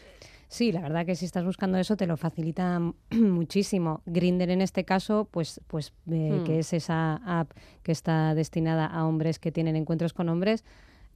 Sí, 0.50 0.72
la 0.72 0.82
verdad 0.82 1.06
que 1.06 1.16
si 1.16 1.26
estás 1.26 1.44
buscando 1.44 1.78
eso 1.78 1.98
te 1.98 2.08
lo 2.08 2.16
facilita 2.18 2.80
muchísimo. 3.12 4.02
Grinder 4.06 4.50
en 4.50 4.62
este 4.62 4.86
caso, 4.86 5.28
pues, 5.30 5.62
pues 5.68 5.94
eh, 6.10 6.40
Hmm. 6.40 6.44
que 6.46 6.60
es 6.60 6.74
esa 6.74 7.16
app 7.26 7.52
que 7.84 7.92
está 7.92 8.34
destinada 8.34 8.86
a 8.86 9.06
hombres 9.06 9.40
que 9.40 9.52
tienen 9.52 9.76
encuentros 9.76 10.14
con 10.14 10.30
hombres. 10.30 10.64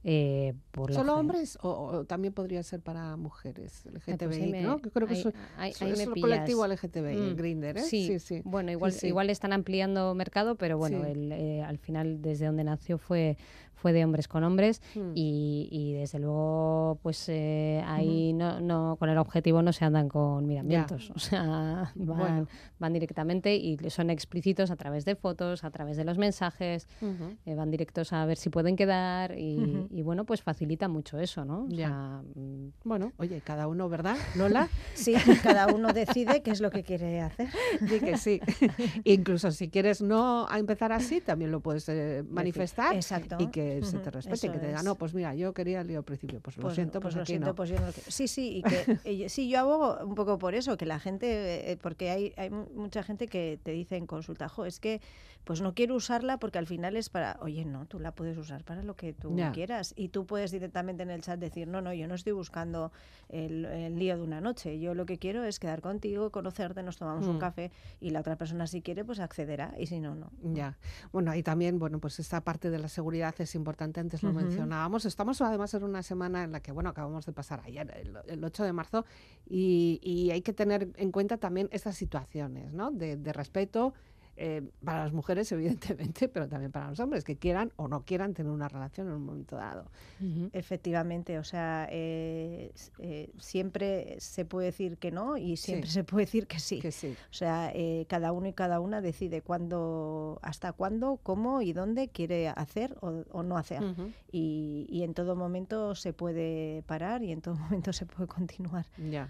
Eh, 0.04 0.54
por 0.72 0.92
¿Solo 0.92 1.16
hombres 1.16 1.58
o, 1.62 1.68
o 1.70 2.04
también 2.04 2.34
podría 2.34 2.62
ser 2.62 2.80
para 2.80 3.16
mujeres 3.16 3.84
pues 3.92 4.08
ahí 4.08 4.14
LGTBI, 4.14 4.50
me- 4.50 4.62
¿no? 4.62 4.78
Que 4.78 4.90
creo 4.90 5.06
que 5.06 5.14
ahí- 5.14 5.20
es, 5.20 5.26
un- 5.26 5.34
ahí- 5.56 5.70
es- 5.70 5.82
ahí 5.82 5.90
es 5.92 5.98
me 5.98 6.06
un 6.08 6.14
pillas. 6.14 6.28
colectivo 6.30 6.64
LGTBI, 6.66 7.12
el 7.16 7.34
Mm, 7.34 7.36
Grindr, 7.36 7.78
¿eh? 7.78 7.82
Sí, 7.82 8.06
sí, 8.06 8.18
sí. 8.18 8.42
Bueno, 8.44 8.70
igual, 8.72 8.92
sí. 8.92 9.06
igual 9.06 9.30
están 9.30 9.52
ampliando 9.52 10.14
mercado, 10.14 10.56
pero 10.56 10.76
bueno, 10.78 11.04
el, 11.04 11.30
eh, 11.32 11.62
al 11.62 11.78
final 11.78 12.20
desde 12.20 12.46
donde 12.46 12.64
nació 12.64 12.98
fue, 12.98 13.36
fue 13.74 13.92
de 13.92 14.04
hombres 14.04 14.28
con 14.28 14.44
hombres 14.44 14.80
Mm. 14.94 15.12
y, 15.16 15.68
y 15.72 15.92
desde 15.94 16.20
luego 16.20 16.98
pues 17.02 17.28
eh, 17.28 17.82
ahí 17.86 18.32
no, 18.32 18.60
no 18.60 18.96
con 18.96 19.08
el 19.08 19.18
objetivo 19.18 19.60
no 19.62 19.72
se 19.72 19.84
andan 19.84 20.08
con 20.08 20.46
miramientos, 20.46 21.10
o 21.10 21.18
sea, 21.18 21.92
van, 21.96 22.18
Bueno. 22.18 22.46
van 22.78 22.92
directamente 22.92 23.56
y 23.56 23.76
son 23.90 24.10
explícitos 24.10 24.70
a 24.70 24.76
través 24.76 25.04
de 25.04 25.16
fotos, 25.16 25.64
a 25.64 25.70
través 25.70 25.96
de 25.96 26.04
los 26.04 26.16
mensajes, 26.18 26.86
eh, 27.44 27.54
van 27.54 27.70
directos 27.70 28.12
a 28.12 28.24
ver 28.26 28.36
si 28.36 28.50
pueden 28.50 28.74
quedar 28.76 29.36
y. 29.38 29.88
y, 29.92 30.02
bueno, 30.02 30.24
pues 30.24 30.42
facilita 30.42 30.88
mucho 30.88 31.18
eso, 31.18 31.44
¿no? 31.44 31.64
O 31.64 31.68
Ya. 31.68 31.88
sea, 31.88 32.22
mm, 32.34 32.72
Bueno, 32.84 33.12
oye, 33.18 33.40
cada 33.44 33.68
uno, 33.68 33.88
¿verdad, 33.88 34.16
Lola? 34.36 34.68
Sí, 34.94 35.14
cada 35.42 35.68
uno 35.68 35.92
decide 35.92 36.42
qué 36.42 36.50
es 36.50 36.60
lo 36.60 36.70
que 36.70 36.82
quiere 36.82 37.20
hacer. 37.20 37.48
Di 37.80 38.00
que 38.00 38.16
sí. 38.16 38.40
Incluso 39.04 39.50
si 39.50 39.68
quieres 39.68 40.02
no 40.02 40.46
a 40.48 40.58
empezar 40.58 40.92
así, 40.92 41.20
también 41.20 41.50
lo 41.50 41.60
puedes 41.60 41.88
eh, 41.88 42.24
manifestar 42.28 42.94
Exacto. 42.94 43.36
y 43.38 43.48
que 43.48 43.82
se 43.84 43.98
te 43.98 44.10
respete, 44.10 44.34
eso 44.46 44.52
que 44.52 44.58
te 44.58 44.66
diga, 44.68 44.82
no, 44.82 44.94
pues 44.96 45.14
mira, 45.14 45.34
yo 45.34 45.52
quería 45.52 45.80
el 45.82 45.86
lío 45.88 45.98
al 45.98 46.04
principio, 46.04 46.40
pues 46.40 46.56
lo 46.56 46.62
Pues, 46.62 46.74
siento, 46.74 47.00
pues, 47.00 47.14
lo 47.14 47.22
aquí 47.22 47.32
siento, 47.32 47.48
no. 47.48 47.54
pues 47.54 47.70
yo 47.70 47.76
no 47.78 47.86
lo 47.86 47.92
quiero. 47.92 48.10
Sí, 48.10 48.28
sí, 48.28 48.58
y 48.58 48.62
que 48.62 48.98
y- 49.10 49.28
sí, 49.28 49.48
yo 49.48 49.60
abogo 49.60 49.98
un 50.04 50.14
poco 50.14 50.38
por 50.38 50.54
eso, 50.54 50.76
que 50.76 50.86
la 50.86 50.98
gente, 50.98 51.70
eh, 51.72 51.76
porque 51.76 52.10
hay, 52.10 52.32
hay 52.36 52.50
mu- 52.50 52.66
mucha 52.74 53.02
gente 53.02 53.26
que 53.28 53.58
te 53.62 53.72
dice 53.72 53.96
en 53.96 54.06
consulta, 54.06 54.48
jo, 54.48 54.64
es 54.64 54.80
que 54.80 55.00
pues 55.44 55.60
no 55.60 55.74
quiero 55.74 55.94
usarla 55.96 56.38
porque 56.38 56.58
al 56.58 56.66
final 56.66 56.96
es 56.96 57.08
para, 57.08 57.36
oye, 57.40 57.64
no, 57.64 57.86
tú 57.86 57.98
la 57.98 58.12
puedes 58.12 58.36
usar 58.38 58.62
para 58.64 58.82
lo 58.82 58.94
que 58.94 59.12
tú 59.12 59.34
quieras 59.52 59.92
y 59.96 60.08
tú 60.08 60.24
puedes 60.26 60.50
directamente 60.50 61.02
en 61.02 61.10
el 61.10 61.22
chat 61.22 61.38
decir, 61.40 61.66
no, 61.68 61.80
no, 61.80 61.92
yo 61.92 62.06
no 62.06 62.14
estoy 62.14 62.32
buscando 62.32 62.92
el, 63.28 63.64
el 63.64 63.98
lío 63.98 64.16
de 64.16 64.22
una 64.22 64.40
noche, 64.40 64.78
yo 64.78 64.94
lo 64.94 65.04
que 65.06 65.18
quiero 65.18 65.44
es 65.44 65.58
quedar 65.58 65.80
contigo, 65.80 66.30
conocerte, 66.30 66.82
nos 66.82 66.96
tomamos 66.96 67.26
Mm. 67.26 67.30
un 67.30 67.38
café 67.38 67.70
y 68.00 68.10
la 68.10 68.20
otra 68.20 68.36
persona 68.36 68.66
si 68.66 68.82
quiere 68.82 69.04
pues 69.04 69.20
accederá 69.20 69.74
y 69.78 69.86
si 69.86 70.00
no, 70.00 70.14
no. 70.14 70.30
Ya. 70.42 70.78
Bueno, 71.12 71.30
ahí 71.30 71.42
también, 71.42 71.78
bueno, 71.78 71.98
pues 71.98 72.18
esta 72.20 72.40
parte 72.42 72.70
de 72.70 72.78
la 72.78 72.88
seguridad 72.88 73.34
es 73.38 73.54
importante, 73.54 74.00
antes 74.00 74.22
lo 74.22 74.32
mencionábamos. 74.32 75.04
Estamos 75.04 75.40
además 75.40 75.74
en 75.74 75.84
una 75.84 76.02
semana 76.02 76.44
en 76.44 76.52
la 76.52 76.60
que, 76.60 76.72
bueno, 76.72 76.90
acabamos 76.90 77.26
de 77.26 77.32
pasar 77.32 77.60
ayer, 77.64 77.90
el, 78.00 78.16
el 78.28 78.44
8 78.44 78.64
de 78.64 78.72
marzo, 78.72 79.04
y, 79.48 80.00
y 80.02 80.30
hay 80.30 80.42
que 80.42 80.52
tener 80.52 80.88
en 80.96 81.10
cuenta 81.12 81.36
también 81.36 81.68
estas 81.72 81.96
situaciones, 81.96 82.72
¿no? 82.72 82.90
De, 82.90 83.16
de 83.16 83.32
respeto 83.32 83.94
eh, 84.36 84.62
para 84.84 85.04
las 85.04 85.12
mujeres, 85.12 85.50
evidentemente, 85.52 86.28
pero 86.28 86.48
también 86.48 86.72
para 86.72 86.88
los 86.90 86.98
hombres, 87.00 87.24
que 87.24 87.36
quieran 87.36 87.72
o 87.76 87.88
no 87.88 88.04
quieran 88.04 88.34
tener 88.34 88.50
una 88.52 88.68
relación 88.68 89.08
en 89.08 89.14
un 89.14 89.24
momento 89.24 89.56
dado. 89.56 89.90
Efectivamente, 90.52 91.38
o 91.38 91.44
sea, 91.44 91.88
eh, 91.90 92.72
eh, 92.98 93.30
siempre 93.38 94.16
se 94.20 94.44
puede 94.44 94.66
decir 94.66 94.98
que 94.98 95.10
no 95.10 95.36
y 95.36 95.56
siempre 95.56 95.88
Sí. 95.88 95.94
se 95.94 96.04
puede 96.04 96.24
decir 96.26 96.46
que 96.46 96.58
sí. 96.60 96.80
Que 96.80 96.92
sí. 96.92 97.08
O 97.30 97.34
sea, 97.34 97.70
eh, 97.74 98.06
cada 98.08 98.32
uno 98.32 98.46
y 98.48 98.52
cada 98.52 98.80
una 98.80 99.00
decide 99.00 99.42
cuándo, 99.42 100.38
hasta 100.42 100.72
cuándo, 100.72 101.18
cómo 101.22 101.62
y 101.62 101.72
dónde 101.72 102.08
quiere 102.08 102.48
hacer 102.48 102.96
o, 103.00 103.24
o 103.30 103.42
no 103.42 103.56
hacer. 103.58 103.82
Y, 104.30 104.86
y 104.88 105.02
en 105.02 105.14
todo 105.14 105.36
momento 105.36 105.94
se 105.94 106.12
puede 106.12 106.82
parar 106.86 107.22
y 107.22 107.32
en 107.32 107.40
todo 107.40 107.56
momento 107.56 107.92
se 107.92 108.06
puede 108.06 108.28
continuar. 108.28 108.86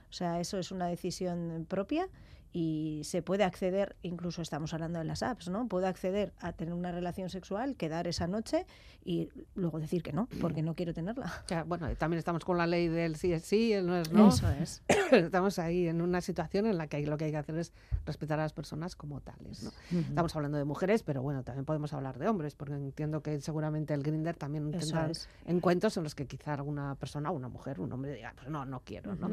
O 0.08 0.12
sea, 0.12 0.40
eso 0.40 0.58
es 0.58 0.70
una 0.72 0.86
decisión 0.86 1.66
propia 1.68 2.08
y 2.52 3.00
se 3.04 3.22
puede 3.22 3.44
acceder, 3.44 3.96
incluso 4.02 4.42
estamos 4.42 4.74
hablando 4.74 4.98
de 4.98 5.06
las 5.06 5.22
apps, 5.22 5.48
¿no? 5.48 5.66
Puedo 5.68 5.86
acceder 5.86 6.34
a 6.38 6.52
tener 6.52 6.74
una 6.74 6.92
relación 6.92 7.30
sexual, 7.30 7.76
quedar 7.76 8.06
esa 8.06 8.26
noche 8.26 8.66
y 9.04 9.30
luego 9.54 9.80
decir 9.80 10.02
que 10.02 10.12
no, 10.12 10.28
porque 10.40 10.62
no 10.62 10.74
quiero 10.74 10.92
tenerla. 10.92 11.44
Ya, 11.48 11.64
bueno, 11.64 11.88
también 11.96 12.18
estamos 12.18 12.44
con 12.44 12.58
la 12.58 12.66
ley 12.66 12.88
del 12.88 13.16
sí 13.16 13.32
es 13.32 13.44
sí, 13.44 13.72
el 13.72 13.86
no 13.86 13.96
es 13.96 14.12
no. 14.12 14.28
Eso 14.28 14.50
es. 14.50 14.82
Estamos 15.12 15.58
ahí 15.58 15.88
en 15.88 16.00
una 16.00 16.20
situación 16.20 16.66
en 16.66 16.78
la 16.78 16.86
que 16.86 17.04
lo 17.06 17.16
que 17.16 17.26
hay 17.26 17.30
que 17.30 17.36
hacer 17.36 17.58
es 17.58 17.72
respetar 18.06 18.38
a 18.38 18.42
las 18.42 18.52
personas 18.52 18.96
como 18.96 19.20
tales. 19.20 19.62
¿no? 19.62 19.98
Estamos 19.98 20.34
hablando 20.36 20.58
de 20.58 20.64
mujeres, 20.64 21.02
pero 21.02 21.22
bueno, 21.22 21.42
también 21.42 21.64
podemos 21.64 21.92
hablar 21.92 22.18
de 22.18 22.28
hombres, 22.28 22.54
porque 22.54 22.74
entiendo 22.74 23.22
que 23.22 23.40
seguramente 23.40 23.94
el 23.94 24.02
Grinder 24.02 24.36
también 24.36 24.70
tendrá 24.72 25.10
es. 25.10 25.28
encuentros 25.46 25.96
en 25.96 26.04
los 26.04 26.14
que 26.14 26.26
quizá 26.26 26.54
alguna 26.54 26.94
persona, 26.96 27.30
una 27.30 27.48
mujer, 27.48 27.80
un 27.80 27.92
hombre 27.92 28.14
diga, 28.14 28.32
pues 28.36 28.48
no, 28.48 28.64
no 28.64 28.80
quiero, 28.80 29.14
¿no? 29.14 29.28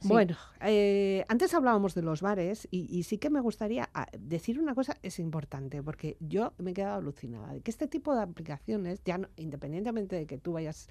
Sí. 0.00 0.08
Bueno, 0.08 0.36
eh, 0.60 1.24
antes 1.28 1.54
hablábamos 1.54 1.94
de 1.94 2.02
los 2.02 2.20
bares 2.20 2.68
y, 2.70 2.86
y 2.94 3.04
sí 3.04 3.18
que 3.18 3.30
me 3.30 3.40
gustaría 3.40 3.88
ah, 3.94 4.06
decir 4.18 4.58
una 4.60 4.74
cosa, 4.74 4.96
es 5.02 5.18
importante, 5.18 5.82
porque 5.82 6.16
yo 6.20 6.52
me 6.58 6.72
he 6.72 6.74
quedado 6.74 6.98
alucinada 6.98 7.52
de 7.54 7.60
que 7.60 7.70
este 7.70 7.86
tipo 7.88 8.14
de 8.14 8.22
aplicaciones, 8.22 9.00
ya 9.04 9.18
no- 9.18 9.28
independientemente 9.36 10.16
de 10.16 10.26
que 10.26 10.38
tú 10.38 10.52
vayas 10.52 10.88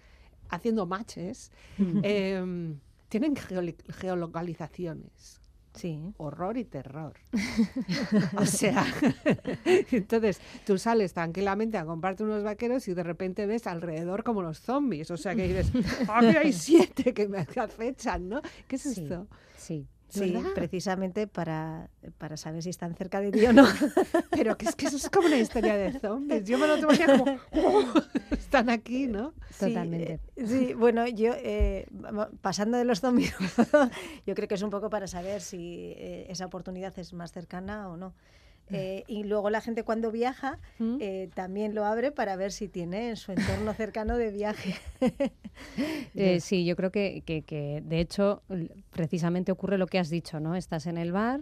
haciendo 0.49 0.85
matches, 0.85 1.51
em, 2.03 2.79
tienen 3.09 3.35
geolocalizaciones. 3.89 5.41
Sí. 5.77 5.99
Horror 6.17 6.57
y 6.57 6.65
terror. 6.65 7.13
o 8.37 8.45
sea, 8.45 8.85
entonces 9.91 10.39
tú 10.65 10.77
sales 10.77 11.13
tranquilamente 11.13 11.77
a 11.77 11.85
comprarte 11.85 12.23
unos 12.23 12.43
vaqueros 12.43 12.87
y 12.87 12.93
de 12.93 13.03
repente 13.03 13.45
ves 13.45 13.67
alrededor 13.67 14.23
como 14.23 14.41
los 14.41 14.59
zombies. 14.59 15.11
O 15.11 15.17
sea 15.17 15.35
que 15.35 15.47
dices, 15.47 15.71
aquí 16.09 16.37
hay 16.37 16.53
siete 16.53 17.13
que 17.13 17.27
me 17.27 17.39
acechan, 17.55 18.27
¿no? 18.29 18.41
¿Qué 18.67 18.75
es 18.77 18.81
Sí. 18.83 19.01
esto? 19.03 19.27
Sí, 19.57 19.87
Sí, 20.09 20.31
¿Verdad? 20.31 20.51
precisamente 20.55 21.27
para, 21.27 21.89
para 22.17 22.37
saber 22.37 22.63
si 22.63 22.69
están 22.69 22.95
cerca 22.95 23.19
de 23.19 23.31
ti 23.31 23.45
o 23.45 23.51
no. 23.53 23.65
Pero 24.31 24.57
que 24.57 24.65
es 24.65 24.75
que 24.75 24.85
eso 24.87 24.95
es 24.97 25.09
como 25.09 25.27
una 25.27 25.37
historia 25.37 25.75
de 25.75 25.99
zombies. 25.99 26.45
Yo 26.45 26.57
me 26.57 26.65
lo 26.67 26.79
tomaría 26.79 27.07
como, 27.07 27.25
"Oh, 27.63 27.83
están 28.31 28.69
aquí, 28.69 29.07
¿no? 29.07 29.33
Sí, 29.49 29.65
Totalmente. 29.65 30.19
eh, 30.37 30.45
Sí, 30.47 30.73
bueno, 30.73 31.05
yo 31.07 31.33
eh, 31.35 31.87
pasando 32.41 32.77
de 32.77 32.85
los 32.85 33.01
zombies, 33.01 33.33
yo 34.25 34.33
creo 34.35 34.47
que 34.47 34.55
es 34.55 34.61
un 34.61 34.69
poco 34.69 34.89
para 34.89 35.07
saber 35.07 35.41
si 35.41 35.93
eh, 35.97 36.27
esa 36.29 36.45
oportunidad 36.45 36.97
es 36.99 37.11
más 37.13 37.31
cercana 37.33 37.89
o 37.89 37.97
no. 37.97 38.13
Eh, 38.69 39.03
y 39.07 39.23
luego 39.23 39.49
la 39.49 39.61
gente 39.61 39.83
cuando 39.83 40.11
viaja 40.11 40.59
¿Mm? 40.79 40.97
eh, 40.99 41.29
también 41.33 41.73
lo 41.73 41.85
abre 41.85 42.11
para 42.11 42.35
ver 42.35 42.51
si 42.51 42.67
tiene 42.67 43.09
en 43.09 43.15
su 43.15 43.31
entorno 43.31 43.73
cercano 43.73 44.17
de 44.17 44.31
viaje. 44.31 44.75
Eh, 46.15 46.39
sí, 46.39 46.65
yo 46.65 46.75
creo 46.75 46.91
que, 46.91 47.23
que- 47.25 47.41
que, 47.43 47.81
de 47.83 47.99
hecho 47.99 48.41
precisamente 48.91 49.51
ocurre 49.51 49.77
lo 49.77 49.87
que 49.87 49.99
has 49.99 50.09
dicho, 50.09 50.39
¿no? 50.39 50.55
Estás 50.55 50.85
en 50.87 50.97
el 50.97 51.11
bar 51.11 51.41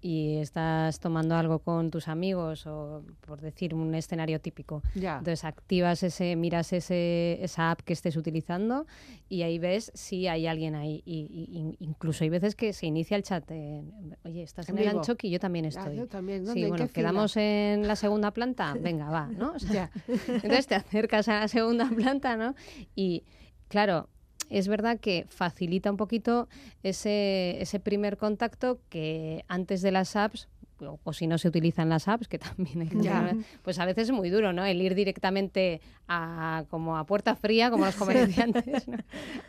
y 0.00 0.36
estás 0.36 1.00
tomando 1.00 1.34
algo 1.36 1.58
con 1.60 1.90
tus 1.90 2.06
amigos 2.08 2.66
o 2.66 3.02
por 3.22 3.40
decir 3.40 3.74
un 3.74 3.94
escenario 3.94 4.40
típico. 4.40 4.82
Ya. 4.94 5.18
Entonces 5.18 5.44
activas 5.44 6.02
ese, 6.02 6.36
miras 6.36 6.72
ese, 6.72 7.38
esa 7.42 7.70
app 7.70 7.80
que 7.80 7.92
estés 7.92 8.16
utilizando 8.16 8.86
y 9.28 9.42
ahí 9.42 9.58
ves 9.58 9.90
si 9.94 10.28
hay 10.28 10.46
alguien 10.46 10.74
ahí. 10.74 11.02
Y, 11.04 11.26
y- 11.50 11.58
in- 11.58 11.76
incluso 11.80 12.24
hay 12.24 12.30
veces 12.30 12.54
que 12.54 12.72
se 12.72 12.86
inicia 12.86 13.16
el 13.16 13.22
chat. 13.22 13.50
en, 13.50 14.16
Oye, 14.24 14.42
estás 14.42 14.68
En 14.68 14.78
en, 14.78 14.82
el. 14.88 14.96
Anchoqui, 14.98 15.30
yo 15.30 15.40
también 15.40 15.64
Ah, 15.64 15.68
estoy. 15.68 15.96
yo 15.96 16.06
también. 16.06 16.44
¿Dónde? 16.44 16.60
Sí, 16.60 16.62
¿En 16.64 16.68
bueno, 16.68 16.84
fila? 16.88 16.94
quedamos 16.94 17.36
en 17.36 17.88
la 17.88 17.96
segunda 17.96 18.30
planta. 18.32 18.74
Venga, 18.80 19.10
va, 19.10 19.26
¿no? 19.28 19.52
O 19.52 19.58
sea, 19.58 19.72
Ya. 19.72 19.90
entonces 20.28 20.66
te 20.66 20.74
acercas 20.74 21.28
a 21.28 21.40
la 21.40 21.48
segunda 21.48 21.88
planta, 21.88 22.36
¿no? 22.36 22.54
Y 22.94 23.24
claro, 23.68 24.08
es 24.50 24.68
verdad 24.68 24.98
que 25.00 25.26
facilita 25.28 25.90
un 25.90 25.96
poquito 25.96 26.48
ese, 26.82 27.60
ese 27.60 27.80
primer 27.80 28.16
contacto 28.16 28.80
que 28.88 29.44
antes 29.48 29.82
de 29.82 29.92
las 29.92 30.16
apps, 30.16 30.48
o, 30.80 30.98
o 31.02 31.12
si 31.12 31.26
no 31.26 31.38
se 31.38 31.48
utilizan 31.48 31.88
las 31.88 32.08
apps, 32.08 32.28
que 32.28 32.38
también 32.38 32.82
hay 32.82 32.88
que 32.88 33.00
Ya. 33.00 33.34
pues 33.62 33.78
a 33.78 33.84
veces 33.84 34.08
es 34.08 34.14
muy 34.14 34.30
duro, 34.30 34.52
¿no? 34.52 34.64
El 34.64 34.80
ir 34.80 34.94
directamente 34.94 35.80
a 36.08 36.64
como 36.70 36.96
a 36.96 37.04
puerta 37.04 37.34
fría, 37.36 37.70
como 37.70 37.84
los 37.86 37.94
comerciantes, 37.96 38.86
¿no? 38.88 38.98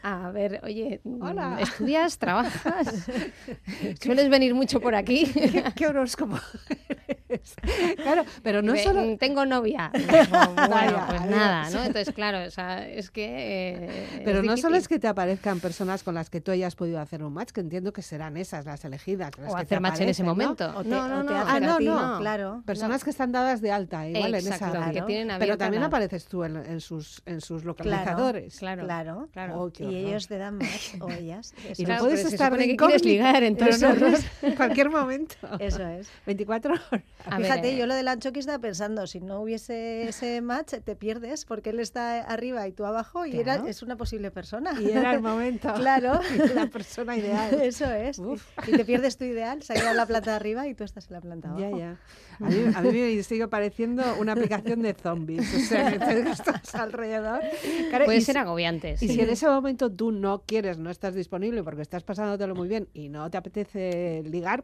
A 0.03 0.31
ver, 0.31 0.59
oye, 0.63 1.01
Hola. 1.21 1.57
¿estudias? 1.61 2.17
¿Trabajas? 2.17 3.05
¿Sueles 4.01 4.29
venir 4.29 4.53
mucho 4.55 4.79
por 4.79 4.95
aquí? 4.95 5.25
¿Qué, 5.33 5.63
qué 5.75 5.87
horóscopo 5.87 6.37
eres? 7.29 7.55
Claro, 7.97 8.23
pero 8.43 8.61
no 8.61 8.73
Ve, 8.73 8.83
solo... 8.83 9.01
"Mm, 9.03 9.17
Tengo 9.17 9.45
novia. 9.45 9.91
Bueno, 9.93 10.55
Vaya, 10.69 11.05
pues 11.07 11.21
nada, 11.25 11.69
¿no? 11.69 11.83
Entonces, 11.83 12.13
claro, 12.13 12.45
o 12.47 12.51
sea, 12.51 12.87
es 12.87 13.11
que... 13.11 13.25
eh, 14.17 14.21
Pero 14.25 14.41
no 14.43 14.57
solo 14.57 14.75
es 14.77 14.87
que 14.87 14.99
te 14.99 15.07
aparezcan 15.07 15.59
personas 15.59 16.03
con 16.03 16.15
las 16.15 16.29
que 16.29 16.41
tú 16.41 16.51
hayas 16.51 16.75
podido 16.75 16.99
hacer 16.99 17.23
un 17.23 17.33
match, 17.33 17.51
que 17.51 17.61
entiendo 17.61 17.93
que 17.93 18.01
serán 18.01 18.37
esas 18.37 18.65
las 18.65 18.83
elegidas. 18.85 19.31
las 19.37 19.51
O 19.51 19.55
que 19.55 19.61
hacer 19.63 19.79
match 19.81 20.01
en 20.01 20.09
ese 20.09 20.23
aparecen, 20.23 20.25
¿no? 20.25 20.31
momento. 20.33 20.73
O 20.77 20.83
te- 20.83 20.89
no, 20.89 21.16
o 21.16 21.16
no, 21.23 21.31
no. 21.31 21.43
Ah, 21.47 21.59
no. 21.59 22.19
Claro. 22.19 22.63
Personas 22.65 23.03
que 23.03 23.09
están 23.09 23.31
dadas 23.31 23.61
de 23.61 23.71
alta, 23.71 24.07
igual 24.07 24.35
Exacto, 24.35 24.65
en 24.65 24.81
esa 24.83 24.91
que 24.91 25.01
tienen 25.03 25.39
Pero 25.39 25.57
también 25.57 25.83
apareces 25.83 26.25
tú 26.25 26.43
en, 26.43 26.57
en 26.57 26.81
sus, 26.81 27.21
en 27.25 27.41
sus 27.41 27.63
localizadores. 27.63 28.57
Claro, 28.59 28.83
Claro. 28.83 29.29
claro. 29.31 29.61
Oh, 29.61 29.71
Y 29.79 29.95
ellos 29.95 30.27
te 30.27 30.37
dan 30.37 30.57
más, 30.57 30.93
o 31.01 31.09
ellas. 31.09 31.53
Eso, 31.67 31.81
Y 31.81 31.85
Claro, 31.85 32.03
no 32.03 32.09
puedes 32.09 32.25
estar 32.25 32.55
de 32.57 32.67
que 32.67 32.75
quieres 32.75 33.03
ligar, 33.03 33.43
entonces 33.43 34.25
en 34.41 34.55
cualquier 34.55 34.89
momento. 34.89 35.35
eso 35.59 35.85
es. 35.87 36.09
24 36.25 36.73
horas. 36.73 37.03
A 37.25 37.37
Fíjate, 37.37 37.73
eh, 37.73 37.77
yo 37.77 37.85
lo 37.85 37.95
del 37.95 38.07
Anchoqui 38.07 38.39
estaba 38.39 38.59
pensando, 38.59 39.07
si 39.07 39.19
no 39.19 39.41
hubiese 39.41 40.07
ese 40.07 40.41
match, 40.41 40.75
te 40.83 40.95
pierdes 40.95 41.45
porque 41.45 41.71
él 41.71 41.79
está 41.79 42.21
arriba 42.21 42.67
y 42.67 42.71
tú 42.71 42.85
abajo 42.85 43.25
y 43.25 43.37
era, 43.37 43.55
es 43.67 43.81
una 43.83 43.95
posible 43.95 44.31
persona. 44.31 44.79
Y 44.79 44.91
era 44.91 45.13
el 45.13 45.21
momento. 45.21 45.73
Claro. 45.87 46.19
La 46.55 46.67
persona 46.67 47.15
ideal. 47.17 47.61
Eso 47.61 47.85
es. 47.91 48.19
Uf. 48.19 48.43
Y 48.67 48.71
te 48.71 48.85
pierdes 48.85 49.17
tu 49.17 49.25
ideal, 49.25 49.61
se 49.63 49.73
ha 49.73 49.93
la 49.93 50.05
planta 50.05 50.31
de 50.31 50.35
arriba 50.35 50.67
y 50.67 50.73
tú 50.73 50.83
estás 50.83 51.06
la 51.09 51.21
planta 51.21 51.53
de 51.53 51.59
Ya, 51.61 51.67
abajo. 51.67 51.79
ya. 51.79 51.97
A 52.45 52.49
mí, 52.49 52.57
a 52.75 52.81
mí 52.81 52.91
me 52.91 53.23
sigue 53.23 53.47
pareciendo 53.47 54.03
una 54.19 54.33
aplicación 54.33 54.81
de 54.83 54.93
zombies. 54.93 55.51
O 55.55 55.59
sea, 55.59 55.91
que 55.91 55.97
te 55.99 56.29
estás 56.29 56.75
alrededor. 56.75 57.41
Claro, 57.89 58.05
puede 58.05 58.19
y 58.19 58.21
ser 58.21 58.37
agobiante. 58.37 58.95
Y 59.01 59.07
si 59.07 59.19
en 59.19 59.29
ese 59.29 59.47
momento 59.47 59.91
tú 59.91 60.11
no 60.11 60.43
quieres, 60.45 60.77
no 60.77 60.89
estás 60.91 61.15
disponible 61.15 61.63
porque 61.63 61.81
estás 61.81 62.03
pasándotelo 62.03 62.53
muy 62.53 62.67
bien 62.67 62.89
y 62.93 63.09
no 63.09 63.29
te 63.31 63.37
apetece 63.37 64.21
ligar, 64.25 64.63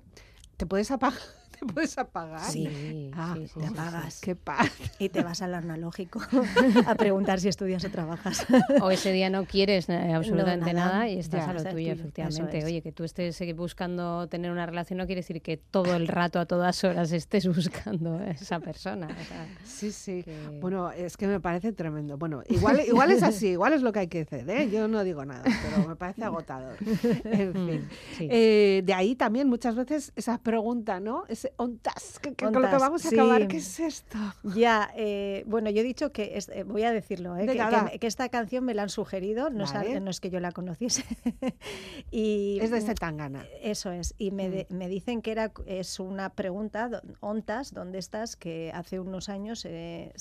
te 0.57 0.65
puedes 0.67 0.91
apagar. 0.91 1.19
Te 1.59 1.65
puedes 1.65 1.97
apagar. 1.97 2.49
Sí, 2.49 3.11
Ah, 3.15 3.35
sí, 3.37 3.47
sí, 3.47 3.53
te 3.59 3.61
sí, 3.61 3.67
sí. 3.67 3.73
apagas. 3.79 4.21
Qué 4.21 4.35
paz. 4.35 4.71
Y 4.99 5.09
te 5.09 5.23
vas 5.23 5.41
al 5.41 5.53
analógico 5.53 6.19
a 6.87 6.95
preguntar 6.95 7.39
si 7.39 7.47
estudias 7.47 7.83
o 7.85 7.89
trabajas. 7.89 8.45
O 8.81 8.89
ese 8.91 9.11
día 9.11 9.29
no 9.29 9.45
quieres 9.45 9.87
eh, 9.89 10.13
absolutamente 10.13 10.73
nada. 10.73 10.91
nada, 10.93 11.09
y 11.09 11.19
estás 11.19 11.45
Ya, 11.45 11.49
a 11.51 11.53
lo 11.53 11.59
tuyo, 11.61 11.71
tuyo, 11.73 11.91
efectivamente. 11.93 12.57
es. 12.59 12.65
Oye, 12.65 12.81
que 12.81 12.91
tú 12.91 13.03
estés 13.03 13.39
eh, 13.41 13.53
buscando 13.53 14.27
tener 14.27 14.51
una 14.51 14.65
relación 14.65 14.97
no 14.97 15.05
quiere 15.05 15.21
decir 15.21 15.41
que 15.41 15.57
todo 15.57 15.95
el 15.95 16.07
rato, 16.07 16.39
a 16.39 16.45
todas 16.45 16.83
horas, 16.83 17.11
estés 17.11 17.47
buscando 17.47 18.17
a 18.17 18.31
esa 18.31 18.59
persona. 18.59 19.07
o 19.07 19.25
sea, 19.25 19.47
Sí, 19.63 19.91
sí. 19.91 20.23
que- 20.23 20.59
Bueno, 20.61 20.91
es 20.91 21.17
que 21.17 21.27
me 21.27 21.39
parece 21.39 21.71
tremendo. 21.73 22.17
Bueno, 22.17 22.41
igual, 22.49 22.81
igual 22.87 23.11
es 23.11 23.23
así, 23.23 23.49
igual 23.49 23.73
es 23.73 23.81
lo 23.81 23.91
que 23.91 23.99
hay 23.99 24.07
que 24.07 24.21
hacer, 24.21 24.49
¿eh? 24.49 24.69
Yo 24.71 24.87
no 24.87 25.03
digo 25.03 25.23
nada, 25.25 25.43
pero 25.43 25.87
me 25.87 25.95
parece 25.95 26.23
agotador. 26.23 26.75
En 27.25 27.53
fin. 27.53 27.87
sí. 28.17 28.27
Eh, 28.29 28.81
de 28.85 28.93
ahí 28.93 29.15
también 29.15 29.47
muchas 29.49 29.75
veces 29.75 30.11
esa 30.15 30.37
pregunta, 30.39 30.99
¿no? 30.99 31.25
Ontas, 31.57 32.19
que, 32.19 32.33
con 32.35 32.53
lo 32.53 32.61
que 32.61 32.77
vamos 32.77 33.05
a 33.05 33.09
sí. 33.09 33.15
acabar, 33.15 33.47
¿qué 33.47 33.57
es 33.57 33.79
esto? 33.79 34.17
Ya, 34.55 34.91
eh, 34.95 35.43
bueno, 35.47 35.69
yo 35.69 35.81
he 35.81 35.83
dicho 35.83 36.11
que, 36.11 36.37
es- 36.37 36.49
eh, 36.49 36.63
voy 36.63 36.83
a 36.83 36.91
decirlo, 36.91 37.35
eh, 37.37 37.45
que, 37.99 38.07
esta 38.07 38.29
canción 38.29 38.63
me 38.65 38.73
la 38.73 38.83
han 38.83 38.89
sugerido, 38.89 39.49
no, 39.49 39.63
es, 39.63 39.73
Vale. 39.73 39.95
al- 39.97 40.03
no 40.03 40.09
es 40.11 40.19
que 40.19 40.29
yo 40.29 40.39
la 40.39 40.51
conociese. 40.51 41.03
y, 42.11 42.59
Es 42.61 42.71
de 42.71 42.77
este 42.77 42.95
tangana. 42.95 43.45
Eso 43.61 43.91
es, 43.91 44.13
y 44.17 44.31
me, 44.31 44.47
Mm. 44.49 44.51
de- 44.51 44.67
me 44.69 44.87
dicen 44.89 45.21
que 45.21 45.31
era, 45.31 45.51
es 45.65 45.99
una 45.99 46.29
pregunta, 46.29 47.01
ontas, 47.19 47.73
¿dónde 47.73 47.99
estás? 47.99 48.35
Que 48.35 48.71
hace 48.73 48.99
unos 48.99 49.29
años 49.29 49.59
se, 49.59 50.11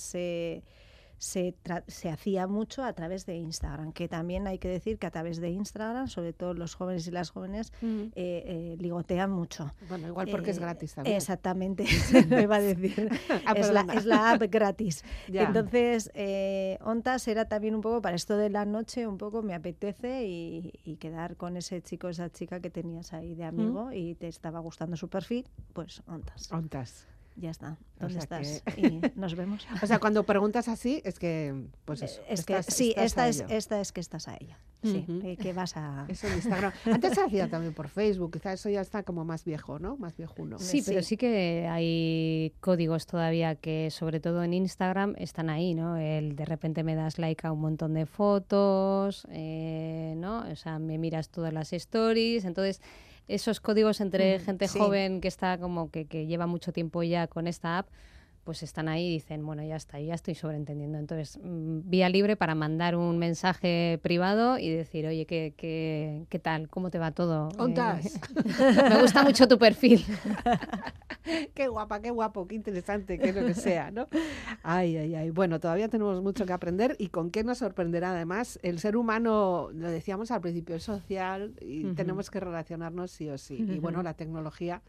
se, 1.22 1.54
se 1.86 2.10
hacía 2.10 2.48
mucho 2.48 2.82
a 2.82 2.92
través 2.94 3.26
de 3.26 3.36
Instagram, 3.36 3.92
que 3.92 4.08
también 4.08 4.48
hay 4.48 4.58
que 4.58 4.66
decir 4.66 4.98
que 4.98 5.06
a 5.06 5.12
través 5.12 5.40
de 5.40 5.50
Instagram, 5.50 6.08
sobre 6.08 6.32
todo 6.32 6.52
los 6.52 6.74
jóvenes 6.74 7.06
y 7.06 7.12
las 7.12 7.30
jóvenes, 7.30 7.72
eh, 7.80 8.10
eh, 8.16 8.76
ligotean 8.80 9.30
mucho. 9.30 9.70
Bueno, 9.88 10.08
igual 10.08 10.26
porque 10.28 10.50
es 10.50 10.58
Eh, 10.58 10.60
gratis 10.60 10.94
también. 10.94 11.16
Exactamente, 11.16 11.84
me 12.28 12.42
iba 12.42 12.56
a 12.56 12.60
decir. 12.60 13.08
Ah, 13.46 13.52
es, 13.54 13.70
la, 13.70 13.86
es 13.94 14.04
la 14.04 14.32
app 14.32 14.42
gratis. 14.50 15.04
Ya. 15.28 15.44
Entonces, 15.44 16.10
eh, 16.14 16.76
Ontas 16.82 17.28
era 17.28 17.44
también 17.46 17.76
un 17.76 17.82
poco 17.82 18.02
para 18.02 18.16
esto 18.16 18.36
de 18.36 18.50
la 18.50 18.64
noche, 18.64 19.06
un 19.06 19.16
poco 19.16 19.42
me 19.42 19.54
apetece 19.54 20.26
y, 20.26 20.72
y 20.84 20.96
quedar 20.96 21.36
con 21.36 21.56
ese 21.56 21.82
chico, 21.82 22.08
esa 22.08 22.30
chica 22.30 22.58
que 22.58 22.70
tenías 22.70 23.12
ahí 23.12 23.36
de 23.36 23.44
amigo 23.44 23.92
y 23.92 24.16
te 24.16 24.26
estaba 24.26 24.58
gustando 24.58 24.96
su 24.96 25.06
perfil, 25.08 25.46
pues 25.72 26.02
Ontas. 26.08 26.50
Ontas. 26.50 27.06
Ya 27.36 27.50
está. 27.50 27.76
¿Dónde 27.98 28.14
sea 28.20 28.22
estás? 28.22 28.62
que- 28.74 28.80
Y 28.80 29.00
nos 29.18 29.34
vemos. 29.34 29.66
O 29.82 29.86
sea, 29.86 29.98
cuando 29.98 30.24
preguntas 30.24 30.68
así, 30.68 31.00
es 31.04 31.18
que, 31.18 31.54
pues 31.84 32.02
eso. 32.02 32.20
es 32.28 32.44
que 32.44 32.62
sí, 32.64 32.90
estás 32.90 33.04
esta 33.06 33.22
a 33.24 33.28
es, 33.28 33.40
ello. 33.40 33.46
esta 33.50 33.80
es 33.80 33.92
que 33.92 34.00
estás 34.00 34.28
a 34.28 34.36
ella. 34.38 34.58
Sí, 34.84 35.06
eh, 35.22 35.36
que 35.36 35.52
vas 35.52 35.76
a... 35.76 36.06
Eso 36.08 36.26
en 36.26 36.34
Instagram. 36.34 36.72
Antes 36.86 37.14
se 37.14 37.20
hacía 37.22 37.48
también 37.48 37.72
por 37.72 37.88
Facebook, 37.88 38.32
quizás 38.32 38.54
eso 38.58 38.68
ya 38.68 38.80
está 38.80 39.04
como 39.04 39.24
más 39.24 39.44
viejo, 39.44 39.78
¿no? 39.78 39.96
Más 39.96 40.16
viejuno. 40.16 40.58
Sí, 40.58 40.82
pero 40.84 41.02
Sí. 41.02 41.10
sí 41.10 41.16
que 41.16 41.68
hay 41.70 42.52
códigos 42.58 43.06
todavía 43.06 43.54
que, 43.54 43.90
sobre 43.92 44.18
todo 44.18 44.42
en 44.42 44.54
Instagram, 44.54 45.14
están 45.18 45.50
ahí, 45.50 45.74
¿no? 45.74 45.96
El 45.96 46.34
de 46.34 46.44
repente 46.46 46.82
me 46.82 46.96
das 46.96 47.18
like 47.20 47.46
a 47.46 47.52
un 47.52 47.60
montón 47.60 47.94
de 47.94 48.06
fotos, 48.06 49.24
eh, 49.30 50.14
¿no? 50.16 50.40
O 50.50 50.56
sea, 50.56 50.80
me 50.80 50.98
miras 50.98 51.28
todas 51.28 51.52
las 51.52 51.72
stories. 51.72 52.44
Entonces, 52.44 52.80
esos 53.28 53.60
códigos 53.60 54.00
entre 54.00 54.38
Mm, 54.38 54.42
gente 54.44 54.68
sí. 54.68 54.78
joven 54.78 55.20
que 55.20 55.28
está 55.28 55.58
como 55.58 55.90
que, 55.90 56.06
que 56.06 56.26
lleva 56.26 56.46
mucho 56.46 56.72
tiempo 56.72 57.02
ya 57.02 57.26
con 57.26 57.46
esta 57.46 57.78
app, 57.78 57.88
pues 58.44 58.62
están 58.62 58.88
ahí 58.88 59.06
y 59.06 59.10
dicen, 59.12 59.46
bueno, 59.46 59.62
ya 59.62 59.76
está, 59.76 60.00
ya 60.00 60.14
estoy 60.14 60.34
sobreentendiendo. 60.34 60.98
Entonces, 60.98 61.38
mm, 61.42 61.80
vía 61.84 62.08
libre 62.08 62.36
para 62.36 62.54
mandar 62.54 62.96
un 62.96 63.18
mensaje 63.18 64.00
privado 64.02 64.58
y 64.58 64.68
decir, 64.68 65.06
oye, 65.06 65.26
¿qué, 65.26 65.54
qué, 65.56 66.26
qué 66.28 66.38
tal? 66.38 66.68
¿Cómo 66.68 66.90
te 66.90 66.98
va 66.98 67.12
todo? 67.12 67.50
Eh, 67.50 67.54
Ontas. 67.58 68.20
me 68.90 69.00
gusta 69.00 69.22
mucho 69.22 69.46
tu 69.46 69.58
perfil. 69.58 70.04
qué 71.54 71.68
guapa, 71.68 72.00
qué 72.00 72.10
guapo, 72.10 72.48
qué 72.48 72.56
interesante, 72.56 73.18
qué 73.18 73.32
lo 73.32 73.46
que 73.46 73.54
sea, 73.54 73.92
¿no? 73.92 74.08
Ay, 74.64 74.96
ay, 74.96 75.14
ay. 75.14 75.30
Bueno, 75.30 75.60
todavía 75.60 75.88
tenemos 75.88 76.20
mucho 76.20 76.44
que 76.44 76.52
aprender 76.52 76.96
y 76.98 77.08
con 77.08 77.30
qué 77.30 77.44
nos 77.44 77.58
sorprenderá 77.58 78.10
además. 78.10 78.58
El 78.62 78.80
ser 78.80 78.96
humano, 78.96 79.68
lo 79.72 79.88
decíamos 79.88 80.32
al 80.32 80.40
principio, 80.40 80.74
es 80.74 80.82
social 80.82 81.54
y 81.60 81.84
tenemos 81.94 82.30
que 82.30 82.40
relacionarnos 82.40 83.12
sí 83.12 83.28
o 83.28 83.38
sí. 83.38 83.64
Y 83.68 83.78
bueno, 83.78 84.02
la 84.02 84.14
tecnología. 84.14 84.82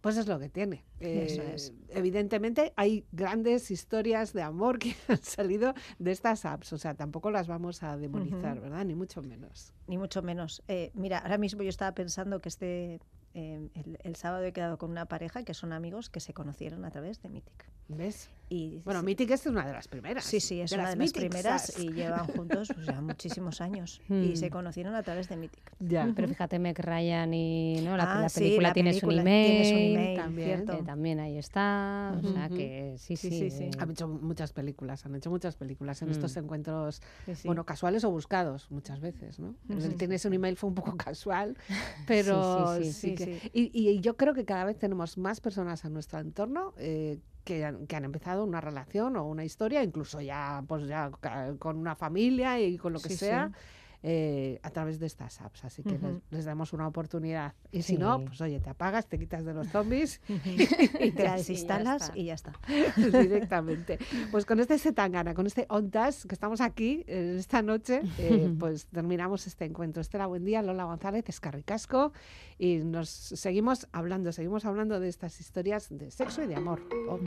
Pues 0.00 0.16
es 0.16 0.26
lo 0.28 0.38
que 0.38 0.48
tiene. 0.48 0.84
Eso 1.00 1.42
Eh, 1.42 1.54
es. 1.54 1.72
Evidentemente 1.88 2.72
hay 2.76 3.04
grandes 3.12 3.70
historias 3.70 4.32
de 4.32 4.42
amor 4.42 4.78
que 4.80 4.94
han 5.08 5.22
salido 5.22 5.74
de 5.98 6.12
estas 6.12 6.44
apps, 6.44 6.72
o 6.72 6.78
sea, 6.78 6.94
tampoco 6.94 7.30
las 7.30 7.48
vamos 7.48 7.82
a 7.82 7.96
demonizar. 7.96 8.60
¿verdad? 8.60 8.84
Ni 8.84 8.94
mucho 8.94 9.22
menos. 9.22 9.72
Ni 9.86 9.98
mucho 9.98 10.22
menos. 10.22 10.62
Eh, 10.68 10.90
mira, 10.94 11.18
ahora 11.18 11.38
mismo 11.38 11.62
yo 11.62 11.68
estaba 11.68 11.92
pensando 11.92 12.40
que 12.40 12.48
este 12.48 13.00
eh, 13.38 13.68
el, 13.74 13.98
el 14.02 14.16
sábado 14.16 14.42
he 14.44 14.52
quedado 14.52 14.78
con 14.78 14.90
una 14.90 15.06
pareja 15.06 15.44
que 15.44 15.54
son 15.54 15.72
amigos 15.72 16.10
que 16.10 16.18
se 16.20 16.32
conocieron 16.34 16.84
a 16.84 16.90
través 16.90 17.22
de 17.22 17.28
Mythic. 17.28 17.66
¿Ves? 17.88 18.28
Y 18.50 18.80
Bueno, 18.84 19.00
sí, 19.00 19.06
Mythic 19.06 19.30
es 19.30 19.46
una 19.46 19.66
de 19.66 19.72
las 19.72 19.88
primeras. 19.88 20.22
Sí, 20.24 20.40
sí, 20.40 20.60
es 20.60 20.70
de 20.70 20.76
una 20.76 20.84
las 20.84 20.94
de 20.94 20.98
las 21.04 21.12
primeras 21.12 21.78
y 21.78 21.90
llevan 21.92 22.26
juntos 22.36 22.70
pues, 22.74 22.86
ya 22.86 23.00
muchísimos 23.00 23.60
años. 23.62 24.00
y 24.10 24.36
se 24.36 24.50
conocieron 24.50 24.94
a 24.94 25.02
través 25.02 25.28
de 25.28 25.36
Mythic. 25.36 25.72
Ya. 25.78 26.10
Pero 26.14 26.28
fíjate, 26.28 26.58
Meg 26.58 26.78
Ryan 26.78 27.32
y 27.32 27.80
¿no? 27.82 27.96
la, 27.96 28.04
Ah, 28.18 28.20
la 28.22 28.28
sí, 28.28 28.40
película 28.40 28.68
la 28.68 28.74
tiene 28.74 28.92
su 28.92 29.06
película 29.06 29.22
email. 29.22 30.16
también. 30.18 30.46
cierto. 30.48 30.76
que 30.76 30.82
también 30.82 31.20
ahí 31.20 31.38
está. 31.38 32.14
O 32.22 32.32
sea 32.32 32.48
que 32.50 32.96
sí, 32.98 33.16
Sí, 33.16 33.30
sí. 33.30 33.38
sí, 33.38 33.50
sí. 33.50 33.64
eh, 33.64 33.70
Han 33.78 33.90
hecho 33.92 34.06
muchas 34.08 34.52
películas, 34.52 35.04
han 35.06 35.14
hecho 35.14 35.30
muchas 35.30 35.56
películas 35.56 36.02
en 36.02 36.08
Mm. 36.08 36.12
estos 36.12 36.36
encuentros, 36.36 37.00
Sí, 37.26 37.34
sí. 37.36 37.48
bueno, 37.48 37.64
casuales 37.64 38.04
o 38.04 38.10
buscados 38.10 38.70
muchas 38.70 39.00
veces, 39.00 39.38
¿no? 39.38 39.54
Tienes 39.96 40.24
un 40.26 40.34
email 40.34 40.56
fue 40.56 40.68
un 40.68 40.74
poco 40.74 40.94
casual, 40.96 41.56
pero 42.06 42.76
sí, 42.78 42.92
sí, 42.92 43.14
sí. 43.40 43.50
Y, 43.52 43.90
y 43.90 44.00
yo 44.00 44.16
creo 44.16 44.34
que 44.34 44.44
cada 44.44 44.64
vez 44.64 44.78
tenemos 44.78 45.18
más 45.18 45.40
personas 45.40 45.84
a 45.84 45.88
nuestro 45.88 46.18
entorno 46.18 46.74
eh, 46.78 47.18
que, 47.44 47.64
han, 47.64 47.86
que 47.86 47.96
han 47.96 48.04
empezado 48.04 48.44
una 48.44 48.60
relación 48.60 49.16
o 49.16 49.26
una 49.26 49.44
historia, 49.44 49.82
incluso 49.82 50.20
ya, 50.20 50.62
pues 50.66 50.86
ya 50.86 51.10
con 51.58 51.76
una 51.76 51.94
familia 51.94 52.60
y 52.60 52.76
con 52.76 52.92
lo 52.92 53.00
que 53.00 53.08
Sí, 53.08 53.16
sí. 53.16 53.58
Eh, 54.02 54.60
a 54.62 54.70
través 54.70 55.00
de 55.00 55.06
estas 55.06 55.40
apps, 55.40 55.64
así 55.64 55.82
que 55.82 55.98
les, 56.30 56.44
damos 56.44 56.72
una 56.72 56.86
oportunidad. 56.86 57.54
Y 57.72 57.82
si 57.82 57.96
no, 57.96 58.24
pues 58.24 58.40
oye, 58.40 58.60
te 58.60 58.70
apagas, 58.70 59.06
te 59.06 59.18
quitas 59.18 59.44
de 59.44 59.54
los 59.54 59.68
zombies 59.68 60.20
y 60.28 61.10
te 61.10 61.24
la 61.24 61.30
ya 61.30 61.36
desinstalas 61.36 62.02
está. 62.02 62.18
y 62.18 62.24
ya 62.26 62.34
está. 62.34 62.52
directamente. 62.96 63.98
Pues 64.30 64.46
con 64.46 64.60
este 64.60 64.78
Setangana, 64.78 65.34
con 65.34 65.46
este 65.46 65.66
Ontas, 65.68 66.26
que 66.26 66.34
estamos 66.34 66.60
aquí 66.60 67.04
eh, 67.08 67.36
esta 67.38 67.62
noche, 67.62 68.02
eh, 68.18 68.54
pues 68.58 68.86
terminamos 68.86 69.46
este 69.46 69.64
encuentro. 69.64 70.00
Estela, 70.00 70.26
buen 70.26 70.44
día, 70.44 70.62
Lola 70.62 70.84
González, 70.84 71.24
Escarricasco, 71.28 72.12
y 72.58 72.78
nos 72.78 73.08
seguimos 73.08 73.88
hablando, 73.92 74.32
seguimos 74.32 74.64
hablando 74.64 75.00
de 75.00 75.08
estas 75.08 75.40
historias 75.40 75.88
de 75.90 76.10
sexo 76.10 76.42
y 76.42 76.46
de 76.46 76.54
amor. 76.54 76.82
Oh, 77.08 77.18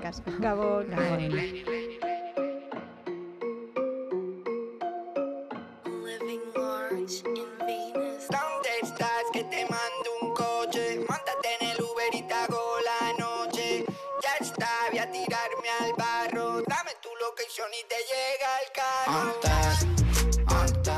caso. 0.00 0.22
Gabón. 0.40 0.86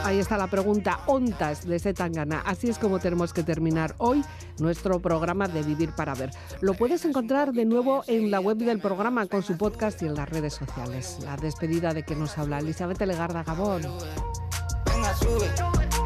Ahí 0.04 0.18
está 0.18 0.36
la 0.36 0.46
pregunta, 0.46 1.00
ontas 1.06 1.66
de 1.66 1.78
Setangana. 1.78 2.42
Así 2.44 2.68
es 2.68 2.78
como 2.78 2.98
tenemos 2.98 3.32
que 3.32 3.42
terminar 3.42 3.94
hoy 3.98 4.22
nuestro 4.58 5.00
programa 5.00 5.48
de 5.48 5.62
Vivir 5.62 5.92
para 5.94 6.14
Ver. 6.14 6.30
Lo 6.60 6.74
puedes 6.74 7.04
encontrar 7.04 7.52
de 7.52 7.64
nuevo 7.64 8.04
en 8.06 8.30
la 8.30 8.40
web 8.40 8.58
del 8.58 8.78
programa 8.78 9.26
con 9.26 9.42
su 9.42 9.56
podcast 9.56 10.02
y 10.02 10.06
en 10.06 10.14
las 10.14 10.28
redes 10.28 10.54
sociales. 10.54 11.18
La 11.24 11.36
despedida 11.36 11.94
de 11.94 12.02
que 12.02 12.14
nos 12.14 12.36
habla 12.36 12.58
Elizabeth 12.58 13.00
Legarda 13.00 13.42
Gabón. 13.42 13.82
Venga, 13.82 15.14
sube, 15.16 15.48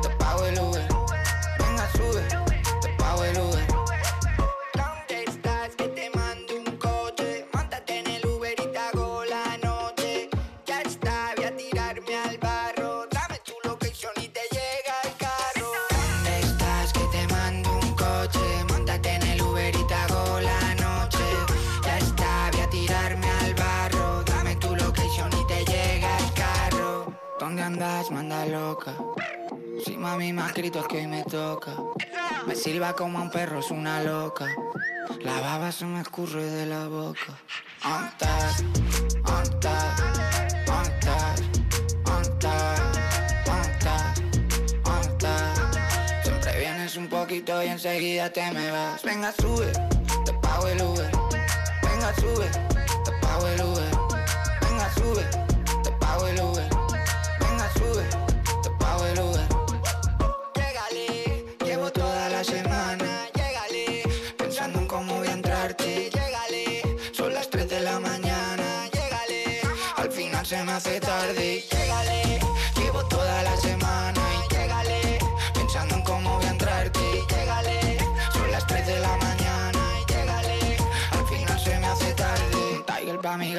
te 0.02 0.08
pago 0.16 0.44
el. 0.44 0.54
Venga, 0.54 1.88
sube, 1.92 2.22
te 2.80 2.88
pago 2.96 3.24
el. 3.24 3.75
Loca? 28.48 28.94
Si 29.84 29.96
mami 29.96 30.32
me 30.32 30.42
ha 30.42 30.46
escrito 30.46 30.80
es 30.80 30.86
que 30.86 30.98
hoy 30.98 31.06
me 31.06 31.22
toca. 31.24 31.72
Me 32.46 32.54
silba 32.54 32.94
como 32.94 33.18
a 33.18 33.22
un 33.22 33.30
perro, 33.30 33.60
es 33.60 33.70
una 33.70 34.02
loca. 34.02 34.46
La 35.20 35.40
baba 35.40 35.72
se 35.72 35.84
me 35.84 36.00
escurre 36.00 36.44
de 36.44 36.66
la 36.66 36.88
boca. 36.88 37.38
Ontas, 37.84 38.64
ontas, 39.24 40.02
ontas, 40.68 41.42
ontas, 42.04 42.90
ontas, 43.46 44.22
ontas. 44.84 46.24
Siempre 46.24 46.58
vienes 46.58 46.96
un 46.96 47.08
poquito 47.08 47.62
y 47.62 47.68
enseguida 47.68 48.32
te 48.32 48.50
me 48.52 48.70
vas. 48.70 49.02
Venga, 49.02 49.32
sube, 49.32 49.72
te 50.24 50.32
pago 50.34 50.68
el 50.68 50.82
Uber. 50.82 51.10
Venga, 51.82 52.14
sube, 52.14 52.48
te 53.04 53.12
pago 53.20 53.46
el 53.46 53.60
Uber. 53.62 53.90
Venga, 54.60 54.90
sube, 54.94 55.45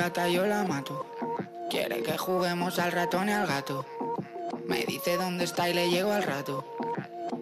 gata, 0.08 0.30
yo 0.30 0.46
la 0.46 0.64
mato. 0.64 1.06
Quiere 1.70 2.02
que 2.02 2.18
juguemos 2.18 2.80
al 2.80 2.94
ratón 2.94 3.28
y 3.28 3.34
al 3.34 3.46
gato. 3.46 3.86
Me 4.66 4.86
dice 4.86 5.18
dónde 5.18 5.44
está 5.44 5.70
y 5.70 5.74
le 5.74 5.90
llego 5.90 6.14
al 6.14 6.24
rato. 6.24 6.64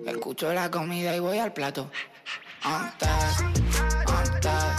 Escucho 0.08 0.52
la 0.52 0.72
comida 0.72 1.16
y 1.16 1.20
voy 1.20 1.38
al 1.38 1.54
plato. 1.54 1.92
Ontas, 2.66 3.44
ontas. 4.08 4.76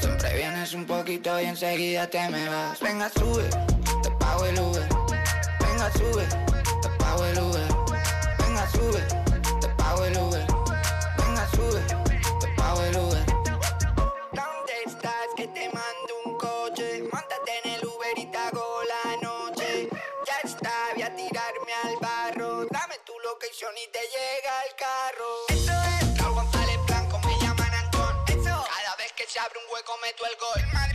Siempre 0.00 0.36
vienes 0.36 0.74
un 0.74 0.84
poquito 0.84 1.40
y 1.40 1.44
enseguida 1.44 2.08
te 2.08 2.28
me 2.28 2.48
vas. 2.48 2.80
Venga, 2.80 3.08
sube, 3.08 3.48
te 4.02 4.10
pago 4.18 4.46
el 4.46 4.58
Uber. 4.58 4.88
Venga, 5.60 5.92
sube, 5.92 6.24
te 6.82 6.88
pago 6.98 7.24
el 7.24 7.38
Uber. 7.38 7.68
Venga, 8.38 8.68
sube, 8.72 9.02
te 9.60 9.68
pago 9.68 10.04
el 10.04 10.18
Uber. 10.18 10.51
¿Dónde 14.32 14.74
estás? 14.86 15.28
Que 15.36 15.46
te 15.48 15.68
mando 15.68 16.12
un 16.24 16.38
coche. 16.38 17.02
Móntate 17.12 17.52
en 17.64 17.70
el 17.74 17.86
Uber 17.86 18.18
y 18.18 18.26
te 18.26 18.38
hago 18.38 18.82
la 18.84 19.16
noche. 19.22 19.88
Ya 20.26 20.38
está, 20.42 20.72
voy 20.94 21.02
a 21.02 21.14
tirarme 21.14 21.72
al 21.84 21.96
barro. 22.00 22.66
Dame 22.70 22.98
tu 23.04 23.18
location 23.20 23.72
y 23.76 23.90
te 23.92 24.00
llega 24.00 24.62
el 24.68 24.74
carro. 24.76 25.30
Eso 25.48 25.72
es 25.72 26.18
Raúl 26.18 26.34
González 26.34 26.78
Blanco, 26.86 27.18
me 27.20 27.38
llaman 27.40 27.74
Antón. 27.74 28.16
Cada 28.26 28.96
vez 28.96 29.12
que 29.12 29.26
se 29.26 29.38
abre 29.38 29.58
un 29.58 29.72
hueco 29.72 29.92
meto 30.02 30.24
el 30.26 30.36
gol. 30.38 30.91